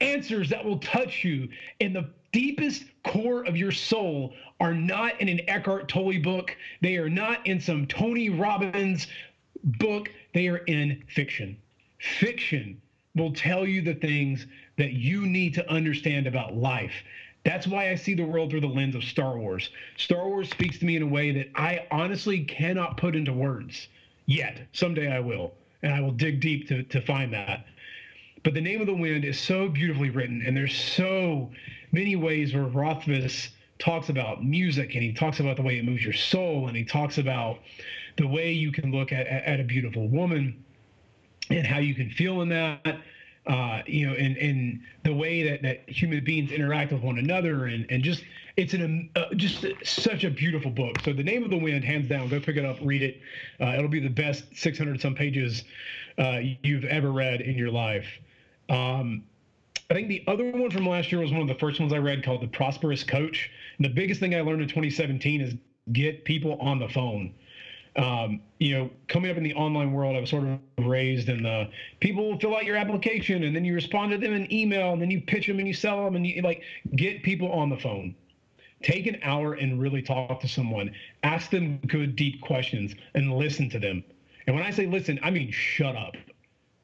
answers 0.00 0.48
that 0.48 0.64
will 0.64 0.78
touch 0.78 1.22
you 1.22 1.48
in 1.80 1.92
the 1.92 2.08
deepest 2.32 2.84
core 3.04 3.44
of 3.44 3.56
your 3.56 3.72
soul 3.72 4.32
are 4.58 4.72
not 4.72 5.20
in 5.20 5.28
an 5.28 5.40
Eckhart 5.48 5.88
Tolle 5.88 6.18
book. 6.22 6.56
They 6.80 6.96
are 6.96 7.10
not 7.10 7.46
in 7.46 7.60
some 7.60 7.86
Tony 7.86 8.30
Robbins 8.30 9.06
book. 9.64 10.10
They 10.32 10.48
are 10.48 10.58
in 10.58 11.02
fiction. 11.08 11.58
Fiction 12.00 12.80
will 13.14 13.32
tell 13.32 13.66
you 13.66 13.82
the 13.82 13.94
things 13.94 14.46
that 14.78 14.92
you 14.92 15.26
need 15.26 15.54
to 15.54 15.70
understand 15.70 16.26
about 16.26 16.56
life. 16.56 16.92
That's 17.44 17.66
why 17.66 17.90
I 17.90 17.94
see 17.94 18.14
the 18.14 18.24
world 18.24 18.50
through 18.50 18.60
the 18.60 18.66
lens 18.66 18.94
of 18.94 19.04
Star 19.04 19.38
Wars. 19.38 19.70
Star 19.96 20.28
Wars 20.28 20.50
speaks 20.50 20.78
to 20.78 20.84
me 20.84 20.96
in 20.96 21.02
a 21.02 21.06
way 21.06 21.30
that 21.32 21.48
I 21.54 21.86
honestly 21.90 22.44
cannot 22.44 22.96
put 22.96 23.16
into 23.16 23.32
words 23.32 23.88
yet. 24.26 24.60
Someday 24.72 25.10
I 25.10 25.20
will, 25.20 25.52
and 25.82 25.94
I 25.94 26.00
will 26.00 26.12
dig 26.12 26.40
deep 26.40 26.68
to, 26.68 26.82
to 26.84 27.00
find 27.00 27.32
that. 27.32 27.64
But 28.42 28.54
the 28.54 28.60
name 28.60 28.80
of 28.80 28.86
the 28.86 28.94
wind 28.94 29.24
is 29.24 29.38
so 29.38 29.68
beautifully 29.68 30.10
written, 30.10 30.42
and 30.46 30.56
there's 30.56 30.76
so 30.76 31.50
many 31.92 32.16
ways 32.16 32.54
where 32.54 32.64
Rothfuss 32.64 33.50
talks 33.78 34.10
about 34.10 34.44
music 34.44 34.94
and 34.94 35.02
he 35.02 35.12
talks 35.12 35.40
about 35.40 35.56
the 35.56 35.62
way 35.62 35.78
it 35.78 35.84
moves 35.84 36.04
your 36.04 36.12
soul 36.12 36.68
and 36.68 36.76
he 36.76 36.84
talks 36.84 37.16
about 37.16 37.58
the 38.18 38.26
way 38.26 38.52
you 38.52 38.70
can 38.70 38.92
look 38.92 39.10
at, 39.10 39.26
at 39.26 39.58
a 39.58 39.64
beautiful 39.64 40.06
woman 40.08 40.62
and 41.50 41.66
how 41.66 41.78
you 41.78 41.94
can 41.94 42.10
feel 42.10 42.40
in 42.42 42.48
that 42.48 42.98
uh, 43.46 43.82
you 43.86 44.06
know 44.06 44.14
and, 44.14 44.36
and 44.36 44.80
the 45.04 45.12
way 45.12 45.42
that, 45.42 45.62
that 45.62 45.88
human 45.88 46.22
beings 46.22 46.52
interact 46.52 46.92
with 46.92 47.02
one 47.02 47.18
another 47.18 47.66
and, 47.66 47.86
and 47.90 48.02
just 48.02 48.22
it's 48.56 48.74
an 48.74 49.10
uh, 49.16 49.26
just 49.34 49.64
such 49.84 50.24
a 50.24 50.30
beautiful 50.30 50.70
book 50.70 51.00
so 51.04 51.12
the 51.12 51.22
name 51.22 51.42
of 51.42 51.50
the 51.50 51.56
wind 51.56 51.84
hands 51.84 52.08
down 52.08 52.28
go 52.28 52.40
pick 52.40 52.56
it 52.56 52.64
up 52.64 52.76
read 52.82 53.02
it 53.02 53.20
uh, 53.60 53.74
it'll 53.76 53.88
be 53.88 54.00
the 54.00 54.08
best 54.08 54.44
600 54.54 55.00
some 55.00 55.14
pages 55.14 55.64
uh, 56.18 56.40
you've 56.62 56.84
ever 56.84 57.12
read 57.12 57.40
in 57.40 57.56
your 57.56 57.70
life 57.70 58.06
um, 58.68 59.24
I 59.90 59.94
think 59.94 60.06
the 60.06 60.22
other 60.28 60.52
one 60.52 60.70
from 60.70 60.86
last 60.86 61.10
year 61.10 61.20
was 61.20 61.32
one 61.32 61.40
of 61.40 61.48
the 61.48 61.56
first 61.56 61.80
ones 61.80 61.92
I 61.92 61.98
read 61.98 62.22
called 62.22 62.42
The 62.42 62.46
Prosperous 62.46 63.02
Coach. 63.02 63.50
And 63.76 63.84
the 63.84 63.90
biggest 63.90 64.20
thing 64.20 64.36
I 64.36 64.40
learned 64.40 64.62
in 64.62 64.68
2017 64.68 65.40
is 65.40 65.54
get 65.92 66.24
people 66.24 66.56
on 66.60 66.78
the 66.78 66.88
phone. 66.88 67.34
Um, 67.96 68.40
you 68.58 68.78
know, 68.78 68.90
coming 69.08 69.30
up 69.30 69.36
in 69.36 69.42
the 69.42 69.54
online 69.54 69.92
world, 69.92 70.16
I 70.16 70.20
was 70.20 70.30
sort 70.30 70.44
of 70.44 70.58
raised 70.78 71.28
in 71.28 71.42
the 71.42 71.68
people 72.00 72.38
fill 72.38 72.56
out 72.56 72.64
your 72.64 72.76
application 72.76 73.42
and 73.42 73.54
then 73.54 73.64
you 73.64 73.74
respond 73.74 74.12
to 74.12 74.18
them 74.18 74.32
in 74.32 74.52
email 74.52 74.92
and 74.92 75.02
then 75.02 75.10
you 75.10 75.20
pitch 75.20 75.46
them 75.46 75.58
and 75.58 75.66
you 75.66 75.74
sell 75.74 76.04
them 76.04 76.14
and 76.14 76.26
you 76.26 76.40
like 76.42 76.62
get 76.96 77.22
people 77.22 77.50
on 77.50 77.68
the 77.68 77.76
phone. 77.76 78.14
Take 78.82 79.06
an 79.06 79.18
hour 79.22 79.54
and 79.54 79.80
really 79.80 80.02
talk 80.02 80.40
to 80.40 80.48
someone. 80.48 80.94
Ask 81.22 81.50
them 81.50 81.78
good, 81.88 82.16
deep 82.16 82.40
questions 82.40 82.94
and 83.14 83.32
listen 83.34 83.68
to 83.70 83.78
them. 83.78 84.04
And 84.46 84.56
when 84.56 84.64
I 84.64 84.70
say 84.70 84.86
listen, 84.86 85.18
I 85.22 85.30
mean 85.30 85.50
shut 85.50 85.96
up. 85.96 86.14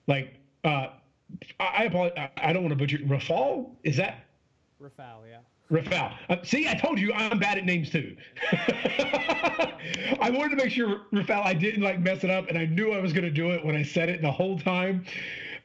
Like, 0.07 0.35
uh, 0.65 0.89
I, 1.59 1.85
apologize. 1.85 2.31
I 2.37 2.53
don't 2.53 2.63
want 2.63 2.73
to 2.73 2.77
butcher. 2.77 2.99
Rafal 2.99 3.71
is 3.83 3.97
that? 3.97 4.25
Rafal, 4.81 5.27
yeah. 5.29 5.39
Rafal. 5.71 6.13
Uh, 6.29 6.37
see, 6.45 6.69
I 6.69 6.75
told 6.75 6.99
you 6.99 7.13
I'm 7.13 7.39
bad 7.39 7.59
at 7.59 7.65
names 7.65 7.91
too. 7.91 8.17
I 8.53 10.31
wanted 10.31 10.51
to 10.51 10.57
make 10.57 10.71
sure 10.71 11.01
Rafal 11.13 11.45
I 11.45 11.55
didn't 11.55 11.83
like 11.83 11.99
mess 12.01 12.23
it 12.23 12.31
up, 12.31 12.49
and 12.49 12.57
I 12.57 12.67
knew 12.67 12.93
I 12.93 13.01
was 13.01 13.13
going 13.13 13.25
to 13.25 13.31
do 13.31 13.51
it 13.51 13.65
when 13.65 13.75
I 13.75 13.83
said 13.83 14.09
it 14.09 14.23
the 14.23 14.31
whole 14.31 14.59
time. 14.59 15.05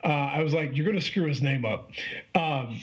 Uh, 0.03 0.07
I 0.07 0.41
was 0.41 0.53
like, 0.53 0.75
"You're 0.75 0.85
going 0.85 0.99
to 0.99 1.05
screw 1.05 1.27
his 1.27 1.41
name 1.41 1.65
up." 1.65 1.91
Um, 2.33 2.79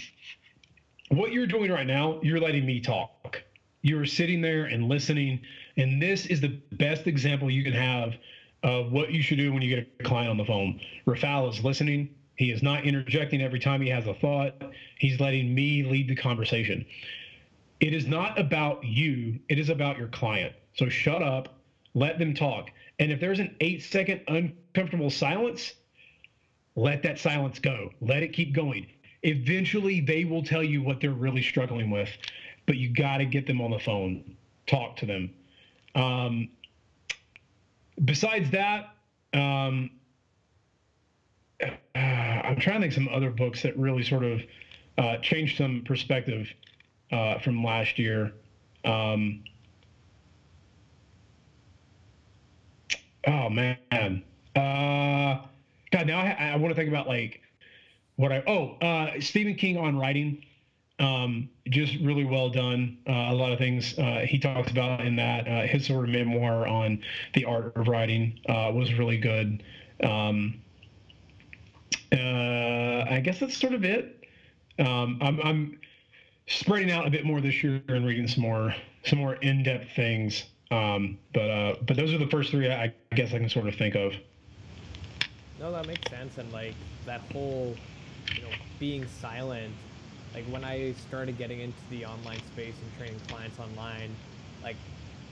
what 1.08 1.32
you're 1.32 1.46
doing 1.46 1.72
right 1.72 1.86
now, 1.86 2.20
you're 2.22 2.40
letting 2.40 2.64
me 2.64 2.80
talk. 2.80 3.42
You're 3.82 4.06
sitting 4.06 4.40
there 4.40 4.66
and 4.66 4.88
listening, 4.88 5.40
and 5.76 6.00
this 6.00 6.26
is 6.26 6.40
the 6.40 6.60
best 6.72 7.08
example 7.08 7.50
you 7.50 7.64
can 7.64 7.72
have 7.72 8.14
of 8.62 8.92
what 8.92 9.10
you 9.10 9.22
should 9.22 9.38
do 9.38 9.52
when 9.52 9.62
you 9.62 9.74
get 9.74 9.88
a 9.98 10.02
client 10.04 10.30
on 10.30 10.36
the 10.36 10.44
phone. 10.44 10.80
Rafal 11.06 11.52
is 11.52 11.64
listening 11.64 12.10
he 12.38 12.52
is 12.52 12.62
not 12.62 12.84
interjecting 12.84 13.42
every 13.42 13.58
time 13.58 13.80
he 13.82 13.88
has 13.88 14.06
a 14.06 14.14
thought. 14.14 14.54
He's 14.98 15.18
letting 15.18 15.52
me 15.52 15.82
lead 15.82 16.08
the 16.08 16.14
conversation. 16.14 16.86
It 17.80 17.92
is 17.92 18.06
not 18.06 18.38
about 18.38 18.84
you, 18.84 19.40
it 19.48 19.58
is 19.58 19.70
about 19.70 19.98
your 19.98 20.06
client. 20.06 20.54
So 20.74 20.88
shut 20.88 21.20
up, 21.20 21.58
let 21.94 22.20
them 22.20 22.34
talk. 22.34 22.70
And 23.00 23.10
if 23.10 23.18
there's 23.18 23.40
an 23.40 23.56
eight 23.60 23.82
second 23.82 24.20
uncomfortable 24.28 25.10
silence, 25.10 25.74
let 26.76 27.02
that 27.02 27.18
silence 27.18 27.58
go. 27.58 27.90
Let 28.00 28.22
it 28.22 28.32
keep 28.32 28.54
going. 28.54 28.86
Eventually, 29.24 30.00
they 30.00 30.24
will 30.24 30.44
tell 30.44 30.62
you 30.62 30.80
what 30.80 31.00
they're 31.00 31.10
really 31.10 31.42
struggling 31.42 31.90
with, 31.90 32.08
but 32.66 32.76
you 32.76 32.94
got 32.94 33.18
to 33.18 33.24
get 33.24 33.48
them 33.48 33.60
on 33.60 33.72
the 33.72 33.80
phone, 33.80 34.36
talk 34.68 34.96
to 34.98 35.06
them. 35.06 35.34
Um, 35.96 36.50
besides 38.04 38.48
that, 38.52 38.90
um, 39.34 39.90
I'm 41.94 42.60
trying 42.60 42.76
to 42.76 42.80
think 42.80 42.92
some 42.92 43.08
other 43.08 43.30
books 43.30 43.62
that 43.62 43.76
really 43.78 44.02
sort 44.02 44.24
of 44.24 44.40
uh, 44.96 45.16
changed 45.18 45.56
some 45.56 45.82
perspective 45.84 46.48
uh, 47.12 47.38
from 47.38 47.62
last 47.62 47.98
year. 47.98 48.32
Um, 48.84 49.44
oh 53.26 53.48
man, 53.50 54.24
uh, 54.56 55.46
God! 55.90 56.06
Now 56.06 56.20
I, 56.20 56.52
I 56.52 56.56
want 56.56 56.70
to 56.72 56.74
think 56.74 56.88
about 56.88 57.06
like 57.06 57.40
what 58.16 58.32
I 58.32 58.42
oh 58.46 58.76
uh, 58.84 59.20
Stephen 59.20 59.54
King 59.54 59.76
on 59.76 59.98
writing. 59.98 60.44
Um, 61.00 61.48
just 61.68 61.94
really 62.00 62.24
well 62.24 62.50
done. 62.50 62.98
Uh, 63.08 63.12
a 63.12 63.34
lot 63.34 63.52
of 63.52 63.58
things 63.58 63.96
uh, 63.98 64.24
he 64.26 64.38
talks 64.40 64.72
about 64.72 65.06
in 65.06 65.14
that. 65.16 65.46
His 65.68 65.86
sort 65.86 66.04
of 66.04 66.10
memoir 66.10 66.66
on 66.66 67.02
the 67.34 67.44
art 67.44 67.76
of 67.76 67.86
writing 67.86 68.40
was 68.48 68.92
really 68.94 69.18
good. 69.18 69.62
Um, 70.02 70.60
uh, 72.12 73.04
I 73.10 73.20
guess 73.20 73.40
that's 73.40 73.56
sort 73.56 73.74
of 73.74 73.84
it. 73.84 74.24
Um, 74.78 75.18
I'm, 75.20 75.40
I'm, 75.40 75.78
spreading 76.48 76.90
out 76.90 77.06
a 77.06 77.10
bit 77.10 77.24
more 77.24 77.40
this 77.40 77.62
year 77.62 77.82
and 77.88 78.06
reading 78.06 78.26
some 78.26 78.42
more 78.42 78.74
some 79.04 79.18
more 79.18 79.34
in-depth 79.34 79.90
things. 79.94 80.44
Um, 80.70 81.18
but 81.32 81.50
uh, 81.50 81.76
but 81.86 81.96
those 81.96 82.12
are 82.12 82.18
the 82.18 82.26
first 82.26 82.50
three 82.50 82.70
I, 82.70 82.84
I 82.84 83.14
guess 83.14 83.32
I 83.32 83.38
can 83.38 83.48
sort 83.48 83.68
of 83.68 83.74
think 83.74 83.94
of. 83.94 84.14
No, 85.60 85.72
that 85.72 85.86
makes 85.86 86.10
sense. 86.10 86.38
And 86.38 86.50
like 86.52 86.74
that 87.06 87.20
whole, 87.32 87.74
you 88.34 88.42
know, 88.42 88.48
being 88.78 89.06
silent. 89.20 89.74
Like 90.34 90.44
when 90.46 90.64
I 90.64 90.92
started 90.92 91.38
getting 91.38 91.60
into 91.60 91.78
the 91.90 92.04
online 92.04 92.40
space 92.52 92.74
and 92.82 92.98
training 92.98 93.20
clients 93.28 93.58
online, 93.58 94.14
like, 94.62 94.76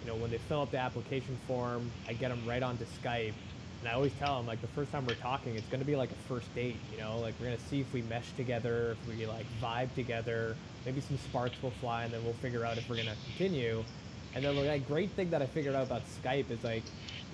you 0.02 0.10
know, 0.10 0.16
when 0.16 0.30
they 0.30 0.38
fill 0.38 0.62
out 0.62 0.70
the 0.70 0.78
application 0.78 1.38
form, 1.46 1.90
I 2.08 2.14
get 2.14 2.30
them 2.30 2.42
right 2.46 2.62
onto 2.62 2.84
Skype 3.02 3.34
and 3.80 3.88
I 3.88 3.92
always 3.92 4.12
tell 4.18 4.36
them 4.36 4.46
like 4.46 4.60
the 4.60 4.68
first 4.68 4.90
time 4.90 5.06
we're 5.06 5.14
talking, 5.14 5.54
it's 5.54 5.68
gonna 5.68 5.84
be 5.84 5.96
like 5.96 6.10
a 6.10 6.28
first 6.28 6.52
date. 6.54 6.76
You 6.92 6.98
know, 6.98 7.18
like 7.18 7.34
we're 7.38 7.46
gonna 7.46 7.58
see 7.70 7.80
if 7.80 7.92
we 7.92 8.02
mesh 8.02 8.30
together, 8.36 8.96
if 9.00 9.16
we 9.16 9.26
like 9.26 9.46
vibe 9.62 9.94
together. 9.94 10.56
Maybe 10.84 11.00
some 11.00 11.18
sparks 11.18 11.60
will 11.62 11.72
fly, 11.72 12.04
and 12.04 12.12
then 12.12 12.24
we'll 12.24 12.34
figure 12.34 12.64
out 12.64 12.78
if 12.78 12.88
we're 12.88 12.96
gonna 12.96 13.16
continue. 13.24 13.84
And 14.34 14.44
then 14.44 14.54
the 14.54 14.62
like, 14.62 14.86
great 14.86 15.10
thing 15.12 15.30
that 15.30 15.40
I 15.40 15.46
figured 15.46 15.74
out 15.74 15.86
about 15.86 16.02
Skype 16.22 16.50
is 16.50 16.62
like 16.62 16.82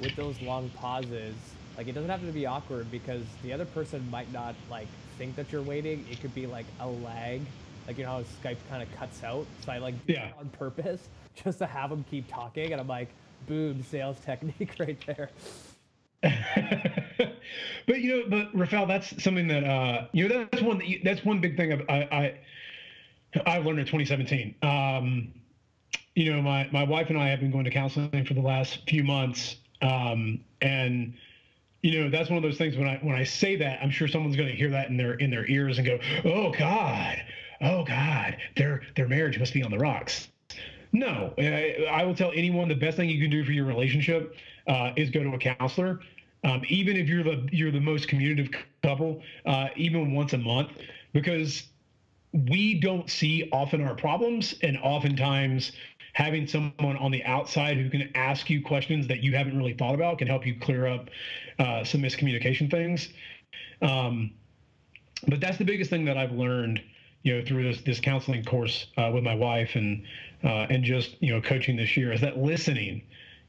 with 0.01 0.15
those 0.17 0.41
long 0.41 0.71
pauses, 0.71 1.35
like 1.77 1.89
it 1.89 1.93
doesn't 1.93 2.11
have 2.11 2.25
to 2.25 2.33
be 2.33 2.47
awkward 2.47 2.91
because 2.91 3.23
the 3.43 3.53
other 3.53 3.65
person 3.65 4.07
might 4.11 4.31
not 4.33 4.55
like 4.71 4.89
think 5.19 5.37
that 5.37 5.53
you're 5.53 5.63
waiting. 5.63 6.05
It 6.11 6.21
could 6.21 6.35
be 6.35 6.47
like 6.47 6.67
a 6.81 6.89
lag, 6.89 7.41
like 7.87 7.99
you 7.99 8.05
know 8.05 8.11
how 8.11 8.23
Skype 8.43 8.59
kind 8.69 8.83
of 8.83 8.95
cuts 8.97 9.23
out. 9.25 9.47
So 9.65 9.73
I 9.73 9.79
like 9.79 9.95
yeah. 10.07 10.31
on 10.39 10.49
purpose 10.51 11.09
just 11.45 11.59
to 11.59 11.67
have 11.67 11.91
them 11.91 12.05
keep 12.11 12.31
talking, 12.31 12.73
and 12.73 12.81
I'm 12.81 12.89
like, 12.89 13.09
boom, 13.47 13.83
sales 13.85 14.19
technique 14.25 14.75
right 14.79 14.99
there. 15.07 15.31
but 17.87 18.01
you 18.01 18.11
know, 18.11 18.23
but 18.29 18.57
Rafael, 18.57 18.87
that's 18.87 19.23
something 19.23 19.49
that 19.49 19.65
uh, 19.65 20.07
you 20.13 20.29
know 20.29 20.47
that's 20.51 20.63
one 20.63 20.79
that 20.79 20.87
you, 20.87 21.01
that's 21.03 21.25
one 21.25 21.41
big 21.41 21.57
thing 21.57 21.73
I 21.89 21.95
I 21.95 22.39
I 23.45 23.59
learned 23.59 23.81
in 23.81 23.87
2017. 23.87 24.55
Um, 24.63 25.33
you 26.15 26.33
know, 26.33 26.41
my 26.41 26.69
my 26.71 26.85
wife 26.85 27.09
and 27.09 27.19
I 27.19 27.29
have 27.29 27.41
been 27.41 27.51
going 27.51 27.65
to 27.65 27.71
counseling 27.71 28.25
for 28.25 28.35
the 28.35 28.41
last 28.41 28.89
few 28.89 29.03
months, 29.03 29.57
um, 29.81 30.45
and 30.61 31.15
you 31.83 32.01
know 32.01 32.09
that's 32.09 32.31
one 32.31 32.37
of 32.37 32.45
those 32.45 32.59
things 32.59 32.77
when 32.77 32.87
I 32.87 32.99
when 33.03 33.17
I 33.17 33.25
say 33.25 33.57
that, 33.57 33.81
I'm 33.83 33.91
sure 33.91 34.07
someone's 34.07 34.37
going 34.37 34.49
to 34.49 34.55
hear 34.55 34.71
that 34.71 34.91
in 34.91 34.97
their 34.97 35.15
in 35.15 35.31
their 35.31 35.49
ears 35.51 35.79
and 35.79 35.87
go, 35.87 35.99
"Oh 36.25 36.53
God, 36.53 37.21
oh 37.63 37.85
God, 37.85 38.37
their 38.57 38.83
their 38.95 39.09
marriage 39.09 39.41
must 39.41 39.55
be 39.55 39.63
on 39.65 39.73
the 39.73 39.79
rocks." 39.79 40.29
No, 40.93 41.33
I, 41.39 41.87
I 41.91 42.05
will 42.05 42.15
tell 42.15 42.31
anyone 42.33 42.69
the 42.69 42.75
best 42.75 42.97
thing 42.99 43.09
you 43.09 43.21
can 43.21 43.31
do 43.31 43.45
for 43.45 43.53
your 43.53 43.65
relationship 43.65 44.37
uh, 44.67 44.93
is 44.97 45.11
go 45.11 45.23
to 45.23 45.31
a 45.35 45.39
counselor. 45.39 46.01
Um, 46.45 46.63
even 46.69 46.97
if 46.97 47.09
you're 47.09 47.23
the 47.23 47.49
you're 47.53 47.71
the 47.71 47.81
most 47.81 48.09
communicative 48.09 48.53
couple, 48.83 49.23
uh, 49.47 49.69
even 49.77 50.13
once 50.13 50.33
a 50.33 50.39
month, 50.39 50.71
because 51.13 51.69
we 52.33 52.81
don't 52.81 53.09
see 53.09 53.49
often 53.53 53.81
our 53.83 53.95
problems, 53.95 54.55
and 54.63 54.77
oftentimes 54.79 55.73
having 56.15 56.47
someone 56.47 56.97
on 56.99 57.11
the 57.11 57.23
outside 57.25 57.77
who 57.77 57.89
can 57.89 58.11
ask 58.15 58.51
you 58.51 58.63
questions 58.63 59.07
that 59.07 59.23
you 59.23 59.35
haven't 59.35 59.57
really 59.57 59.73
thought 59.73 59.95
about 59.95 60.19
can 60.19 60.27
help 60.27 60.47
you 60.47 60.59
clear 60.59 60.87
up 60.87 61.09
uh, 61.59 61.85
some 61.85 62.03
miscommunication 62.03 62.71
things. 62.71 63.09
Um, 63.81 64.33
but 65.29 65.41
that's 65.41 65.57
the 65.59 65.65
biggest 65.65 65.91
thing 65.91 66.05
that 66.07 66.19
I've 66.19 66.33
learned, 66.33 66.83
you 67.23 67.39
know, 67.39 67.45
through 67.45 67.65
this 67.65 67.83
this 67.83 68.01
counseling 68.01 68.45
course 68.45 68.87
uh, 68.97 69.11
with 69.13 69.23
my 69.23 69.35
wife 69.35 69.77
and 69.77 70.03
uh, 70.43 70.67
and 70.71 70.83
just 70.83 71.17
you 71.21 71.33
know 71.33 71.41
coaching 71.41 71.77
this 71.77 71.97
year 71.97 72.13
is 72.13 72.21
that 72.21 72.39
listening 72.39 73.03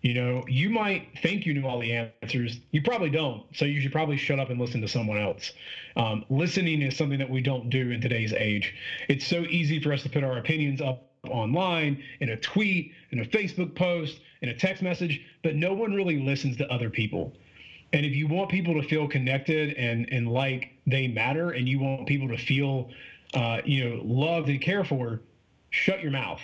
you 0.03 0.13
know, 0.13 0.43
you 0.49 0.69
might 0.69 1.17
think 1.21 1.45
you 1.45 1.53
knew 1.53 1.65
all 1.65 1.79
the 1.79 1.93
answers. 1.93 2.59
You 2.71 2.81
probably 2.81 3.09
don't. 3.09 3.43
So 3.55 3.63
you 3.63 3.79
should 3.79 3.93
probably 3.93 4.17
shut 4.17 4.37
up 4.37 4.49
and 4.49 4.59
listen 4.59 4.81
to 4.81 4.87
someone 4.87 5.17
else. 5.17 5.53
Um, 5.95 6.25
listening 6.29 6.81
is 6.81 6.97
something 6.97 7.19
that 7.19 7.29
we 7.29 7.41
don't 7.41 7.69
do 7.69 7.89
in 7.89 8.01
today's 8.01 8.33
age. 8.33 8.75
It's 9.07 9.25
so 9.25 9.43
easy 9.43 9.79
for 9.79 9.93
us 9.93 10.03
to 10.03 10.09
put 10.09 10.25
our 10.25 10.37
opinions 10.37 10.81
up 10.81 11.09
online 11.29 12.03
in 12.19 12.29
a 12.29 12.37
tweet, 12.37 12.91
in 13.11 13.21
a 13.21 13.25
Facebook 13.25 13.75
post, 13.75 14.19
in 14.41 14.49
a 14.49 14.53
text 14.53 14.83
message, 14.83 15.21
but 15.41 15.55
no 15.55 15.73
one 15.73 15.93
really 15.93 16.21
listens 16.21 16.57
to 16.57 16.69
other 16.69 16.89
people. 16.89 17.33
And 17.93 18.05
if 18.05 18.13
you 18.13 18.27
want 18.27 18.49
people 18.49 18.73
to 18.81 18.85
feel 18.85 19.07
connected 19.07 19.75
and 19.75 20.09
and 20.11 20.27
like 20.27 20.71
they 20.85 21.07
matter, 21.07 21.51
and 21.51 21.69
you 21.69 21.79
want 21.79 22.07
people 22.07 22.27
to 22.27 22.37
feel, 22.37 22.89
uh, 23.35 23.61
you 23.63 23.87
know, 23.87 24.01
loved 24.03 24.49
and 24.49 24.59
cared 24.59 24.87
for, 24.87 25.21
shut 25.69 26.01
your 26.01 26.11
mouth 26.11 26.41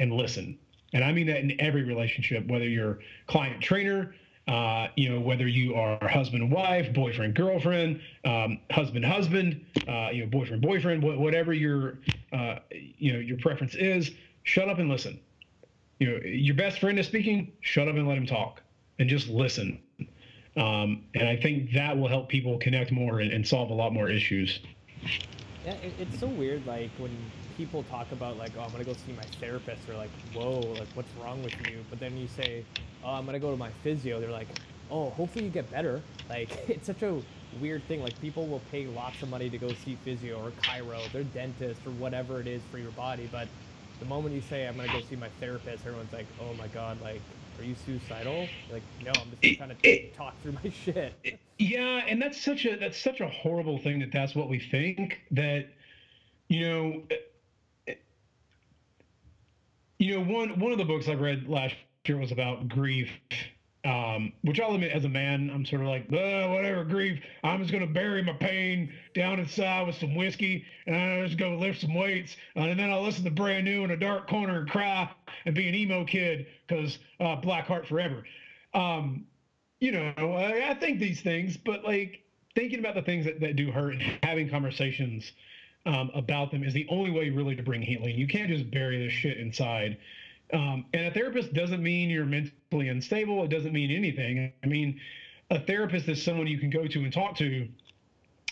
and 0.00 0.12
listen 0.12 0.58
and 0.92 1.04
I 1.04 1.12
mean 1.12 1.26
that 1.26 1.38
in 1.38 1.60
every 1.60 1.82
relationship, 1.82 2.46
whether 2.46 2.68
you're 2.68 2.98
client 3.26 3.62
trainer, 3.62 4.14
uh, 4.48 4.88
you 4.96 5.08
know, 5.08 5.20
whether 5.20 5.46
you 5.46 5.74
are 5.74 5.98
husband 6.08 6.50
wife, 6.50 6.92
boyfriend 6.92 7.34
girlfriend, 7.34 8.00
um, 8.24 8.58
husband 8.70 9.04
husband, 9.04 9.64
uh, 9.88 10.08
you 10.12 10.22
know, 10.22 10.30
boyfriend 10.30 10.62
boyfriend, 10.62 11.02
whatever 11.02 11.52
your 11.52 11.98
uh, 12.32 12.58
you 12.70 13.12
know 13.12 13.18
your 13.18 13.38
preference 13.38 13.74
is, 13.74 14.10
shut 14.42 14.68
up 14.68 14.78
and 14.78 14.88
listen. 14.88 15.18
You 15.98 16.10
know, 16.10 16.18
your 16.24 16.56
best 16.56 16.80
friend 16.80 16.98
is 16.98 17.06
speaking, 17.06 17.52
shut 17.60 17.88
up 17.88 17.94
and 17.94 18.08
let 18.08 18.18
him 18.18 18.26
talk, 18.26 18.60
and 18.98 19.08
just 19.08 19.28
listen. 19.28 19.80
Um, 20.56 21.04
and 21.14 21.28
I 21.28 21.36
think 21.36 21.72
that 21.72 21.96
will 21.96 22.08
help 22.08 22.28
people 22.28 22.58
connect 22.58 22.92
more 22.92 23.20
and, 23.20 23.32
and 23.32 23.46
solve 23.46 23.70
a 23.70 23.74
lot 23.74 23.92
more 23.92 24.10
issues. 24.10 24.60
Yeah, 25.64 25.72
it, 25.74 25.94
it's 25.98 26.18
so 26.18 26.26
weird. 26.26 26.66
Like 26.66 26.90
when 26.98 27.16
people 27.56 27.82
talk 27.84 28.10
about 28.12 28.36
like, 28.38 28.52
oh, 28.58 28.62
I'm 28.62 28.70
gonna 28.70 28.84
go 28.84 28.92
see 28.92 29.12
my 29.12 29.24
therapist, 29.40 29.88
or 29.88 29.94
like, 29.94 30.10
whoa, 30.34 30.60
like 30.60 30.88
what's 30.94 31.08
wrong 31.22 31.42
with 31.42 31.54
you? 31.68 31.84
But 31.90 32.00
then 32.00 32.16
you 32.16 32.28
say, 32.28 32.64
oh, 33.04 33.10
I'm 33.10 33.26
gonna 33.26 33.38
go 33.38 33.50
to 33.50 33.56
my 33.56 33.70
physio. 33.82 34.20
They're 34.20 34.30
like, 34.30 34.48
oh, 34.90 35.10
hopefully 35.10 35.44
you 35.44 35.50
get 35.50 35.70
better. 35.70 36.00
Like 36.30 36.66
it's 36.70 36.86
such 36.86 37.02
a 37.02 37.20
weird 37.60 37.86
thing. 37.88 38.02
Like 38.02 38.18
people 38.22 38.46
will 38.46 38.62
pay 38.70 38.86
lots 38.86 39.22
of 39.22 39.28
money 39.28 39.50
to 39.50 39.58
go 39.58 39.68
see 39.68 39.98
physio 40.02 40.42
or 40.42 40.50
chiro, 40.62 41.10
their 41.12 41.24
dentist 41.24 41.80
or 41.84 41.90
whatever 41.90 42.40
it 42.40 42.46
is 42.46 42.62
for 42.70 42.78
your 42.78 42.92
body. 42.92 43.28
But 43.30 43.48
the 43.98 44.06
moment 44.06 44.34
you 44.34 44.40
say 44.40 44.66
I'm 44.66 44.76
gonna 44.76 44.90
go 44.90 45.02
see 45.02 45.16
my 45.16 45.28
therapist, 45.40 45.84
everyone's 45.84 46.12
like, 46.12 46.26
oh 46.40 46.54
my 46.54 46.68
god, 46.68 47.02
like 47.02 47.20
are 47.58 47.64
you 47.64 47.74
suicidal? 47.84 48.48
Like, 48.70 48.82
no, 49.04 49.12
I'm 49.14 49.28
just 49.42 49.58
trying 49.58 49.76
to 49.76 50.08
talk 50.16 50.40
through 50.42 50.52
my 50.52 50.70
shit. 50.70 51.40
Yeah, 51.58 52.02
and 52.08 52.20
that's 52.20 52.42
such 52.42 52.64
a 52.64 52.76
that's 52.76 52.98
such 53.00 53.20
a 53.20 53.28
horrible 53.28 53.78
thing 53.78 54.00
that 54.00 54.10
that's 54.10 54.34
what 54.34 54.48
we 54.48 54.58
think 54.58 55.20
that 55.30 55.68
you 56.48 56.68
know 56.68 57.02
you 60.02 60.18
know 60.18 60.32
one 60.32 60.58
one 60.58 60.72
of 60.72 60.78
the 60.78 60.84
books 60.84 61.08
I 61.08 61.14
read 61.14 61.48
last 61.48 61.74
year 62.06 62.18
was 62.18 62.32
about 62.32 62.68
grief 62.68 63.08
um, 63.84 64.32
which 64.42 64.60
I'll 64.60 64.74
admit, 64.74 64.92
as 64.92 65.04
a 65.04 65.08
man, 65.08 65.50
I'm 65.52 65.66
sort 65.66 65.82
of 65.82 65.88
like, 65.88 66.08
whatever, 66.08 66.84
grief. 66.84 67.20
I'm 67.42 67.60
just 67.60 67.72
gonna 67.72 67.86
bury 67.86 68.22
my 68.22 68.34
pain 68.34 68.92
down 69.14 69.40
inside 69.40 69.86
with 69.86 69.96
some 69.96 70.14
whiskey, 70.14 70.64
and 70.86 70.94
I 70.94 71.26
just 71.26 71.36
go 71.36 71.56
lift 71.56 71.80
some 71.80 71.94
weights, 71.94 72.36
uh, 72.56 72.60
and 72.60 72.78
then 72.78 72.90
I'll 72.90 73.02
listen 73.02 73.24
to 73.24 73.30
brand 73.30 73.64
new 73.64 73.82
in 73.82 73.90
a 73.90 73.96
dark 73.96 74.28
corner 74.28 74.60
and 74.60 74.70
cry 74.70 75.10
and 75.46 75.54
be 75.54 75.68
an 75.68 75.74
emo 75.74 76.04
kid 76.04 76.46
because 76.66 76.98
uh, 77.18 77.36
Black 77.36 77.66
Heart 77.66 77.88
forever. 77.88 78.22
Um, 78.72 79.26
you 79.80 79.90
know, 79.90 80.12
I, 80.16 80.70
I, 80.70 80.74
think 80.74 81.00
these 81.00 81.20
things, 81.20 81.56
but 81.56 81.82
like 81.82 82.22
thinking 82.54 82.78
about 82.78 82.94
the 82.94 83.02
things 83.02 83.24
that, 83.24 83.40
that 83.40 83.56
do 83.56 83.72
hurt 83.72 83.94
and 83.94 84.02
having 84.22 84.48
conversations 84.48 85.32
um, 85.86 86.10
about 86.14 86.50
them 86.50 86.62
is 86.62 86.72
the 86.72 86.86
only 86.88 87.10
way 87.10 87.30
really 87.30 87.56
to 87.56 87.62
bring 87.62 87.82
healing. 87.82 88.16
You 88.16 88.26
can't 88.26 88.48
just 88.48 88.70
bury 88.70 89.04
this 89.04 89.12
shit 89.12 89.38
inside 89.38 89.98
um, 90.52 90.84
and 90.92 91.06
a 91.06 91.10
therapist 91.10 91.54
doesn't 91.54 91.82
mean 91.82 92.10
you're 92.10 92.26
mentally 92.26 92.88
unstable. 92.88 93.42
It 93.44 93.48
doesn't 93.48 93.72
mean 93.72 93.90
anything. 93.90 94.52
I 94.62 94.66
mean, 94.66 95.00
a 95.50 95.58
therapist 95.58 96.08
is 96.08 96.22
someone 96.22 96.46
you 96.46 96.58
can 96.58 96.70
go 96.70 96.86
to 96.86 96.98
and 97.00 97.12
talk 97.12 97.36
to. 97.36 97.68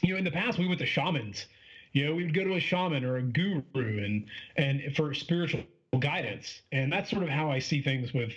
You 0.02 0.12
know, 0.14 0.16
in 0.16 0.24
the 0.24 0.30
past 0.30 0.58
we 0.58 0.66
went 0.66 0.80
to 0.80 0.86
shamans. 0.86 1.46
You 1.92 2.06
know, 2.06 2.14
we 2.14 2.24
would 2.24 2.34
go 2.34 2.44
to 2.44 2.54
a 2.54 2.60
shaman 2.60 3.04
or 3.04 3.16
a 3.16 3.22
guru 3.22 3.62
and 3.74 4.26
and 4.56 4.96
for 4.96 5.12
spiritual 5.12 5.64
guidance. 5.98 6.62
And 6.72 6.90
that's 6.90 7.10
sort 7.10 7.22
of 7.22 7.28
how 7.28 7.50
I 7.50 7.58
see 7.58 7.82
things 7.82 8.14
with, 8.14 8.32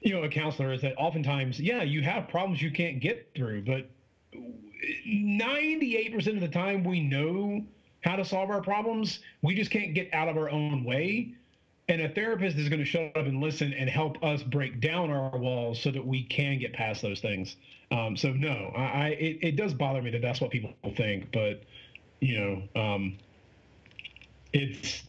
you 0.00 0.14
know, 0.14 0.22
a 0.22 0.28
counselor 0.28 0.72
is 0.72 0.80
that 0.82 0.94
oftentimes, 0.96 1.60
yeah, 1.60 1.82
you 1.82 2.00
have 2.02 2.28
problems 2.28 2.62
you 2.62 2.70
can't 2.70 3.00
get 3.00 3.32
through, 3.34 3.62
but 3.62 3.90
98% 5.06 6.26
of 6.28 6.40
the 6.40 6.48
time 6.48 6.84
we 6.84 7.00
know 7.00 7.64
how 8.04 8.16
to 8.16 8.24
solve 8.24 8.50
our 8.50 8.62
problems. 8.62 9.18
We 9.42 9.54
just 9.54 9.70
can't 9.70 9.94
get 9.94 10.12
out 10.12 10.28
of 10.28 10.36
our 10.36 10.50
own 10.50 10.84
way 10.84 11.34
and 11.88 12.00
a 12.00 12.08
therapist 12.08 12.56
is 12.56 12.68
going 12.68 12.80
to 12.80 12.84
shut 12.84 13.16
up 13.16 13.26
and 13.26 13.40
listen 13.40 13.72
and 13.74 13.90
help 13.90 14.22
us 14.22 14.42
break 14.42 14.80
down 14.80 15.10
our 15.10 15.36
walls 15.36 15.80
so 15.80 15.90
that 15.90 16.04
we 16.04 16.22
can 16.24 16.58
get 16.58 16.72
past 16.72 17.02
those 17.02 17.20
things. 17.20 17.56
Um, 17.90 18.16
so 18.16 18.32
no, 18.32 18.72
I, 18.74 18.82
I 18.82 19.08
it, 19.08 19.38
it, 19.42 19.56
does 19.56 19.74
bother 19.74 20.00
me 20.00 20.10
that 20.10 20.22
that's 20.22 20.40
what 20.40 20.50
people 20.50 20.72
think, 20.96 21.30
but 21.32 21.62
you 22.20 22.38
know, 22.38 22.80
um, 22.80 23.18
it's 24.52 25.02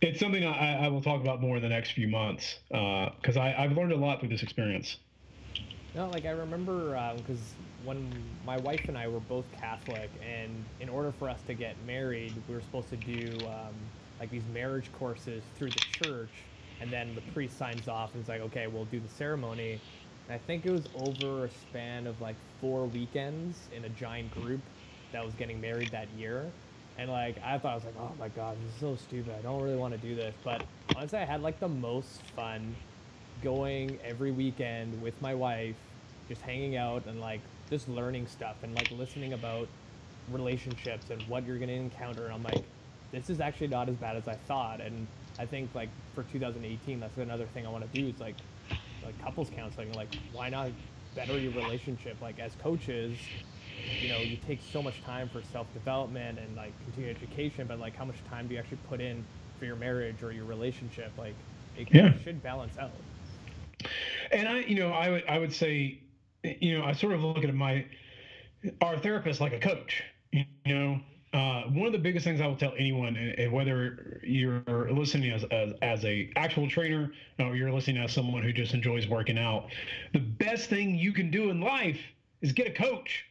it's 0.00 0.20
something 0.20 0.44
I, 0.44 0.84
I, 0.84 0.88
will 0.88 1.02
talk 1.02 1.20
about 1.20 1.40
more 1.40 1.56
in 1.56 1.62
the 1.62 1.68
next 1.68 1.92
few 1.92 2.06
months 2.06 2.58
because 2.68 3.36
uh, 3.36 3.54
I've 3.58 3.72
learned 3.72 3.92
a 3.92 3.96
lot 3.96 4.20
through 4.20 4.28
this 4.28 4.42
experience. 4.42 4.98
No, 5.96 6.10
like 6.10 6.26
I 6.26 6.30
remember 6.30 6.90
because 7.16 7.38
um, 7.38 7.86
when 7.86 8.22
my 8.44 8.58
wife 8.58 8.88
and 8.88 8.98
I 8.98 9.08
were 9.08 9.18
both 9.18 9.46
Catholic, 9.58 10.10
and 10.22 10.50
in 10.78 10.90
order 10.90 11.10
for 11.10 11.30
us 11.30 11.40
to 11.46 11.54
get 11.54 11.74
married, 11.86 12.34
we 12.48 12.54
were 12.54 12.60
supposed 12.60 12.90
to 12.90 12.96
do. 12.96 13.46
Um, 13.46 13.72
like 14.20 14.30
these 14.30 14.42
marriage 14.52 14.90
courses 14.98 15.42
through 15.56 15.70
the 15.70 15.80
church, 15.98 16.30
and 16.80 16.90
then 16.90 17.14
the 17.14 17.20
priest 17.32 17.58
signs 17.58 17.88
off 17.88 18.14
and 18.14 18.22
is 18.22 18.28
like, 18.28 18.40
okay, 18.40 18.66
we'll 18.66 18.84
do 18.86 19.00
the 19.00 19.08
ceremony. 19.08 19.80
And 20.28 20.34
I 20.34 20.38
think 20.38 20.66
it 20.66 20.70
was 20.70 20.88
over 20.94 21.44
a 21.44 21.50
span 21.50 22.06
of 22.06 22.20
like 22.20 22.36
four 22.60 22.84
weekends 22.86 23.68
in 23.74 23.84
a 23.84 23.88
giant 23.90 24.30
group 24.32 24.60
that 25.12 25.24
was 25.24 25.34
getting 25.34 25.60
married 25.60 25.90
that 25.92 26.08
year. 26.18 26.50
And 26.98 27.10
like 27.10 27.36
I 27.44 27.58
thought 27.58 27.72
I 27.72 27.74
was 27.74 27.84
like, 27.84 27.96
oh 27.98 28.12
my 28.18 28.28
god, 28.28 28.56
this 28.64 28.74
is 28.74 28.80
so 28.80 28.96
stupid. 28.96 29.34
I 29.38 29.42
don't 29.42 29.62
really 29.62 29.76
want 29.76 29.94
to 29.94 29.98
do 29.98 30.14
this. 30.14 30.34
But 30.42 30.62
honestly, 30.94 31.18
I 31.18 31.24
had 31.24 31.42
like 31.42 31.60
the 31.60 31.68
most 31.68 32.22
fun 32.34 32.74
going 33.42 33.98
every 34.02 34.32
weekend 34.32 35.00
with 35.02 35.20
my 35.20 35.34
wife, 35.34 35.76
just 36.28 36.42
hanging 36.42 36.76
out 36.76 37.06
and 37.06 37.20
like 37.20 37.40
just 37.70 37.88
learning 37.88 38.26
stuff 38.26 38.56
and 38.62 38.74
like 38.74 38.90
listening 38.90 39.32
about 39.32 39.68
relationships 40.30 41.10
and 41.10 41.26
what 41.28 41.46
you're 41.46 41.58
gonna 41.58 41.72
encounter. 41.72 42.24
And 42.24 42.34
I'm 42.34 42.42
like, 42.42 42.62
this 43.12 43.30
is 43.30 43.40
actually 43.40 43.68
not 43.68 43.88
as 43.88 43.96
bad 43.96 44.16
as 44.16 44.28
I 44.28 44.34
thought. 44.34 44.80
And 44.80 45.06
I 45.38 45.46
think 45.46 45.74
like 45.74 45.90
for 46.14 46.24
2018, 46.24 47.00
that's 47.00 47.16
another 47.18 47.46
thing 47.46 47.66
I 47.66 47.70
want 47.70 47.90
to 47.90 48.00
do 48.00 48.08
is 48.08 48.20
like 48.20 48.36
like 49.04 49.18
couples 49.22 49.50
counseling. 49.50 49.92
Like 49.92 50.08
why 50.32 50.48
not 50.48 50.70
better 51.14 51.38
your 51.38 51.52
relationship? 51.52 52.20
Like 52.20 52.38
as 52.38 52.54
coaches, 52.56 53.16
you 54.00 54.08
know, 54.08 54.18
you 54.18 54.36
take 54.36 54.60
so 54.72 54.82
much 54.82 55.02
time 55.02 55.28
for 55.28 55.42
self 55.42 55.72
development 55.72 56.38
and 56.38 56.56
like 56.56 56.72
continuing 56.84 57.14
education, 57.14 57.66
but 57.66 57.78
like 57.78 57.96
how 57.96 58.04
much 58.04 58.22
time 58.24 58.48
do 58.48 58.54
you 58.54 58.60
actually 58.60 58.78
put 58.88 59.00
in 59.00 59.24
for 59.58 59.64
your 59.64 59.76
marriage 59.76 60.22
or 60.22 60.32
your 60.32 60.44
relationship? 60.44 61.12
Like 61.16 61.34
it, 61.76 61.88
yeah. 61.92 62.12
should 62.22 62.42
balance 62.42 62.76
out. 62.78 62.90
And 64.32 64.48
I, 64.48 64.60
you 64.60 64.76
know, 64.76 64.90
I 64.90 65.10
would 65.10 65.24
I 65.28 65.38
would 65.38 65.52
say, 65.52 66.00
you 66.60 66.78
know, 66.78 66.84
I 66.84 66.92
sort 66.92 67.12
of 67.12 67.22
look 67.22 67.44
at 67.44 67.54
my 67.54 67.86
our 68.80 68.98
therapist 68.98 69.40
like 69.40 69.52
a 69.52 69.58
coach. 69.58 70.02
You 70.32 70.44
know, 70.66 71.00
uh, 71.32 71.62
one 71.64 71.86
of 71.86 71.92
the 71.92 71.98
biggest 71.98 72.24
things 72.24 72.40
I 72.40 72.46
will 72.46 72.56
tell 72.56 72.72
anyone, 72.78 73.16
and 73.16 73.52
whether 73.52 74.20
you're 74.22 74.62
listening 74.90 75.32
as, 75.32 75.44
as, 75.44 75.72
as 75.82 76.04
a 76.04 76.30
actual 76.36 76.68
trainer 76.68 77.12
or 77.38 77.56
you're 77.56 77.72
listening 77.72 78.02
as 78.02 78.12
someone 78.12 78.42
who 78.42 78.52
just 78.52 78.74
enjoys 78.74 79.06
working 79.06 79.38
out, 79.38 79.66
the 80.12 80.18
best 80.18 80.70
thing 80.70 80.94
you 80.94 81.12
can 81.12 81.30
do 81.30 81.50
in 81.50 81.60
life 81.60 82.00
is 82.40 82.52
get 82.52 82.66
a 82.66 82.72
coach 82.72 83.24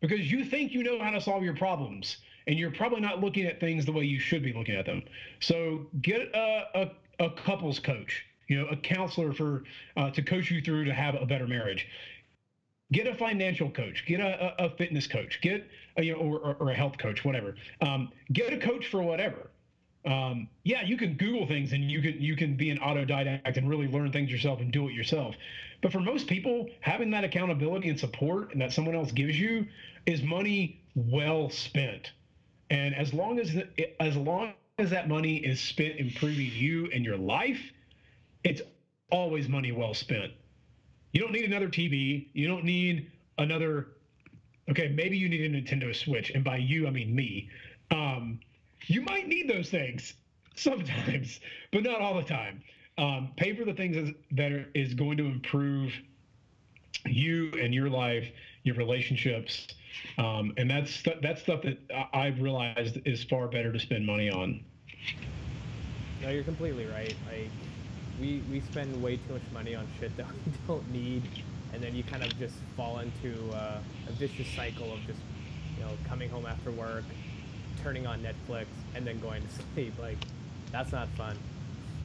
because 0.00 0.30
you 0.30 0.44
think 0.44 0.72
you 0.72 0.82
know 0.82 0.98
how 0.98 1.10
to 1.10 1.20
solve 1.20 1.42
your 1.42 1.56
problems 1.56 2.18
and 2.46 2.58
you're 2.58 2.70
probably 2.70 3.00
not 3.00 3.20
looking 3.20 3.44
at 3.44 3.60
things 3.60 3.84
the 3.84 3.92
way 3.92 4.04
you 4.04 4.18
should 4.18 4.42
be 4.42 4.52
looking 4.52 4.74
at 4.74 4.86
them. 4.86 5.02
So 5.40 5.86
get 6.00 6.22
a, 6.34 6.64
a, 6.74 7.24
a 7.26 7.30
couples 7.30 7.78
coach, 7.78 8.24
you 8.48 8.58
know, 8.58 8.66
a 8.68 8.76
counselor 8.76 9.34
for 9.34 9.64
uh, 9.96 10.10
to 10.10 10.22
coach 10.22 10.50
you 10.50 10.62
through 10.62 10.84
to 10.86 10.94
have 10.94 11.14
a 11.14 11.26
better 11.26 11.46
marriage 11.46 11.86
get 12.92 13.06
a 13.06 13.14
financial 13.14 13.70
coach, 13.70 14.04
get 14.06 14.20
a, 14.20 14.64
a, 14.64 14.70
fitness 14.70 15.06
coach, 15.06 15.40
get 15.42 15.66
a, 15.96 16.02
you 16.02 16.12
know, 16.12 16.20
or, 16.20 16.56
or, 16.58 16.70
a 16.70 16.74
health 16.74 16.98
coach, 16.98 17.24
whatever. 17.24 17.54
Um, 17.80 18.10
get 18.32 18.52
a 18.52 18.58
coach 18.58 18.86
for 18.86 19.02
whatever. 19.02 19.50
Um, 20.06 20.48
yeah, 20.64 20.82
you 20.82 20.96
can 20.96 21.14
Google 21.14 21.46
things 21.46 21.72
and 21.72 21.90
you 21.90 22.00
can 22.00 22.20
you 22.20 22.36
can 22.36 22.56
be 22.56 22.70
an 22.70 22.78
autodidact 22.78 23.56
and 23.56 23.68
really 23.68 23.88
learn 23.88 24.10
things 24.12 24.30
yourself 24.30 24.60
and 24.60 24.72
do 24.72 24.88
it 24.88 24.94
yourself. 24.94 25.34
But 25.82 25.92
for 25.92 26.00
most 26.00 26.26
people, 26.26 26.68
having 26.80 27.10
that 27.10 27.24
accountability 27.24 27.88
and 27.88 27.98
support 27.98 28.52
and 28.52 28.60
that 28.60 28.72
someone 28.72 28.94
else 28.94 29.12
gives 29.12 29.38
you 29.38 29.66
is 30.06 30.22
money 30.22 30.80
well 30.94 31.50
spent. 31.50 32.12
And 32.70 32.94
as 32.94 33.12
long 33.12 33.38
as 33.38 33.52
the, 33.52 33.68
as 34.00 34.16
long 34.16 34.54
as 34.78 34.90
that 34.90 35.08
money 35.08 35.36
is 35.36 35.60
spent 35.60 35.96
improving 35.96 36.50
you 36.52 36.88
and 36.94 37.04
your 37.04 37.16
life, 37.16 37.60
it's 38.44 38.62
always 39.10 39.48
money 39.48 39.72
well 39.72 39.94
spent. 39.94 40.32
You 41.12 41.20
don't 41.20 41.32
need 41.32 41.44
another 41.44 41.68
TV. 41.68 42.28
You 42.32 42.48
don't 42.48 42.64
need 42.64 43.10
another. 43.38 43.88
Okay, 44.70 44.88
maybe 44.88 45.16
you 45.16 45.28
need 45.28 45.40
a 45.40 45.48
Nintendo 45.48 45.94
Switch, 45.94 46.30
and 46.30 46.44
by 46.44 46.56
you 46.56 46.86
I 46.86 46.90
mean 46.90 47.14
me. 47.14 47.48
Um, 47.90 48.40
you 48.86 49.00
might 49.00 49.26
need 49.26 49.48
those 49.48 49.70
things 49.70 50.14
sometimes, 50.54 51.40
but 51.72 51.82
not 51.82 52.00
all 52.00 52.14
the 52.14 52.22
time. 52.22 52.62
Um, 52.98 53.30
pay 53.36 53.54
for 53.54 53.64
the 53.64 53.72
things 53.72 54.12
that 54.32 54.52
are, 54.52 54.66
is 54.74 54.92
going 54.94 55.16
to 55.18 55.26
improve 55.26 55.92
you 57.06 57.52
and 57.60 57.72
your 57.72 57.88
life, 57.88 58.28
your 58.64 58.74
relationships, 58.74 59.68
um, 60.18 60.52
and 60.56 60.70
that's 60.70 61.02
that's 61.22 61.42
stuff 61.42 61.62
that 61.62 61.78
I've 62.12 62.40
realized 62.40 62.98
is 63.04 63.24
far 63.24 63.48
better 63.48 63.72
to 63.72 63.78
spend 63.78 64.04
money 64.04 64.28
on. 64.28 64.64
No, 66.22 66.30
you're 66.30 66.42
completely 66.44 66.86
right. 66.86 67.14
Like 67.30 67.48
we 68.20 68.42
we 68.50 68.60
spend 68.60 69.02
way 69.02 69.16
too 69.16 69.34
much 69.34 69.42
money 69.52 69.74
on 69.74 69.86
shit 69.98 70.16
that 70.16 70.26
we 70.26 70.52
don't 70.66 70.92
need, 70.92 71.22
and 71.72 71.82
then 71.82 71.94
you 71.94 72.02
kind 72.02 72.22
of 72.22 72.36
just 72.38 72.54
fall 72.76 72.98
into 72.98 73.50
uh, 73.54 73.78
a 74.08 74.12
vicious 74.12 74.48
cycle 74.48 74.92
of 74.92 75.00
just 75.06 75.20
you 75.76 75.84
know 75.84 75.90
coming 76.08 76.28
home 76.30 76.46
after 76.46 76.70
work, 76.70 77.04
turning 77.82 78.06
on 78.06 78.20
Netflix, 78.20 78.66
and 78.94 79.06
then 79.06 79.18
going 79.20 79.42
to 79.42 79.48
sleep. 79.74 79.92
Like 80.00 80.18
that's 80.72 80.92
not 80.92 81.08
fun. 81.10 81.36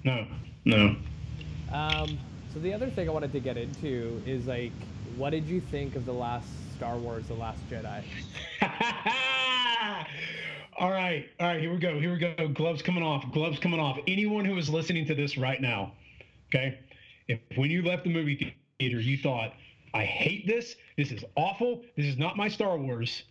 No, 0.03 0.26
no. 0.66 0.95
Um, 1.72 2.20
so 2.53 2.59
the 2.59 2.74
other 2.74 2.89
thing 2.89 3.09
I 3.09 3.11
wanted 3.11 3.32
to 3.32 3.39
get 3.39 3.57
into 3.57 4.22
is 4.26 4.45
like, 4.45 4.74
what 5.18 5.32
did 5.32 5.45
you 5.45 5.59
think 5.59 5.95
of 5.95 6.05
the 6.05 6.14
last 6.14 6.47
Star 6.76 6.97
Wars: 6.97 7.26
The 7.28 7.34
Last 7.34 7.59
Jedi? 7.70 8.03
all 10.78 10.91
right, 10.91 11.28
all 11.39 11.47
right. 11.47 11.59
Here 11.59 11.72
we 11.72 11.80
go. 11.80 11.99
Here 11.99 12.11
we 12.11 12.20
go. 12.20 12.47
Gloves 12.49 12.82
coming 12.82 13.03
off. 13.03 13.26
Gloves 13.32 13.59
coming 13.59 13.80
off. 13.80 13.97
Anyone 14.07 14.45
who 14.45 14.57
is 14.57 14.70
listening 14.70 15.05
to 15.07 15.16
this 15.16 15.38
right 15.38 15.61
now, 15.61 15.93
okay? 16.54 16.80
If 17.28 17.39
when 17.56 17.72
you 17.72 17.82
left 17.82 18.04
the 18.04 18.10
movie 18.10 18.56
theater, 18.80 18.99
you 18.99 19.18
thought, 19.18 19.54
"I 19.93 20.04
hate 20.04 20.47
this. 20.47 20.76
This 20.97 21.12
is 21.12 21.24
awful. 21.36 21.84
This 21.95 22.06
is 22.06 22.18
not 22.18 22.38
my 22.38 22.47
Star 22.47 22.78
Wars," 22.78 23.24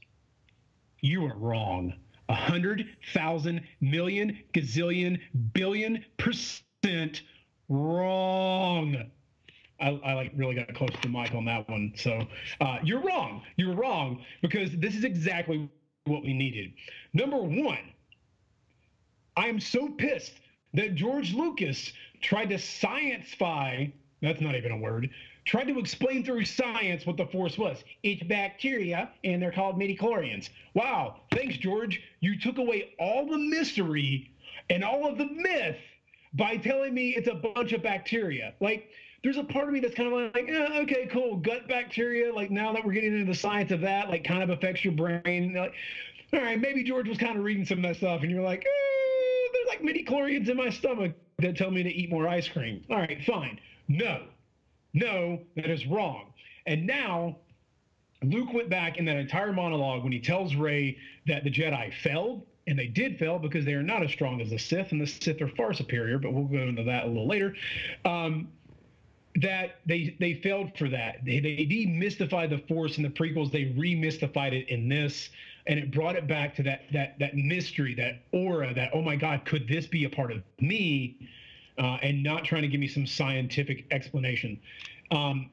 you 1.00 1.24
are 1.26 1.36
wrong. 1.36 1.94
A 2.28 2.34
hundred 2.34 2.86
thousand 3.12 3.62
million 3.80 4.38
gazillion 4.54 5.20
billion 5.52 6.04
percent 6.16 7.22
wrong. 7.68 9.10
I, 9.80 9.88
I, 9.88 10.14
like 10.14 10.32
really 10.36 10.54
got 10.54 10.72
close 10.74 10.90
to 11.02 11.08
mic 11.08 11.34
on 11.34 11.44
that 11.46 11.68
one. 11.68 11.92
So 11.96 12.26
uh, 12.60 12.78
you're 12.84 13.00
wrong. 13.00 13.42
You're 13.56 13.74
wrong 13.74 14.24
because 14.40 14.70
this 14.76 14.94
is 14.94 15.02
exactly 15.02 15.68
what 16.04 16.22
we 16.22 16.32
needed. 16.32 16.72
Number 17.12 17.38
one, 17.38 17.92
I 19.36 19.48
am 19.48 19.58
so 19.58 19.88
pissed 19.88 20.34
that 20.74 20.94
George 20.94 21.34
Lucas 21.34 21.92
tried 22.22 22.48
to 22.50 22.56
sciencefy. 22.56 23.92
That's 24.22 24.40
not 24.40 24.54
even 24.54 24.72
a 24.72 24.76
word. 24.76 25.10
Tried 25.44 25.64
to 25.64 25.78
explain 25.78 26.24
through 26.24 26.44
science 26.44 27.04
what 27.04 27.16
the 27.16 27.26
force 27.26 27.58
was. 27.58 27.82
It's 28.04 28.22
bacteria, 28.22 29.10
and 29.24 29.42
they're 29.42 29.50
called 29.50 29.78
midichlorians. 29.78 30.48
Wow, 30.74 31.16
thanks, 31.32 31.56
George. 31.56 32.00
You 32.20 32.38
took 32.38 32.58
away 32.58 32.94
all 33.00 33.26
the 33.26 33.38
mystery 33.38 34.30
and 34.70 34.84
all 34.84 35.08
of 35.08 35.18
the 35.18 35.26
myth 35.26 35.78
by 36.34 36.56
telling 36.56 36.94
me 36.94 37.10
it's 37.10 37.28
a 37.28 37.34
bunch 37.34 37.72
of 37.72 37.82
bacteria. 37.82 38.54
Like, 38.60 38.88
there's 39.24 39.36
a 39.36 39.44
part 39.44 39.66
of 39.66 39.74
me 39.74 39.80
that's 39.80 39.94
kind 39.94 40.12
of 40.12 40.32
like, 40.34 40.48
eh, 40.48 40.80
okay, 40.82 41.06
cool, 41.06 41.36
gut 41.36 41.68
bacteria. 41.68 42.32
Like 42.32 42.50
now 42.50 42.72
that 42.72 42.84
we're 42.84 42.92
getting 42.92 43.12
into 43.12 43.26
the 43.26 43.38
science 43.38 43.70
of 43.70 43.80
that, 43.82 44.08
like 44.08 44.24
kind 44.24 44.42
of 44.42 44.50
affects 44.50 44.84
your 44.84 44.94
brain. 44.94 45.54
Like, 45.54 45.74
all 46.32 46.40
right, 46.40 46.60
maybe 46.60 46.82
George 46.82 47.08
was 47.08 47.18
kind 47.18 47.36
of 47.36 47.44
reading 47.44 47.64
some 47.64 47.78
of 47.78 47.84
that 47.84 47.96
stuff, 47.96 48.22
and 48.22 48.30
you're 48.30 48.42
like, 48.42 48.60
eh, 48.60 49.48
there's 49.52 49.66
like 49.68 49.82
midichlorians 49.82 50.48
in 50.48 50.56
my 50.56 50.70
stomach 50.70 51.12
that 51.42 51.56
tell 51.56 51.70
me 51.70 51.82
to 51.82 51.90
eat 51.90 52.10
more 52.10 52.28
ice 52.28 52.48
cream. 52.48 52.84
All 52.90 52.98
right, 52.98 53.22
fine. 53.24 53.60
No, 53.88 54.22
no, 54.94 55.40
that 55.56 55.70
is 55.70 55.86
wrong. 55.86 56.32
And 56.66 56.86
now 56.86 57.36
Luke 58.22 58.52
went 58.52 58.68
back 58.68 58.98
in 58.98 59.04
that 59.06 59.16
entire 59.16 59.52
monologue 59.52 60.02
when 60.02 60.12
he 60.12 60.20
tells 60.20 60.54
Rey 60.54 60.96
that 61.26 61.44
the 61.44 61.50
Jedi 61.50 61.92
failed, 62.02 62.46
and 62.66 62.78
they 62.78 62.86
did 62.86 63.18
fail 63.18 63.38
because 63.38 63.64
they 63.64 63.74
are 63.74 63.82
not 63.82 64.02
as 64.02 64.10
strong 64.10 64.40
as 64.40 64.50
the 64.50 64.58
Sith, 64.58 64.92
and 64.92 65.00
the 65.00 65.06
Sith 65.06 65.40
are 65.42 65.48
far 65.48 65.72
superior. 65.72 66.18
But 66.18 66.32
we'll 66.32 66.44
go 66.44 66.58
into 66.58 66.84
that 66.84 67.04
a 67.04 67.06
little 67.08 67.26
later. 67.26 67.54
Um, 68.04 68.48
that 69.36 69.76
they 69.86 70.14
they 70.20 70.34
failed 70.34 70.76
for 70.76 70.88
that. 70.90 71.24
They 71.24 71.40
they 71.40 71.56
demystified 71.66 72.50
the 72.50 72.58
Force 72.68 72.98
in 72.98 73.02
the 73.02 73.08
prequels. 73.08 73.50
They 73.50 73.64
remystified 73.64 74.52
it 74.52 74.68
in 74.68 74.88
this, 74.88 75.30
and 75.66 75.78
it 75.78 75.90
brought 75.90 76.16
it 76.16 76.26
back 76.26 76.54
to 76.56 76.62
that 76.64 76.82
that 76.92 77.18
that 77.18 77.36
mystery, 77.36 77.94
that 77.94 78.22
aura, 78.32 78.74
that 78.74 78.90
oh 78.94 79.02
my 79.02 79.16
God, 79.16 79.44
could 79.44 79.68
this 79.68 79.86
be 79.86 80.04
a 80.04 80.10
part 80.10 80.30
of 80.30 80.42
me? 80.60 81.28
Uh, 81.78 81.96
and 82.02 82.22
not 82.22 82.44
trying 82.44 82.60
to 82.60 82.68
give 82.68 82.80
me 82.80 82.86
some 82.86 83.06
scientific 83.06 83.86
explanation. 83.90 84.60
Um, 85.10 85.48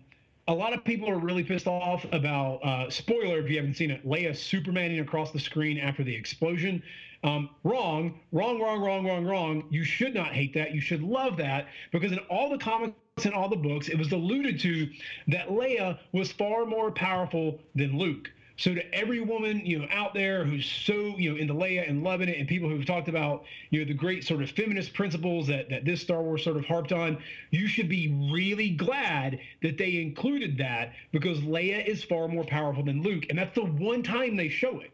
a 0.50 0.54
lot 0.54 0.74
of 0.74 0.84
people 0.84 1.08
are 1.10 1.18
really 1.18 1.44
pissed 1.44 1.68
off 1.68 2.06
about 2.12 2.56
uh, 2.64 2.90
spoiler 2.90 3.40
if 3.40 3.50
you 3.50 3.56
haven't 3.56 3.76
seen 3.76 3.92
it. 3.92 4.06
Leia 4.06 4.32
Supermaning 4.32 5.00
across 5.00 5.32
the 5.32 5.40
screen 5.40 5.78
after 5.78 6.04
the 6.04 6.14
explosion. 6.14 6.82
Um, 7.24 7.52
wrong, 7.64 8.20
wrong, 8.32 8.60
wrong, 8.60 8.82
wrong, 8.82 9.06
wrong, 9.06 9.26
wrong. 9.26 9.64
You 9.70 9.84
should 9.84 10.14
not 10.14 10.34
hate 10.34 10.54
that. 10.56 10.74
You 10.74 10.82
should 10.82 11.04
love 11.04 11.38
that 11.38 11.68
because 11.92 12.12
in 12.12 12.20
all 12.30 12.50
the 12.50 12.58
comics 12.58 12.96
and 13.26 13.34
all 13.34 13.48
the 13.48 13.58
books, 13.58 13.90
it 13.90 13.98
was 13.98 14.12
alluded 14.12 14.60
to 14.62 14.90
that 15.28 15.50
Leia 15.50 16.00
was 16.14 16.32
far 16.32 16.66
more 16.66 16.92
powerful 16.92 17.60
than 17.76 17.98
Luke. 17.98 18.32
So 18.60 18.76
to 18.76 18.94
every 18.94 19.22
woman, 19.22 19.66
you 19.66 19.80
know, 19.80 19.88
out 19.90 20.14
there 20.14 20.44
who's 20.44 20.66
so, 20.66 21.18
you 21.18 21.32
know, 21.32 21.38
into 21.38 21.54
Leia 21.54 21.90
and 21.90 22.04
loving 22.04 22.28
it, 22.28 22.38
and 22.38 22.46
people 22.46 22.68
who've 22.68 22.86
talked 22.86 23.08
about, 23.08 23.46
you 23.70 23.80
know, 23.80 23.86
the 23.88 23.94
great 23.94 24.26
sort 24.26 24.44
of 24.44 24.52
feminist 24.52 24.94
principles 24.94 25.48
that 25.48 25.70
that 25.70 25.86
this 25.86 26.02
Star 26.02 26.22
Wars 26.22 26.44
sort 26.44 26.58
of 26.58 26.66
harped 26.66 26.92
on, 26.92 27.24
you 27.52 27.70
should 27.70 27.88
be 27.88 28.30
really 28.34 28.72
glad 28.72 29.40
that 29.62 29.78
they 29.78 30.02
included 30.02 30.58
that 30.58 30.92
because 31.14 31.40
Leia 31.40 31.86
is 31.88 32.04
far 32.04 32.28
more 32.28 32.44
powerful 32.44 32.84
than 32.84 33.02
Luke, 33.02 33.28
and 33.30 33.40
that's 33.40 33.56
the 33.56 33.64
one 33.64 34.04
time 34.04 34.36
they 34.36 34.50
show 34.50 34.82
it. 34.82 34.92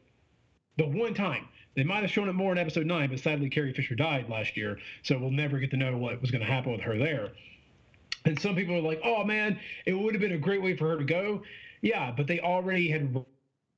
The 0.78 0.86
one 0.86 1.16
time. 1.16 1.48
They 1.76 1.84
might 1.84 2.04
have 2.04 2.12
shown 2.12 2.30
it 2.30 2.34
more 2.34 2.52
in 2.52 2.60
episode 2.60 2.86
nine, 2.86 3.10
but 3.10 3.20
sadly 3.20 3.50
Carrie 3.50 3.74
Fisher 3.74 3.96
died 3.96 4.30
last 4.30 4.56
year, 4.56 4.78
so 5.02 5.18
we'll 5.18 5.32
never 5.32 5.58
get 5.58 5.72
to 5.72 5.78
know 5.78 5.98
what 5.98 6.22
was 6.22 6.30
going 6.30 6.46
to 6.46 6.48
happen 6.48 6.72
with 6.72 6.82
her 6.82 7.00
there. 7.00 7.32
And 8.26 8.40
some 8.40 8.56
people 8.56 8.76
are 8.76 8.82
like, 8.82 9.02
oh 9.04 9.24
man, 9.24 9.60
it 9.88 9.94
would 9.94 10.14
have 10.14 10.22
been 10.22 10.34
a 10.34 10.38
great 10.38 10.62
way 10.62 10.78
for 10.78 10.88
her 10.90 10.98
to 10.98 11.04
go. 11.04 11.42
Yeah, 11.82 12.14
but 12.16 12.28
they 12.28 12.40
already 12.40 12.90
had 12.90 13.26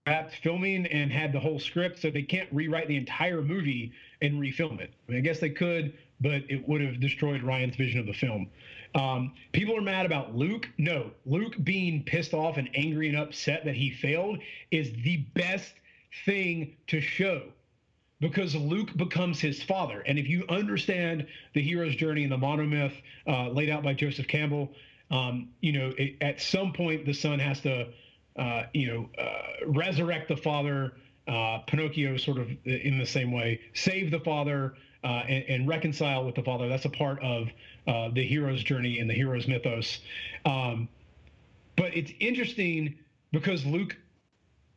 wrapped 0.07 0.35
filming 0.35 0.85
and 0.87 1.11
had 1.11 1.33
the 1.33 1.39
whole 1.39 1.59
script, 1.59 1.99
so 1.99 2.09
they 2.09 2.21
can't 2.21 2.47
rewrite 2.51 2.87
the 2.87 2.95
entire 2.95 3.41
movie 3.41 3.91
and 4.21 4.39
refilm 4.39 4.79
it. 4.79 4.93
I, 5.07 5.11
mean, 5.11 5.19
I 5.19 5.21
guess 5.21 5.39
they 5.39 5.49
could, 5.49 5.93
but 6.21 6.43
it 6.49 6.67
would 6.67 6.81
have 6.81 6.99
destroyed 6.99 7.41
Rian's 7.41 7.75
vision 7.75 7.99
of 7.99 8.05
the 8.05 8.13
film. 8.13 8.49
Um, 8.95 9.33
people 9.51 9.77
are 9.77 9.81
mad 9.81 10.05
about 10.05 10.35
Luke. 10.35 10.69
No, 10.77 11.11
Luke 11.25 11.55
being 11.63 12.03
pissed 12.03 12.33
off 12.33 12.57
and 12.57 12.69
angry 12.73 13.09
and 13.09 13.17
upset 13.17 13.65
that 13.65 13.75
he 13.75 13.91
failed 13.91 14.39
is 14.71 14.91
the 15.03 15.17
best 15.35 15.73
thing 16.25 16.75
to 16.87 17.01
show 17.01 17.43
because 18.19 18.55
Luke 18.55 18.95
becomes 18.95 19.39
his 19.39 19.61
father. 19.61 20.01
And 20.07 20.17
if 20.17 20.27
you 20.27 20.45
understand 20.49 21.27
the 21.53 21.61
hero's 21.61 21.95
journey 21.95 22.23
and 22.23 22.31
the 22.31 22.37
monomyth 22.37 22.93
uh, 23.27 23.49
laid 23.49 23.69
out 23.69 23.83
by 23.83 23.93
Joseph 23.93 24.27
Campbell, 24.27 24.71
um, 25.11 25.49
you 25.61 25.73
know, 25.73 25.93
it, 25.97 26.15
at 26.21 26.41
some 26.41 26.73
point 26.73 27.05
the 27.05 27.13
son 27.13 27.39
has 27.39 27.59
to, 27.61 27.89
you 28.73 28.87
know, 28.87 29.09
uh, 29.23 29.65
resurrect 29.67 30.27
the 30.27 30.37
father. 30.37 30.93
Uh, 31.27 31.59
Pinocchio 31.67 32.15
sort 32.15 32.37
of 32.37 32.47
in 32.63 32.97
the 32.97 33.05
same 33.05 33.33
way, 33.33 33.59
save 33.73 34.11
the 34.11 34.19
father 34.21 34.75
uh, 35.03 35.23
and, 35.27 35.43
and, 35.49 35.67
reconcile 35.67 36.23
with 36.23 36.35
the 36.35 36.41
father. 36.41 36.69
That's 36.69 36.85
a 36.85 36.89
part 36.89 37.21
of 37.21 37.49
uh, 37.85 38.07
the 38.13 38.25
hero's 38.25 38.63
journey 38.63 38.99
and 38.99 39.09
the 39.09 39.13
hero's 39.13 39.45
mythos. 39.45 39.99
Um, 40.45 40.87
but 41.75 41.93
it's 41.93 42.13
interesting 42.21 42.95
because 43.33 43.65
Luke 43.65 43.97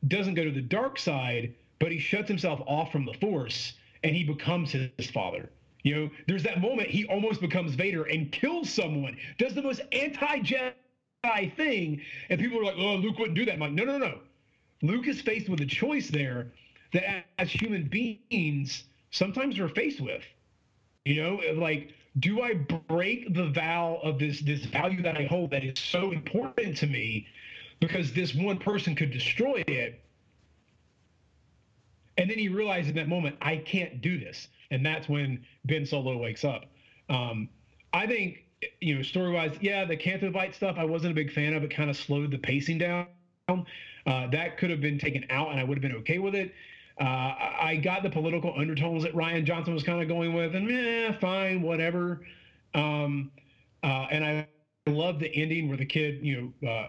doesn't 0.09 0.35
go 0.35 0.43
to 0.43 0.51
the 0.51 0.61
dark 0.61 0.99
side 0.99 1.55
but 1.81 1.91
he 1.91 1.99
shuts 1.99 2.29
himself 2.29 2.61
off 2.67 2.93
from 2.93 3.05
the 3.05 3.15
force 3.15 3.73
and 4.05 4.15
he 4.15 4.23
becomes 4.23 4.71
his, 4.71 5.11
father. 5.13 5.51
You 5.83 5.95
know, 5.95 6.11
there's 6.29 6.43
that 6.45 6.61
moment 6.61 6.89
he 6.89 7.07
almost 7.07 7.41
becomes 7.41 7.75
Vader 7.75 8.05
and 8.05 8.31
kills 8.31 8.71
someone, 8.71 9.17
does 9.39 9.55
the 9.55 9.63
most 9.63 9.81
anti-Jedi 11.23 11.57
thing, 11.57 12.01
and 12.29 12.41
people 12.41 12.59
are 12.61 12.65
like, 12.65 12.77
"Oh, 12.77 12.97
Luke 12.97 13.19
wouldn't 13.19 13.37
do 13.37 13.45
that." 13.45 13.55
I'm 13.55 13.61
like, 13.61 13.73
no, 13.73 13.85
no, 13.85 13.99
no. 13.99 14.19
Luke 14.83 15.07
is 15.07 15.21
faced 15.21 15.49
with 15.49 15.61
a 15.61 15.67
choice 15.67 16.09
there 16.09 16.53
that, 16.93 17.27
as 17.39 17.51
human 17.51 17.85
beings, 17.85 18.85
sometimes 19.11 19.59
we're 19.59 19.69
faced 19.69 20.01
with. 20.01 20.23
You 21.05 21.23
know, 21.23 21.41
like, 21.55 21.93
do 22.19 22.43
I 22.43 22.55
break 22.55 23.35
the 23.35 23.49
vow 23.49 24.01
of 24.03 24.19
this 24.19 24.41
this 24.41 24.65
value 24.65 25.03
that 25.03 25.17
I 25.17 25.25
hold 25.25 25.51
that 25.51 25.65
is 25.65 25.79
so 25.79 26.13
important 26.13 26.77
to 26.79 26.87
me 26.87 27.27
because 27.81 28.13
this 28.13 28.35
one 28.35 28.59
person 28.59 28.95
could 28.95 29.11
destroy 29.11 29.63
it? 29.67 30.01
And 32.19 32.29
then 32.29 32.39
he 32.39 32.49
realized 32.49 32.89
in 32.89 32.95
that 32.97 33.09
moment, 33.09 33.37
I 33.41 33.57
can't 33.57 34.03
do 34.03 34.19
this. 34.19 34.49
And 34.71 34.85
that's 34.85 35.09
when 35.09 35.45
Ben 35.65 35.87
Solo 35.87 36.19
wakes 36.19 36.45
up. 36.45 36.67
Um, 37.09 37.49
I 37.95 38.07
think, 38.07 38.45
you 38.81 38.97
know, 38.97 39.03
story 39.03 39.33
wise, 39.33 39.57
yeah, 39.61 39.85
the 39.85 39.97
Canto 39.97 40.31
Bight 40.31 40.55
stuff 40.55 40.77
I 40.79 40.85
wasn't 40.85 41.13
a 41.13 41.15
big 41.15 41.33
fan 41.33 41.55
of. 41.55 41.63
It 41.63 41.71
kind 41.71 41.91
of 41.91 41.97
slowed 41.97 42.31
the 42.31 42.39
pacing 42.39 42.79
down. 42.79 43.07
Uh, 43.49 44.27
that 44.29 44.57
could 44.59 44.71
have 44.71 44.81
been 44.81 44.99
taken 44.99 45.25
out 45.31 45.51
and 45.51 45.61
I 45.61 45.65
would 45.65 45.77
have 45.77 45.83
been 45.83 45.99
okay 46.01 46.19
with 46.19 46.35
it. 46.35 46.53
Uh, 47.01 47.35
I 47.61 47.81
got 47.83 48.03
the 48.03 48.11
political 48.11 48.55
undertones 48.57 49.03
that 49.05 49.15
Rian 49.15 49.45
Johnson 49.45 49.73
was 49.73 49.83
kind 49.83 50.03
of 50.03 50.09
going 50.09 50.35
with, 50.35 50.55
and 50.55 50.71
eh, 50.71 51.13
fine, 51.19 51.63
whatever. 51.63 52.27
Um, 52.75 53.31
uh, 53.83 54.07
and 54.11 54.25
I 54.25 54.47
love 54.87 55.19
the 55.19 55.35
ending 55.35 55.69
where 55.69 55.79
the 55.79 55.87
kid, 55.87 56.19
you 56.23 56.53
know, 56.63 56.69
uh, 56.69 56.87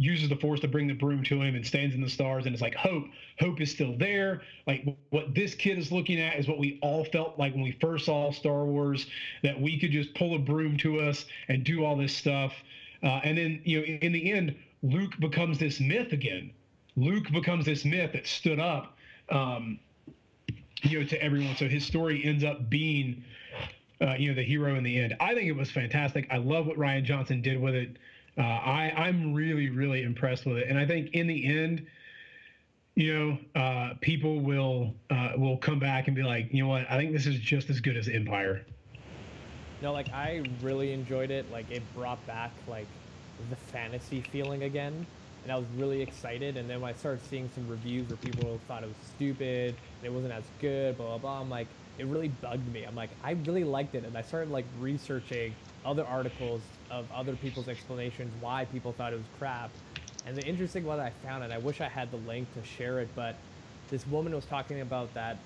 uses 0.00 0.30
the 0.30 0.36
force 0.36 0.60
to 0.60 0.66
bring 0.66 0.86
the 0.86 0.94
broom 0.94 1.22
to 1.22 1.42
him 1.42 1.54
and 1.54 1.66
stands 1.66 1.94
in 1.94 2.00
the 2.00 2.08
stars 2.08 2.46
and 2.46 2.54
it's 2.54 2.62
like 2.62 2.74
hope 2.74 3.04
hope 3.38 3.60
is 3.60 3.70
still 3.70 3.94
there. 3.98 4.40
Like 4.66 4.82
what 5.10 5.34
this 5.34 5.54
kid 5.54 5.76
is 5.76 5.92
looking 5.92 6.18
at 6.18 6.38
is 6.38 6.48
what 6.48 6.58
we 6.58 6.78
all 6.80 7.04
felt 7.04 7.38
like 7.38 7.52
when 7.52 7.62
we 7.62 7.72
first 7.82 8.06
saw 8.06 8.32
star 8.32 8.64
wars 8.64 9.06
that 9.42 9.60
we 9.60 9.78
could 9.78 9.92
just 9.92 10.14
pull 10.14 10.34
a 10.34 10.38
broom 10.38 10.78
to 10.78 11.00
us 11.00 11.26
and 11.48 11.64
do 11.64 11.84
all 11.84 11.96
this 11.96 12.16
stuff. 12.16 12.54
Uh, 13.02 13.20
and 13.24 13.36
then 13.36 13.60
you 13.64 13.78
know 13.78 13.84
in 13.84 14.12
the 14.12 14.32
end 14.32 14.56
luke 14.82 15.12
becomes 15.20 15.58
this 15.58 15.80
myth 15.80 16.12
again. 16.12 16.50
Luke 16.96 17.30
becomes 17.30 17.66
this 17.66 17.84
myth 17.84 18.12
that 18.14 18.26
stood 18.26 18.58
up 18.58 18.96
um, 19.28 19.78
you 20.82 20.98
know 20.98 21.06
to 21.06 21.22
everyone. 21.22 21.56
So 21.56 21.68
his 21.68 21.84
story 21.84 22.24
ends 22.24 22.42
up 22.42 22.70
being 22.70 23.22
uh, 24.00 24.14
you 24.14 24.30
know 24.30 24.34
the 24.34 24.44
hero 24.44 24.76
in 24.76 24.82
the 24.82 24.98
end. 24.98 25.14
I 25.20 25.34
think 25.34 25.46
it 25.46 25.56
was 25.56 25.70
fantastic. 25.70 26.26
I 26.30 26.38
love 26.38 26.66
what 26.66 26.78
rian 26.78 27.04
johnson 27.04 27.42
did 27.42 27.60
with 27.60 27.74
it 27.74 27.98
uh, 28.40 28.42
I 28.42 28.92
I'm 28.96 29.34
really 29.34 29.68
really 29.68 30.02
impressed 30.02 30.46
with 30.46 30.56
it, 30.56 30.68
and 30.68 30.78
I 30.78 30.86
think 30.86 31.10
in 31.12 31.26
the 31.26 31.46
end, 31.46 31.86
you 32.94 33.14
know, 33.14 33.60
uh, 33.60 33.94
people 34.00 34.40
will 34.40 34.94
uh, 35.10 35.32
will 35.36 35.58
come 35.58 35.78
back 35.78 36.06
and 36.06 36.16
be 36.16 36.22
like, 36.22 36.48
you 36.52 36.62
know 36.62 36.68
what, 36.70 36.90
I 36.90 36.96
think 36.96 37.12
this 37.12 37.26
is 37.26 37.38
just 37.38 37.68
as 37.68 37.80
good 37.80 37.96
as 37.96 38.08
Empire. 38.08 38.64
No, 39.82 39.92
like 39.92 40.08
I 40.10 40.42
really 40.62 40.92
enjoyed 40.92 41.30
it. 41.30 41.50
Like 41.52 41.70
it 41.70 41.82
brought 41.94 42.24
back 42.26 42.50
like 42.66 42.86
the 43.50 43.56
fantasy 43.56 44.22
feeling 44.22 44.62
again. 44.64 45.06
and 45.42 45.52
I 45.52 45.56
was 45.56 45.66
really 45.76 46.02
excited. 46.02 46.56
And 46.56 46.68
then 46.68 46.80
when 46.80 46.92
I 46.92 46.96
started 46.96 47.24
seeing 47.28 47.50
some 47.54 47.68
reviews 47.68 48.08
where 48.08 48.16
people 48.16 48.60
thought 48.68 48.82
it 48.82 48.86
was 48.86 48.96
stupid 49.16 49.74
it 50.02 50.10
wasn't 50.12 50.32
as 50.32 50.44
good, 50.60 50.96
blah 50.96 51.06
blah 51.08 51.18
blah, 51.18 51.40
I'm 51.40 51.50
like, 51.50 51.66
it 51.98 52.06
really 52.06 52.28
bugged 52.28 52.72
me. 52.72 52.84
I'm 52.84 52.96
like, 52.96 53.10
I 53.22 53.32
really 53.32 53.64
liked 53.64 53.94
it, 53.94 54.04
and 54.04 54.16
I 54.16 54.22
started 54.22 54.50
like 54.50 54.64
researching 54.78 55.54
other 55.84 56.06
articles 56.06 56.62
of 56.90 57.10
other 57.12 57.36
people's 57.36 57.68
explanations 57.68 58.32
why 58.40 58.64
people 58.66 58.92
thought 58.92 59.12
it 59.12 59.16
was 59.16 59.26
crap. 59.38 59.70
And 60.26 60.36
the 60.36 60.44
interesting 60.44 60.84
one 60.84 61.00
I 61.00 61.10
found, 61.10 61.44
and 61.44 61.52
I 61.52 61.58
wish 61.58 61.80
I 61.80 61.88
had 61.88 62.10
the 62.10 62.18
link 62.18 62.52
to 62.54 62.64
share 62.64 63.00
it, 63.00 63.08
but 63.14 63.36
this 63.88 64.06
woman 64.06 64.34
was 64.34 64.44
talking 64.44 64.80
about 64.80 65.12
that 65.14 65.38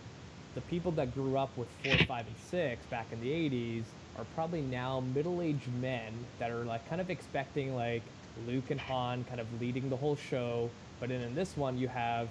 the 0.55 0.61
people 0.63 0.93
that 0.93 1.15
grew 1.15 1.37
up 1.37 1.51
with 1.57 1.69
four, 1.83 1.97
five, 2.07 2.27
and 2.27 2.37
six 2.51 2.85
back 2.87 3.07
in 3.13 3.21
the 3.21 3.29
80s 3.29 3.85
are 4.19 4.25
probably 4.35 4.61
now 4.61 5.01
middle-aged 5.15 5.73
men 5.81 6.13
that 6.39 6.51
are 6.51 6.65
like 6.65 6.89
kind 6.89 7.01
of 7.01 7.11
expecting 7.11 7.75
like 7.75 8.03
Luke 8.47 8.71
and 8.71 8.81
Han 8.81 9.25
kind 9.25 9.41
of 9.41 9.47
leading 9.61 9.89
the 9.91 9.97
whole 9.97 10.17
show, 10.17 10.71
but 11.01 11.11
in, 11.11 11.21
in 11.21 11.35
this 11.35 11.57
one 11.57 11.79
you 11.79 11.89
have 11.89 12.29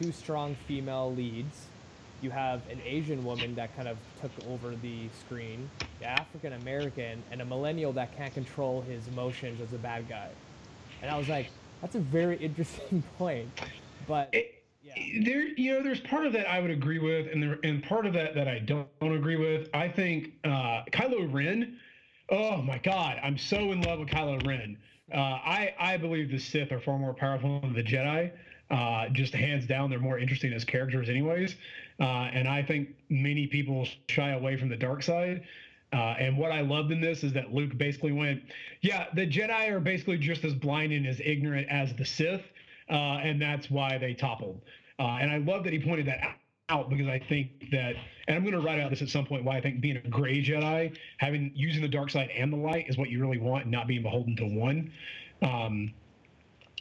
two 0.00 0.12
strong 0.12 0.54
female 0.66 1.12
leads. 1.14 1.66
You 2.24 2.30
have 2.30 2.62
an 2.70 2.80
Asian 2.86 3.22
woman 3.22 3.54
that 3.56 3.76
kind 3.76 3.86
of 3.86 3.98
took 4.22 4.30
over 4.48 4.74
the 4.76 5.10
screen, 5.20 5.68
the 6.00 6.06
African 6.06 6.54
American, 6.54 7.22
and 7.30 7.42
a 7.42 7.44
millennial 7.44 7.92
that 7.92 8.16
can't 8.16 8.32
control 8.32 8.80
his 8.80 9.06
emotions 9.08 9.60
as 9.60 9.74
a 9.74 9.76
bad 9.76 10.08
guy. 10.08 10.30
And 11.02 11.10
I 11.10 11.18
was 11.18 11.28
like, 11.28 11.50
that's 11.82 11.96
a 11.96 12.00
very 12.00 12.36
interesting 12.40 13.02
point. 13.18 13.50
But 14.08 14.30
it, 14.32 14.64
yeah. 14.82 14.94
there, 15.22 15.48
you 15.48 15.74
know, 15.74 15.82
there's 15.82 16.00
part 16.00 16.24
of 16.24 16.32
that 16.32 16.50
I 16.50 16.60
would 16.60 16.70
agree 16.70 16.98
with, 16.98 17.30
and 17.30 17.42
there, 17.42 17.58
and 17.62 17.84
part 17.84 18.06
of 18.06 18.14
that 18.14 18.34
that 18.36 18.48
I 18.48 18.58
don't, 18.60 18.88
don't 19.00 19.14
agree 19.14 19.36
with. 19.36 19.68
I 19.74 19.86
think 19.86 20.32
uh, 20.44 20.84
Kylo 20.92 21.30
Ren. 21.30 21.78
Oh 22.30 22.62
my 22.62 22.78
God, 22.78 23.20
I'm 23.22 23.36
so 23.36 23.70
in 23.70 23.82
love 23.82 23.98
with 23.98 24.08
Kylo 24.08 24.46
Ren. 24.46 24.78
Uh, 25.12 25.18
I 25.18 25.74
I 25.78 25.98
believe 25.98 26.30
the 26.30 26.38
Sith 26.38 26.72
are 26.72 26.80
far 26.80 26.98
more 26.98 27.12
powerful 27.12 27.60
than 27.60 27.74
the 27.74 27.82
Jedi. 27.82 28.32
Uh, 28.70 29.08
just 29.10 29.34
hands 29.34 29.66
down, 29.66 29.90
they're 29.90 29.98
more 29.98 30.18
interesting 30.18 30.52
as 30.54 30.64
characters, 30.64 31.10
anyways. 31.10 31.56
Uh, 32.00 32.28
and 32.32 32.48
I 32.48 32.62
think 32.62 32.96
many 33.08 33.46
people 33.46 33.86
shy 34.08 34.30
away 34.30 34.56
from 34.56 34.68
the 34.68 34.76
dark 34.76 35.02
side. 35.02 35.44
Uh, 35.92 36.16
and 36.18 36.36
what 36.36 36.50
I 36.50 36.60
loved 36.60 36.90
in 36.90 37.00
this 37.00 37.22
is 37.22 37.32
that 37.34 37.54
Luke 37.54 37.76
basically 37.78 38.10
went, 38.10 38.42
yeah, 38.80 39.06
the 39.14 39.26
Jedi 39.26 39.70
are 39.70 39.78
basically 39.78 40.18
just 40.18 40.44
as 40.44 40.52
blind 40.52 40.92
and 40.92 41.06
as 41.06 41.20
ignorant 41.24 41.68
as 41.68 41.94
the 41.94 42.04
Sith, 42.04 42.42
uh, 42.90 43.20
and 43.22 43.40
that's 43.40 43.70
why 43.70 43.96
they 43.98 44.12
toppled. 44.12 44.60
Uh, 44.98 45.18
and 45.20 45.30
I 45.30 45.38
love 45.38 45.62
that 45.64 45.72
he 45.72 45.78
pointed 45.78 46.06
that 46.06 46.36
out 46.68 46.90
because 46.90 47.06
I 47.06 47.20
think 47.20 47.70
that, 47.70 47.94
and 48.26 48.36
I'm 48.36 48.42
going 48.42 48.54
to 48.54 48.60
write 48.60 48.80
out 48.80 48.90
this 48.90 49.02
at 49.02 49.08
some 49.08 49.24
point, 49.24 49.44
why 49.44 49.56
I 49.56 49.60
think 49.60 49.80
being 49.80 49.96
a 49.96 50.08
gray 50.08 50.42
Jedi, 50.42 50.96
having 51.18 51.52
using 51.54 51.82
the 51.82 51.88
dark 51.88 52.10
side 52.10 52.30
and 52.36 52.52
the 52.52 52.56
light, 52.56 52.88
is 52.88 52.98
what 52.98 53.10
you 53.10 53.20
really 53.20 53.38
want, 53.38 53.66
not 53.66 53.86
being 53.86 54.02
beholden 54.02 54.34
to 54.36 54.46
one. 54.46 54.90
Um, 55.42 55.92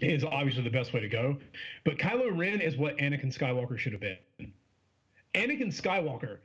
is 0.01 0.23
obviously 0.23 0.63
the 0.63 0.69
best 0.69 0.91
way 0.91 0.99
to 0.99 1.07
go. 1.07 1.37
But 1.85 1.97
Kylo 1.97 2.35
Ren 2.35 2.61
is 2.61 2.77
what 2.77 2.97
Anakin 2.97 3.35
Skywalker 3.35 3.77
should 3.77 3.91
have 3.91 4.01
been. 4.01 4.17
Anakin 5.33 5.67
Skywalker 5.67 6.39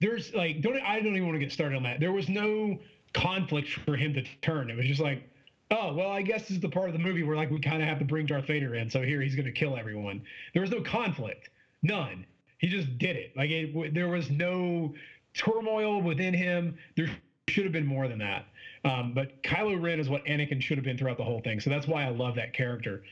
there's 0.00 0.34
like 0.34 0.60
don't 0.60 0.76
I 0.78 1.00
don't 1.00 1.14
even 1.16 1.26
want 1.26 1.36
to 1.36 1.44
get 1.44 1.52
started 1.52 1.76
on 1.76 1.82
that. 1.84 2.00
There 2.00 2.12
was 2.12 2.28
no 2.28 2.78
conflict 3.12 3.68
for 3.84 3.96
him 3.96 4.12
to 4.14 4.24
turn. 4.42 4.70
It 4.70 4.76
was 4.76 4.86
just 4.86 5.00
like, 5.00 5.28
oh 5.70 5.94
well, 5.94 6.10
I 6.10 6.22
guess 6.22 6.42
this 6.42 6.52
is 6.52 6.60
the 6.60 6.68
part 6.68 6.88
of 6.88 6.92
the 6.92 6.98
movie 6.98 7.22
where 7.22 7.36
like 7.36 7.50
we 7.50 7.60
kind 7.60 7.82
of 7.82 7.88
have 7.88 7.98
to 8.00 8.04
bring 8.04 8.26
Darth 8.26 8.46
Vader 8.46 8.74
in, 8.74 8.90
so 8.90 9.02
here 9.02 9.20
he's 9.20 9.34
going 9.34 9.46
to 9.46 9.52
kill 9.52 9.76
everyone. 9.76 10.22
There 10.52 10.62
was 10.62 10.70
no 10.70 10.82
conflict, 10.82 11.50
none. 11.82 12.26
He 12.58 12.68
just 12.68 12.98
did 12.98 13.16
it. 13.16 13.32
Like 13.36 13.50
it, 13.50 13.94
there 13.94 14.08
was 14.08 14.30
no 14.30 14.94
turmoil 15.34 16.00
within 16.02 16.34
him. 16.34 16.76
There 16.96 17.08
should 17.48 17.64
have 17.64 17.72
been 17.72 17.86
more 17.86 18.08
than 18.08 18.18
that. 18.18 18.46
Um, 18.84 19.12
but 19.14 19.42
Kylo 19.42 19.82
Ren 19.82 19.98
is 19.98 20.08
what 20.08 20.24
Anakin 20.26 20.60
should 20.60 20.76
have 20.76 20.84
been 20.84 20.98
throughout 20.98 21.16
the 21.16 21.24
whole 21.24 21.40
thing. 21.40 21.60
So 21.60 21.70
that's 21.70 21.86
why 21.86 22.04
I 22.04 22.10
love 22.10 22.34
that 22.34 22.52
character. 22.52 23.02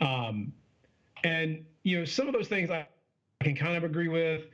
Um, 0.00 0.52
and 1.24 1.64
you 1.82 1.98
know, 1.98 2.04
some 2.04 2.26
of 2.26 2.32
those 2.32 2.48
things 2.48 2.70
I 2.70 2.86
can 3.42 3.54
kind 3.54 3.76
of 3.76 3.84
agree 3.84 4.08
with 4.08 4.46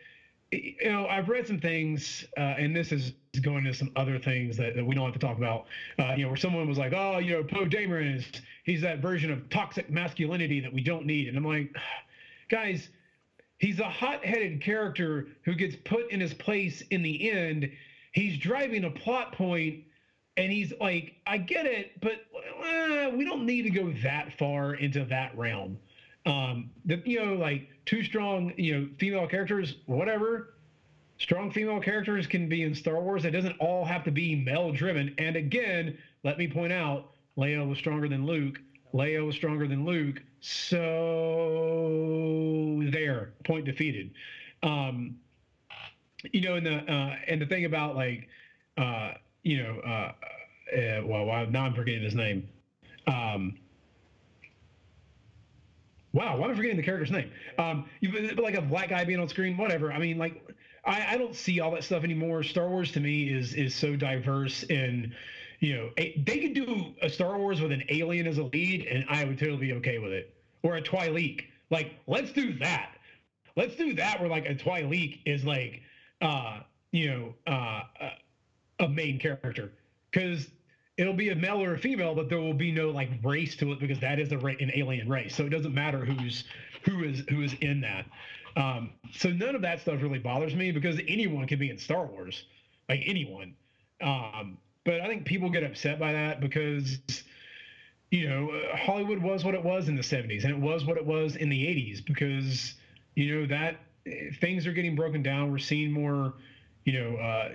you 0.55 0.91
know, 0.91 1.07
I've 1.07 1.29
read 1.29 1.47
some 1.47 1.59
things, 1.59 2.25
uh, 2.37 2.55
and 2.59 2.75
this 2.75 2.93
is 2.93 3.13
going 3.43 3.65
to 3.65 3.75
some 3.75 3.91
other 3.97 4.19
things 4.19 4.57
that, 4.57 4.75
that 4.77 4.85
we 4.85 4.95
don't 4.95 5.05
have 5.05 5.13
to 5.13 5.19
talk 5.19 5.37
about. 5.37 5.67
Uh, 5.99 6.15
you 6.17 6.23
know, 6.23 6.29
where 6.29 6.37
someone 6.37 6.69
was 6.69 6.79
like, 6.79 6.93
"Oh, 6.95 7.19
you 7.19 7.33
know, 7.33 7.45
Poe 7.45 7.67
Dameron 7.67 8.17
is 8.17 8.27
he's 8.65 8.81
that 8.83 9.01
version 9.01 9.31
of 9.31 9.49
toxic 9.49 9.91
masculinity 9.91 10.61
that 10.61 10.73
we 10.73 10.83
don't 10.83 11.07
need," 11.07 11.29
and 11.29 11.37
I'm 11.37 11.45
like, 11.45 11.75
guys, 12.49 12.89
he's 13.59 13.81
a 13.81 13.89
hot-headed 13.89 14.61
character 14.61 15.29
who 15.45 15.55
gets 15.55 15.77
put 15.85 16.11
in 16.11 16.21
his 16.21 16.35
place 16.35 16.83
in 16.91 17.03
the 17.03 17.31
end. 17.31 17.71
He's 18.13 18.39
driving 18.39 18.85
a 18.85 18.91
plot 18.91 19.33
point, 19.33 19.83
and 20.37 20.53
he's 20.53 20.73
like, 20.81 21.15
"I 21.27 21.39
get 21.39 21.67
it, 21.67 22.01
but 22.01 22.25
uh, 22.65 23.11
we 23.11 23.25
don't 23.25 23.47
need 23.47 23.63
to 23.63 23.71
go 23.71 23.93
that 24.03 24.39
far 24.39 24.75
into 24.75 25.05
that 25.07 25.37
realm." 25.37 25.79
Um, 26.27 26.71
the 26.85 27.03
you 27.05 27.25
know 27.25 27.35
like 27.35 27.69
two 27.87 28.03
strong 28.03 28.53
you 28.57 28.79
know 28.79 28.89
female 28.99 29.27
characters, 29.27 29.77
whatever. 29.87 30.51
Strong 31.19 31.53
female 31.53 31.81
characters 31.81 32.27
can 32.27 32.49
be 32.49 32.65
in 32.65 32.75
Star 32.75 33.01
Wars. 33.01 33.25
It 33.25 33.31
doesn't 33.31 33.57
all 33.61 33.85
have 33.85 34.03
to 34.05 34.11
be 34.11 34.35
male 34.35 34.73
driven. 34.73 35.15
And 35.19 35.37
again, 35.37 35.97
let 36.25 36.39
me 36.39 36.49
point 36.49 36.73
out, 36.73 37.13
Leia 37.39 37.67
was 37.67 37.79
stronger 37.79 38.09
than 38.09 38.27
Luke. 38.27 38.61
Leia 38.93 39.25
was 39.25 39.37
stronger 39.37 39.69
than 39.69 39.85
Luke. 39.85 40.21
So 40.41 40.75
there, 42.91 43.33
point 43.45 43.65
defeated. 43.65 44.11
Um, 44.63 45.17
you 46.33 46.41
know, 46.41 46.55
and 46.57 46.67
the 46.67 46.77
uh, 46.93 47.17
and 47.29 47.41
the 47.41 47.47
thing 47.47 47.65
about 47.65 47.95
like, 47.97 48.29
uh, 48.77 49.13
you 49.43 49.63
know, 49.63 49.79
uh, 49.81 50.13
uh, 50.77 51.03
well, 51.05 51.47
now 51.47 51.65
I'm 51.65 51.75
forgetting 51.75 52.03
his 52.03 52.15
name. 52.15 52.49
Um, 53.07 53.57
Wow, 56.15 56.37
why 56.37 56.45
am 56.47 56.53
I 56.53 56.55
forgetting 56.55 56.77
the 56.77 56.83
character's 56.85 57.11
name? 57.11 57.29
Um, 57.59 57.87
like 58.39 58.55
a 58.55 58.63
black 58.63 58.91
guy 58.91 59.05
being 59.05 59.19
on 59.19 59.29
screen, 59.29 59.57
whatever. 59.57 59.93
I 59.93 59.99
mean, 59.99 60.17
like, 60.17 60.41
I, 60.85 61.15
I 61.15 61.19
don't 61.19 61.35
see 61.35 61.59
all 61.59 61.73
that 61.73 61.83
stuff 61.83 62.05
anymore. 62.05 62.45
Star 62.45 62.69
Wars 62.69 62.93
to 62.93 63.01
me 63.01 63.29
is 63.29 63.53
is 63.55 63.75
so 63.75 63.97
diverse, 63.97 64.63
and 64.71 65.13
you 65.59 65.75
know, 65.75 65.91
they 65.97 66.39
could 66.39 66.55
do 66.55 66.95
a 67.03 67.11
Star 67.11 67.37
Wars 67.37 67.61
with 67.61 67.73
an 67.73 67.83
alien 67.89 68.29
as 68.29 68.39
a 68.39 68.45
lead, 68.45 68.87
and 68.87 69.05
I 69.09 69.25
would 69.25 69.41
totally 69.41 69.59
be 69.59 69.73
okay 69.75 69.99
with 69.99 70.13
it. 70.13 70.33
Or 70.63 70.77
a 70.77 70.83
Twi'lek. 70.83 71.47
Like, 71.71 71.95
let's 72.07 72.33
do 72.33 72.57
that. 72.59 72.93
Let's 73.57 73.75
do 73.75 73.95
that 73.95 74.21
where 74.21 74.29
like 74.29 74.47
a 74.47 74.55
Twi'lek 74.55 75.19
is 75.27 75.45
like, 75.45 75.83
uh, 76.21 76.61
you 76.93 77.11
know, 77.11 77.35
uh, 77.53 77.83
a 78.79 78.89
main 78.89 79.19
character 79.19 79.73
because 80.13 80.49
it'll 80.97 81.15
be 81.15 81.31
a 81.31 81.35
male 81.35 81.63
or 81.63 81.75
a 81.75 81.79
female, 81.79 82.15
but 82.15 82.29
there 82.29 82.41
will 82.41 82.55
be 82.55 82.71
no 82.71 82.91
like 82.91 83.11
race 83.23 83.57
to 83.57 83.73
it 83.73 83.81
because 83.81 83.99
that 84.01 84.19
is 84.19 84.33
a 84.33 84.39
ra- 84.39 84.55
an 84.61 84.71
alien 84.75 85.09
race. 85.09 85.35
So 85.35 85.45
it 85.45 85.51
doesn't 85.51 85.75
matter 85.75 86.05
who's 86.05 86.45
who 86.83 87.05
is 87.05 87.23
who 87.29 87.43
is 87.43 87.55
in 87.61 87.81
that. 87.81 88.07
Um, 88.57 88.91
so 89.13 89.31
none 89.31 89.57
of 89.57 89.63
that 89.63 89.81
stuff 89.81 90.01
really 90.01 90.21
bothers 90.21 90.55
me 90.55 90.71
because 90.71 91.01
anyone 91.09 91.47
can 91.47 91.59
be 91.59 91.71
in 91.71 91.79
Star 91.79 92.07
Wars, 92.07 92.45
like 92.89 93.03
anyone. 93.05 93.55
Um, 94.01 94.59
but 94.85 95.01
I 95.01 95.09
think 95.09 95.25
people 95.25 95.51
get 95.51 95.65
upset 95.65 95.99
by 95.99 96.13
that 96.13 96.41
because 96.41 96.99
you 98.11 98.29
know 98.29 98.51
Hollywood 98.75 99.19
was 99.19 99.45
what 99.45 99.55
it 99.55 99.65
was 99.65 99.89
in 99.89 99.97
the 99.97 100.03
70s 100.03 100.45
and 100.45 100.53
it 100.53 100.61
was 100.61 100.85
what 100.85 100.97
it 100.97 101.05
was 101.05 101.37
in 101.37 101.49
the 101.49 101.65
80s 101.65 102.05
because 102.05 102.75
you 103.17 103.35
know 103.35 103.47
that 103.47 103.77
things 104.41 104.67
are 104.67 104.73
getting 104.73 104.95
broken 104.95 105.23
down. 105.23 105.51
We're 105.51 105.59
seeing 105.59 105.91
more, 105.91 106.35
you 106.85 106.93
know, 106.93 107.17
uh, 107.17 107.51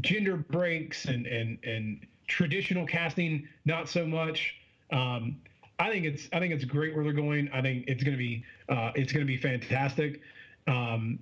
gender 0.00 0.36
breaks 0.36 1.04
and 1.04 1.26
and 1.26 1.58
and 1.64 2.06
traditional 2.26 2.86
casting, 2.86 3.48
not 3.64 3.88
so 3.88 4.06
much. 4.06 4.54
Um, 4.92 5.36
I 5.78 5.90
think 5.90 6.06
it's 6.06 6.28
I 6.32 6.38
think 6.38 6.52
it's 6.54 6.64
great 6.64 6.94
where 6.94 7.04
they're 7.04 7.12
going. 7.12 7.50
I 7.52 7.60
think 7.60 7.84
it's 7.86 8.02
going 8.02 8.16
to 8.16 8.18
be 8.18 8.44
uh, 8.68 8.92
it's 8.94 9.12
going 9.12 9.26
to 9.26 9.30
be 9.30 9.36
fantastic. 9.36 10.20
Um, 10.66 11.18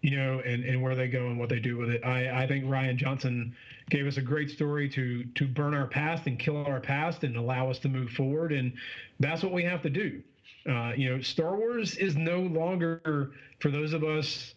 you 0.00 0.16
know, 0.16 0.40
and, 0.40 0.64
and 0.64 0.80
where 0.80 0.94
they 0.94 1.08
go 1.08 1.26
and 1.26 1.38
what 1.38 1.48
they 1.48 1.58
do 1.58 1.76
with 1.76 1.90
it. 1.90 2.04
I, 2.04 2.44
I 2.44 2.46
think 2.46 2.64
Rian 2.66 2.96
Johnson 2.96 3.54
gave 3.90 4.06
us 4.06 4.16
a 4.16 4.22
great 4.22 4.48
story 4.48 4.88
to 4.90 5.24
to 5.24 5.46
burn 5.46 5.74
our 5.74 5.86
past 5.86 6.26
and 6.26 6.38
kill 6.38 6.64
our 6.64 6.80
past 6.80 7.24
and 7.24 7.36
allow 7.36 7.68
us 7.70 7.78
to 7.80 7.88
move 7.88 8.10
forward, 8.10 8.52
and 8.52 8.72
that's 9.20 9.42
what 9.42 9.52
we 9.52 9.64
have 9.64 9.82
to 9.82 9.90
do. 9.90 10.22
Uh, 10.68 10.92
you 10.96 11.10
know, 11.10 11.20
Star 11.20 11.56
Wars 11.56 11.96
is 11.96 12.16
no 12.16 12.40
longer 12.40 13.32
for 13.60 13.70
those 13.70 13.92
of 13.92 14.04
us 14.04 14.54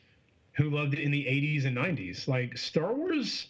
who 0.53 0.69
loved 0.69 0.93
it 0.93 0.99
in 0.99 1.11
the 1.11 1.23
80s 1.23 1.65
and 1.65 1.77
90s. 1.77 2.27
Like 2.27 2.57
Star 2.57 2.93
Wars 2.93 3.47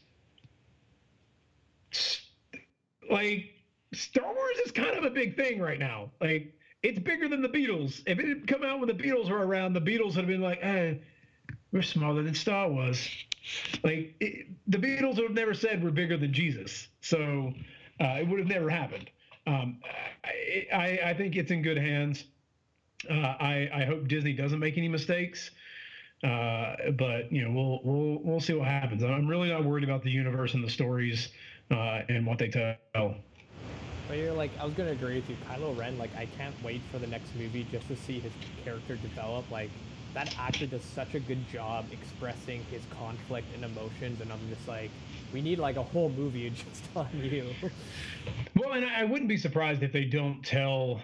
like 3.11 3.51
Star 3.93 4.33
Wars 4.33 4.57
is 4.65 4.71
kind 4.71 4.97
of 4.97 5.03
a 5.03 5.09
big 5.09 5.35
thing 5.35 5.59
right 5.59 5.79
now. 5.79 6.11
Like 6.21 6.53
it's 6.81 6.99
bigger 6.99 7.27
than 7.27 7.41
the 7.41 7.49
Beatles. 7.49 8.01
If 8.07 8.19
it 8.19 8.27
had 8.27 8.47
come 8.47 8.63
out 8.63 8.79
when 8.79 8.87
the 8.87 8.93
Beatles 8.93 9.29
were 9.29 9.45
around, 9.45 9.73
the 9.73 9.81
Beatles 9.81 10.15
would 10.15 10.23
have 10.23 10.27
been 10.27 10.41
like, 10.41 10.61
"Hey, 10.61 10.99
eh, 10.99 11.55
we're 11.71 11.81
smaller 11.81 12.23
than 12.23 12.33
Star 12.33 12.69
Wars." 12.69 13.07
Like 13.83 14.15
it, 14.19 14.47
the 14.67 14.77
Beatles 14.77 15.15
would 15.15 15.25
have 15.25 15.33
never 15.33 15.53
said 15.53 15.83
we're 15.83 15.91
bigger 15.91 16.17
than 16.17 16.33
Jesus, 16.33 16.87
so 17.01 17.53
uh, 17.99 18.17
it 18.19 18.27
would 18.27 18.39
have 18.39 18.47
never 18.47 18.69
happened. 18.69 19.09
Um, 19.47 19.79
I, 20.23 20.67
I, 20.71 20.99
I, 21.09 21.13
think 21.15 21.35
it's 21.35 21.49
in 21.49 21.63
good 21.63 21.77
hands. 21.77 22.25
Uh, 23.09 23.13
I, 23.13 23.69
I 23.73 23.85
hope 23.85 24.07
Disney 24.07 24.33
doesn't 24.33 24.59
make 24.59 24.77
any 24.77 24.87
mistakes. 24.87 25.49
Uh, 26.23 26.75
but 26.91 27.31
you 27.31 27.43
know, 27.43 27.51
we'll 27.51 27.79
we'll 27.83 28.19
we'll 28.23 28.39
see 28.39 28.53
what 28.53 28.67
happens. 28.67 29.03
I'm 29.03 29.27
really 29.27 29.49
not 29.49 29.65
worried 29.65 29.83
about 29.83 30.03
the 30.03 30.11
universe 30.11 30.53
and 30.53 30.63
the 30.63 30.69
stories 30.69 31.29
uh, 31.71 32.01
and 32.09 32.25
what 32.25 32.37
they 32.37 32.49
tell. 32.49 33.15
But 34.07 34.17
you're 34.17 34.33
like, 34.33 34.51
I 34.59 34.65
was 34.65 34.73
gonna 34.73 34.91
agree 34.91 35.15
with 35.15 35.29
you, 35.29 35.37
Kylo 35.49 35.77
Ren. 35.77 35.97
Like, 35.97 36.15
I 36.17 36.25
can't 36.37 36.55
wait 36.63 36.81
for 36.91 36.99
the 36.99 37.07
next 37.07 37.33
movie 37.35 37.65
just 37.71 37.87
to 37.87 37.95
see 37.95 38.19
his 38.19 38.33
character 38.63 38.97
develop. 38.97 39.49
Like, 39.49 39.69
that 40.13 40.33
actor 40.37 40.65
does 40.65 40.83
such 40.83 41.15
a 41.15 41.19
good 41.19 41.47
job 41.49 41.85
expressing 41.91 42.63
his 42.69 42.81
conflict 42.89 43.47
and 43.55 43.63
emotions, 43.63 44.19
and 44.19 44.31
I'm 44.31 44.39
just 44.49 44.67
like, 44.67 44.91
we 45.31 45.41
need 45.41 45.59
like 45.59 45.77
a 45.77 45.83
whole 45.83 46.09
movie 46.09 46.49
just 46.49 46.83
on 46.95 47.07
you. 47.13 47.47
well, 48.55 48.73
and 48.73 48.85
I 48.85 49.05
wouldn't 49.05 49.29
be 49.29 49.37
surprised 49.37 49.81
if 49.81 49.93
they 49.93 50.05
don't 50.05 50.43
tell 50.43 51.01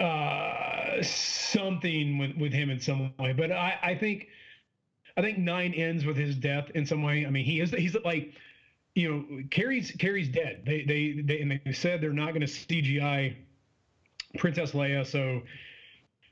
uh, 0.00 1.02
something 1.02 2.18
with, 2.18 2.36
with 2.36 2.52
him 2.52 2.70
in 2.70 2.80
some 2.80 3.12
way. 3.18 3.34
But 3.34 3.52
I, 3.52 3.78
I 3.82 3.94
think 3.94 4.28
I 5.16 5.22
think 5.22 5.38
nine 5.38 5.72
ends 5.74 6.04
with 6.04 6.16
his 6.16 6.36
death 6.36 6.70
in 6.74 6.86
some 6.86 7.02
way. 7.02 7.26
I 7.26 7.30
mean, 7.30 7.44
he 7.44 7.60
is 7.60 7.70
he's 7.70 7.96
like 8.04 8.32
you 8.96 9.10
know 9.10 9.42
Carrie's 9.50 9.92
Carrie's 9.92 10.28
dead. 10.28 10.62
They 10.64 10.82
they 10.82 11.20
they 11.22 11.40
and 11.40 11.60
they 11.64 11.72
said 11.72 12.00
they're 12.00 12.12
not 12.12 12.30
going 12.30 12.40
to 12.40 12.46
CGI 12.46 13.36
Princess 14.38 14.72
Leia, 14.72 15.06
so 15.06 15.42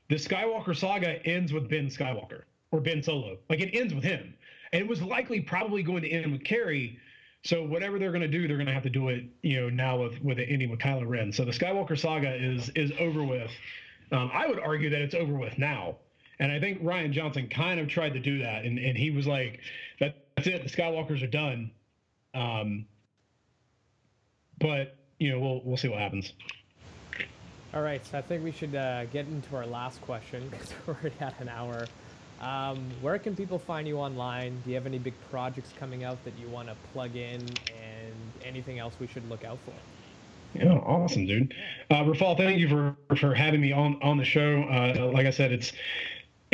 the 0.09 0.15
Skywalker 0.15 0.75
saga 0.75 1.23
ends 1.25 1.53
with 1.53 1.69
Ben 1.69 1.87
Skywalker 1.87 2.41
or 2.71 2.81
Ben 2.81 3.01
Solo. 3.01 3.37
Like 3.49 3.61
it 3.61 3.69
ends 3.73 3.93
with 3.93 4.03
him, 4.03 4.33
and 4.73 4.81
it 4.81 4.87
was 4.87 5.01
likely 5.01 5.39
probably 5.39 5.83
going 5.83 6.01
to 6.01 6.09
end 6.09 6.31
with 6.31 6.43
Carrie. 6.43 6.99
So 7.43 7.63
whatever 7.63 7.99
they're 7.99 8.11
going 8.11 8.23
to 8.23 8.27
do, 8.27 8.47
they're 8.47 8.57
going 8.57 8.67
to 8.67 8.73
have 8.73 8.83
to 8.83 8.89
do 8.89 9.09
it, 9.09 9.25
you 9.43 9.61
know, 9.61 9.69
now 9.69 10.01
with 10.01 10.19
with 10.23 10.37
the 10.37 10.49
ending 10.49 10.71
with 10.71 10.79
Kylo 10.79 11.07
Ren. 11.07 11.31
So 11.31 11.45
the 11.45 11.51
Skywalker 11.51 11.97
saga 11.97 12.33
is 12.35 12.69
is 12.69 12.91
over 12.99 13.23
with. 13.23 13.51
Um, 14.11 14.31
I 14.33 14.47
would 14.47 14.59
argue 14.59 14.89
that 14.89 15.01
it's 15.01 15.15
over 15.15 15.33
with 15.37 15.59
now, 15.59 15.97
and 16.39 16.51
I 16.51 16.59
think 16.59 16.81
Rian 16.81 17.11
Johnson 17.11 17.47
kind 17.47 17.79
of 17.79 17.87
tried 17.87 18.13
to 18.13 18.19
do 18.19 18.39
that, 18.39 18.65
and 18.65 18.79
and 18.79 18.97
he 18.97 19.11
was 19.11 19.27
like, 19.27 19.59
"That's 19.99 20.47
it, 20.47 20.63
the 20.63 20.69
Skywalkers 20.69 21.21
are 21.21 21.27
done." 21.27 21.69
Um, 22.35 22.85
but 24.59 24.97
you 25.19 25.31
know, 25.31 25.39
we'll 25.39 25.61
we'll 25.63 25.77
see 25.77 25.87
what 25.87 25.99
happens. 25.99 26.33
All 27.73 27.81
right, 27.81 28.05
so 28.05 28.17
I 28.17 28.21
think 28.21 28.43
we 28.43 28.51
should 28.51 28.73
uh, 28.75 29.05
get 29.05 29.27
into 29.27 29.55
our 29.55 29.65
last 29.65 30.01
question 30.01 30.47
because 30.51 30.73
we're 30.85 30.93
already 30.93 31.15
at 31.19 31.39
an 31.39 31.49
hour. 31.49 31.87
Um, 32.41 32.89
where 33.01 33.17
can 33.17 33.35
people 33.35 33.57
find 33.57 33.87
you 33.87 33.97
online? 33.97 34.61
Do 34.63 34.69
you 34.69 34.75
have 34.75 34.85
any 34.85 34.99
big 34.99 35.13
projects 35.31 35.73
coming 35.79 36.03
out 36.03 36.23
that 36.25 36.37
you 36.37 36.47
want 36.47 36.67
to 36.67 36.75
plug 36.93 37.15
in, 37.15 37.41
and 37.41 38.13
anything 38.43 38.79
else 38.79 38.93
we 38.99 39.07
should 39.07 39.27
look 39.29 39.43
out 39.43 39.57
for? 39.65 39.73
Yeah, 40.57 40.73
awesome, 40.73 41.25
dude. 41.25 41.53
Uh, 41.89 42.03
Rafal, 42.03 42.37
thank 42.37 42.59
you 42.59 42.69
for 42.69 42.95
for 43.15 43.33
having 43.33 43.61
me 43.61 43.71
on 43.71 44.01
on 44.01 44.17
the 44.17 44.23
show. 44.23 44.63
Uh, 44.63 45.11
like 45.11 45.25
I 45.25 45.31
said, 45.31 45.51
it's 45.51 45.73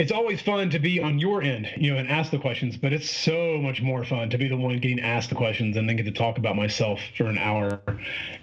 it's 0.01 0.11
always 0.11 0.41
fun 0.41 0.69
to 0.71 0.79
be 0.79 0.99
on 0.99 1.19
your 1.19 1.43
end, 1.43 1.71
you 1.77 1.93
know, 1.93 1.99
and 1.99 2.09
ask 2.09 2.31
the 2.31 2.39
questions, 2.39 2.75
but 2.75 2.91
it's 2.91 3.07
so 3.07 3.59
much 3.59 3.83
more 3.83 4.03
fun 4.03 4.31
to 4.31 4.37
be 4.39 4.47
the 4.47 4.57
one 4.57 4.79
getting 4.79 4.99
asked 4.99 5.29
the 5.29 5.35
questions 5.35 5.77
and 5.77 5.87
then 5.87 5.95
get 5.95 6.05
to 6.05 6.11
talk 6.11 6.39
about 6.39 6.55
myself 6.55 6.99
for 7.15 7.25
an 7.25 7.37
hour. 7.37 7.79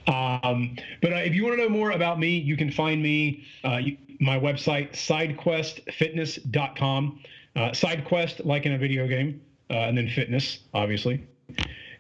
Um, 0.07 0.77
but 1.03 1.13
uh, 1.13 1.17
if 1.17 1.35
you 1.35 1.43
want 1.43 1.59
to 1.59 1.65
know 1.65 1.69
more 1.69 1.91
about 1.91 2.21
me, 2.21 2.39
you 2.39 2.57
can 2.57 2.71
find 2.71 3.03
me, 3.03 3.45
uh, 3.65 3.79
you, 3.79 3.97
my 4.21 4.39
website, 4.39 4.93
sidequestfitness.com. 4.93 7.21
Uh, 7.57 7.71
SideQuest, 7.71 8.47
like 8.47 8.65
in 8.65 8.75
a 8.75 8.79
video 8.79 9.09
game, 9.09 9.41
uh, 9.69 9.79
and 9.79 9.99
then 9.99 10.09
fitness, 10.09 10.61
obviously. 10.75 11.27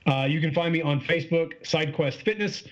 Uh, 0.07 0.25
you 0.31 0.41
can 0.41 0.55
find 0.55 0.73
me 0.73 0.83
on 0.83 1.01
Facebook, 1.01 1.55
SideQuest 1.65 2.23
Fitness. 2.23 2.63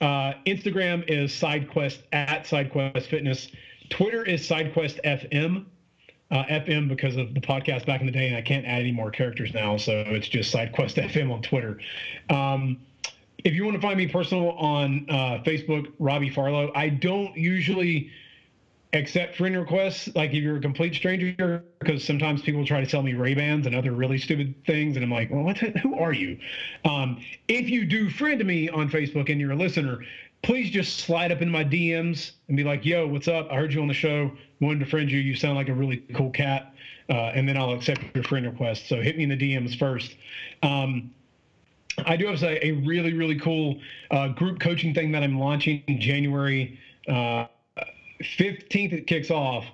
Uh, 0.00 0.34
Instagram 0.46 1.02
is 1.08 1.32
SideQuest 1.32 2.02
at 2.12 2.44
SideQuest 2.44 3.06
Fitness. 3.06 3.50
Twitter 3.88 4.24
is 4.24 4.48
SideQuest 4.48 5.00
FM 5.04 5.66
uh, 6.30 6.44
FM 6.44 6.88
because 6.88 7.16
of 7.16 7.34
the 7.34 7.40
podcast 7.40 7.86
back 7.86 8.00
in 8.00 8.06
the 8.06 8.12
day, 8.12 8.28
and 8.28 8.36
I 8.36 8.42
can't 8.42 8.64
add 8.64 8.80
any 8.80 8.92
more 8.92 9.10
characters 9.10 9.52
now, 9.52 9.76
so 9.76 10.02
it's 10.06 10.28
just 10.28 10.54
SideQuest 10.54 11.02
FM 11.10 11.32
on 11.32 11.42
Twitter. 11.42 11.78
Um, 12.28 12.78
if 13.44 13.54
you 13.54 13.64
want 13.64 13.74
to 13.76 13.80
find 13.80 13.96
me 13.96 14.06
personal 14.06 14.50
on 14.52 15.06
uh, 15.08 15.42
Facebook, 15.44 15.92
Robbie 15.98 16.30
Farlow, 16.30 16.70
I 16.74 16.88
don't 16.90 17.36
usually 17.36 18.10
accept 18.92 19.36
friend 19.36 19.56
requests 19.56 20.08
like 20.14 20.30
if 20.30 20.42
you're 20.42 20.56
a 20.56 20.60
complete 20.60 20.94
stranger 20.94 21.62
because 21.78 22.02
sometimes 22.02 22.42
people 22.42 22.64
try 22.66 22.80
to 22.80 22.88
sell 22.88 23.02
me 23.02 23.14
ray 23.14 23.34
bans 23.34 23.66
and 23.66 23.74
other 23.74 23.92
really 23.92 24.18
stupid 24.18 24.52
things 24.66 24.96
and 24.96 25.04
i'm 25.04 25.10
like 25.10 25.30
well 25.30 25.44
what 25.44 25.56
who 25.58 25.94
are 25.96 26.12
you 26.12 26.36
um, 26.84 27.22
if 27.46 27.70
you 27.70 27.84
do 27.84 28.10
friend 28.10 28.44
me 28.44 28.68
on 28.68 28.90
facebook 28.90 29.30
and 29.30 29.40
you're 29.40 29.52
a 29.52 29.56
listener 29.56 30.00
please 30.42 30.70
just 30.70 30.98
slide 31.00 31.32
up 31.32 31.42
in 31.42 31.48
my 31.48 31.64
DMs 31.64 32.32
and 32.48 32.56
be 32.56 32.64
like, 32.64 32.84
yo, 32.84 33.06
what's 33.06 33.28
up? 33.28 33.48
I 33.50 33.56
heard 33.56 33.72
you 33.72 33.80
on 33.82 33.88
the 33.88 33.94
show. 33.94 34.30
Wanted 34.60 34.80
to 34.80 34.86
friend 34.86 35.10
you. 35.10 35.18
You 35.18 35.34
sound 35.34 35.56
like 35.56 35.68
a 35.68 35.74
really 35.74 35.98
cool 36.14 36.30
cat. 36.30 36.74
Uh, 37.08 37.32
and 37.34 37.48
then 37.48 37.56
I'll 37.56 37.72
accept 37.72 38.00
your 38.14 38.24
friend 38.24 38.46
request. 38.46 38.88
So 38.88 39.00
hit 39.00 39.16
me 39.16 39.24
in 39.24 39.28
the 39.30 39.36
DMs 39.36 39.78
first. 39.78 40.14
Um, 40.62 41.10
I 42.06 42.16
do 42.16 42.26
have 42.26 42.42
a, 42.42 42.66
a 42.66 42.72
really, 42.72 43.12
really 43.12 43.38
cool 43.38 43.78
uh, 44.10 44.28
group 44.28 44.60
coaching 44.60 44.94
thing 44.94 45.12
that 45.12 45.22
I'm 45.22 45.38
launching 45.38 45.82
January 46.00 46.78
uh, 47.08 47.46
15th. 48.22 48.92
It 48.92 49.06
kicks 49.06 49.30
off. 49.30 49.64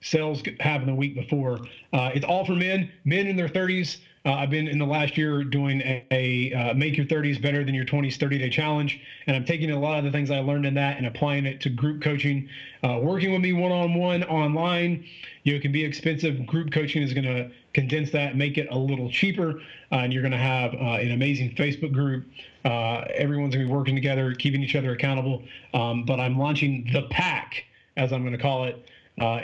Sales 0.00 0.42
happen 0.60 0.86
the 0.86 0.94
week 0.94 1.16
before. 1.16 1.58
Uh, 1.92 2.10
it's 2.14 2.24
all 2.24 2.44
for 2.44 2.54
men, 2.54 2.90
men 3.04 3.26
in 3.26 3.36
their 3.36 3.48
30s 3.48 3.98
uh, 4.24 4.32
I've 4.32 4.50
been 4.50 4.68
in 4.68 4.78
the 4.78 4.86
last 4.86 5.16
year 5.16 5.44
doing 5.44 5.80
a, 5.80 6.04
a 6.10 6.52
uh, 6.52 6.74
make 6.74 6.96
your 6.96 7.06
30s 7.06 7.40
better 7.40 7.64
than 7.64 7.74
your 7.74 7.84
20s 7.84 8.18
30 8.18 8.38
day 8.38 8.50
challenge, 8.50 9.00
and 9.26 9.36
I'm 9.36 9.44
taking 9.44 9.70
a 9.70 9.78
lot 9.78 9.98
of 9.98 10.04
the 10.04 10.10
things 10.10 10.30
I 10.30 10.40
learned 10.40 10.66
in 10.66 10.74
that 10.74 10.96
and 10.96 11.06
applying 11.06 11.46
it 11.46 11.60
to 11.62 11.70
group 11.70 12.02
coaching. 12.02 12.48
Uh, 12.82 12.98
working 13.02 13.32
with 13.32 13.40
me 13.40 13.52
one 13.52 13.72
on 13.72 13.94
one 13.94 14.24
online, 14.24 15.04
you 15.44 15.52
know, 15.52 15.56
it 15.56 15.62
can 15.62 15.72
be 15.72 15.84
expensive. 15.84 16.46
Group 16.46 16.72
coaching 16.72 17.02
is 17.02 17.14
going 17.14 17.24
to 17.24 17.50
condense 17.74 18.10
that, 18.10 18.36
make 18.36 18.58
it 18.58 18.68
a 18.70 18.78
little 18.78 19.10
cheaper, 19.10 19.60
uh, 19.92 19.96
and 19.96 20.12
you're 20.12 20.22
going 20.22 20.32
to 20.32 20.38
have 20.38 20.74
uh, 20.74 20.98
an 20.98 21.12
amazing 21.12 21.54
Facebook 21.54 21.92
group. 21.92 22.26
Uh, 22.64 23.04
everyone's 23.14 23.54
going 23.54 23.66
to 23.66 23.70
be 23.70 23.76
working 23.76 23.94
together, 23.94 24.34
keeping 24.34 24.62
each 24.62 24.74
other 24.74 24.92
accountable. 24.92 25.42
Um, 25.74 26.04
but 26.04 26.18
I'm 26.20 26.38
launching 26.38 26.88
the 26.92 27.02
pack, 27.10 27.64
as 27.96 28.12
I'm 28.12 28.22
going 28.22 28.36
to 28.36 28.42
call 28.42 28.64
it, 28.64 28.84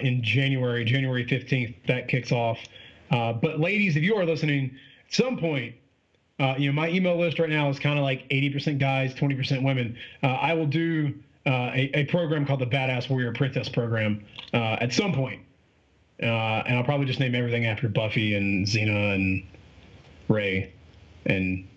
in 0.02 0.22
January, 0.22 0.84
January 0.84 1.24
15th. 1.26 1.74
That 1.86 2.06
kicks 2.06 2.30
off. 2.30 2.58
Uh, 3.14 3.32
but 3.32 3.60
ladies, 3.60 3.96
if 3.96 4.02
you 4.02 4.16
are 4.16 4.24
listening, 4.24 4.76
at 5.06 5.14
some 5.14 5.36
point, 5.38 5.76
uh, 6.40 6.56
you 6.58 6.66
know 6.68 6.74
my 6.74 6.88
email 6.88 7.16
list 7.16 7.38
right 7.38 7.48
now 7.48 7.68
is 7.68 7.78
kind 7.78 7.96
of 7.96 8.02
like 8.02 8.28
80% 8.28 8.78
guys, 8.78 9.14
20% 9.14 9.62
women. 9.62 9.96
Uh, 10.20 10.26
I 10.26 10.52
will 10.54 10.66
do 10.66 11.14
uh, 11.46 11.70
a, 11.72 11.90
a, 11.94 12.04
program 12.06 12.44
called 12.44 12.58
the 12.58 12.66
Badass 12.66 13.08
Warrior 13.08 13.32
Princess 13.32 13.68
Program 13.68 14.24
uh, 14.52 14.78
at 14.80 14.92
some 14.92 15.12
point. 15.12 15.42
and 16.18 16.76
I'll 16.76 16.82
probably 16.82 17.06
just 17.06 17.20
name 17.20 17.36
everything 17.36 17.66
after 17.66 17.88
Buffy 17.88 18.34
and 18.34 18.66
Xena 18.66 19.14
and 19.14 19.44
Rey 20.28 20.72
and 21.26 21.68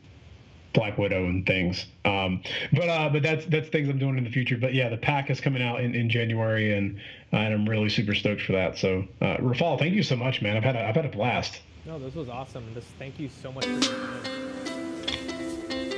Black 0.78 0.98
Widow 0.98 1.26
and 1.26 1.46
things. 1.46 1.88
Um, 2.06 2.42
but 2.72 2.88
uh, 2.88 3.10
but 3.10 3.24
that's 3.24 3.46
that's 3.48 3.68
things 3.70 3.90
I'm 3.90 3.98
doing 3.98 4.18
in 4.18 4.24
the 4.24 4.30
future. 4.30 4.58
But 4.58 4.74
yeah, 4.74 4.90
the 4.90 4.98
pack 4.98 5.30
is 5.30 5.42
coming 5.42 5.62
out 5.62 5.82
in, 5.82 5.96
in 5.96 6.10
January, 6.10 6.78
and 6.78 6.98
uh, 6.98 7.02
and 7.32 7.54
I'm 7.54 7.68
really 7.68 7.90
super 7.90 8.16
stoked 8.16 8.42
for 8.42 8.54
that. 8.54 8.78
So 8.78 9.06
uh, 9.22 9.38
Rafal, 9.38 9.78
thank 9.80 9.94
you 9.94 10.04
so 10.04 10.16
much, 10.16 10.42
man. 10.42 10.56
I've 10.58 10.64
had 10.64 10.76
a, 10.76 10.88
I've 10.88 10.96
had 10.96 11.06
a 11.06 11.10
blast. 11.10 11.62
No, 11.86 12.00
this 12.00 12.16
was 12.16 12.30
awesome. 12.30 12.66
Just 12.74 12.88
thank 13.00 13.20
you 13.20 13.30
so 13.30 13.52
much 13.52 13.66
for 13.66 13.96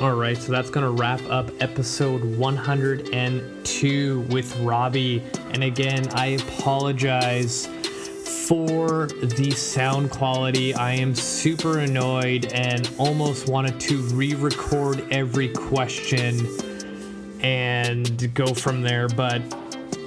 All 0.01 0.15
right, 0.15 0.37
so 0.37 0.51
that's 0.51 0.69
going 0.69 0.85
to 0.85 0.91
wrap 0.91 1.21
up 1.29 1.49
episode 1.61 2.37
102 2.37 4.19
with 4.29 4.59
Robbie. 4.59 5.23
And 5.51 5.63
again, 5.63 6.07
I 6.13 6.27
apologize 6.27 7.67
for 8.47 9.07
the 9.07 9.51
sound 9.51 10.11
quality. 10.11 10.73
I 10.73 10.93
am 10.93 11.13
super 11.15 11.79
annoyed 11.79 12.51
and 12.51 12.89
almost 12.97 13.47
wanted 13.47 13.79
to 13.81 14.01
re 14.09 14.33
record 14.35 15.05
every 15.11 15.49
question 15.49 16.47
and 17.41 18.33
go 18.33 18.53
from 18.53 18.81
there, 18.81 19.07
but 19.07 19.41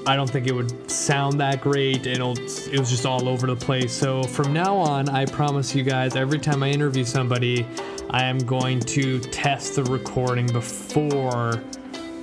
I 0.05 0.17
don't 0.17 0.29
think 0.29 0.49
it 0.49 0.53
would 0.53 0.91
sound 0.91 1.39
that 1.41 1.61
great. 1.61 2.07
It'll, 2.07 2.33
it 2.33 2.79
was 2.79 2.91
just 2.91 3.07
all 3.07 3.29
over 3.29 3.47
the 3.47 3.57
place. 3.57 3.93
So 3.93 4.25
from 4.25 4.53
now 4.53 4.77
on, 4.77 5.09
I 5.09 5.27
promise 5.27 5.75
you 5.75 5.85
guys, 5.85 6.17
every 6.17 6.41
time 6.41 6.63
I 6.63 6.71
interview 6.71 7.05
somebody, 7.05 7.67
I 8.11 8.25
am 8.25 8.39
going 8.39 8.81
to 8.81 9.21
test 9.21 9.77
the 9.77 9.85
recording 9.85 10.47
before 10.47 11.63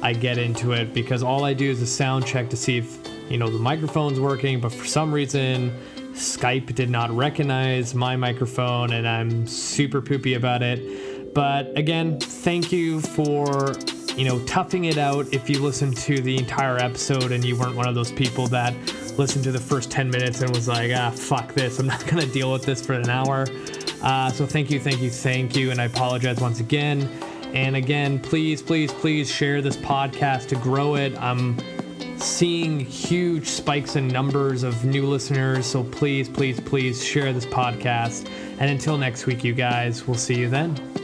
I 0.02 0.14
get 0.14 0.38
into 0.38 0.74
it 0.74 0.94
because 0.94 1.24
all 1.24 1.46
I 1.46 1.54
do 1.54 1.70
is 1.70 1.82
a 1.82 1.88
sound 1.88 2.26
check 2.26 2.50
to 2.50 2.58
see 2.58 2.78
if 2.78 2.98
you 3.30 3.38
know 3.38 3.50
the 3.50 3.60
microphone's 3.60 4.20
working. 4.20 4.60
But 4.60 4.74
for 4.74 4.86
some 4.86 5.14
reason, 5.14 5.74
Skype 6.12 6.76
did 6.76 6.90
not 6.90 7.12
recognize 7.12 7.96
my 7.96 8.16
microphone, 8.18 8.92
and 8.92 9.08
I'm 9.08 9.48
super 9.48 10.02
poopy 10.02 10.34
about 10.34 10.62
it. 10.64 11.34
But 11.34 11.78
again, 11.78 12.20
thank 12.20 12.72
you 12.72 13.00
for 13.00 13.74
you 14.18 14.26
know 14.26 14.40
toughing 14.46 14.86
it 14.86 14.98
out 14.98 15.32
if 15.34 15.50
you 15.50 15.62
listened 15.62 15.98
to 15.98 16.22
the 16.22 16.38
entire 16.38 16.78
episode 16.78 17.32
and 17.32 17.44
you 17.44 17.58
weren't 17.58 17.76
one 17.76 17.88
of 17.88 17.96
those 17.96 18.12
people 18.12 18.48
that 18.48 18.74
listened 19.18 19.44
to 19.44 19.52
the 19.52 19.60
first 19.60 19.92
10 19.92 20.10
minutes 20.10 20.42
and 20.42 20.50
was 20.56 20.68
like, 20.68 20.92
ah, 20.96 21.12
fuck 21.12 21.54
this, 21.54 21.80
I'm 21.80 21.88
not 21.88 22.06
gonna 22.08 22.26
deal 22.26 22.52
with 22.52 22.64
this 22.64 22.86
for 22.86 22.94
an 22.94 23.10
hour. 23.10 23.46
Uh, 24.02 24.32
so 24.32 24.46
thank 24.46 24.72
you, 24.72 24.80
thank 24.80 25.02
you, 25.02 25.10
thank 25.10 25.56
you, 25.56 25.72
and 25.72 25.82
I 25.82 25.86
apologize 25.86 26.40
once 26.40 26.60
again. 26.60 27.10
And 27.54 27.76
again, 27.76 28.20
please, 28.20 28.62
please, 28.62 28.94
please 28.94 29.30
share 29.30 29.62
this 29.62 29.76
podcast 29.76 30.48
to 30.50 30.56
grow 30.56 30.96
it. 30.96 31.18
I'm 31.20 31.58
seeing 32.20 32.80
huge 32.80 33.48
spikes 33.48 33.96
in 33.96 34.08
numbers 34.08 34.64
of 34.64 34.86
new 34.86 35.06
listeners. 35.06 35.66
So 35.66 35.84
please, 35.84 36.30
please, 36.30 36.60
please 36.60 37.04
share 37.04 37.34
this 37.34 37.46
podcast. 37.46 38.30
And 38.60 38.70
until 38.70 38.98
next 38.98 39.26
week, 39.26 39.44
you 39.44 39.54
guys, 39.54 40.06
we'll 40.08 40.18
see 40.18 40.36
you 40.36 40.50
then. 40.50 40.99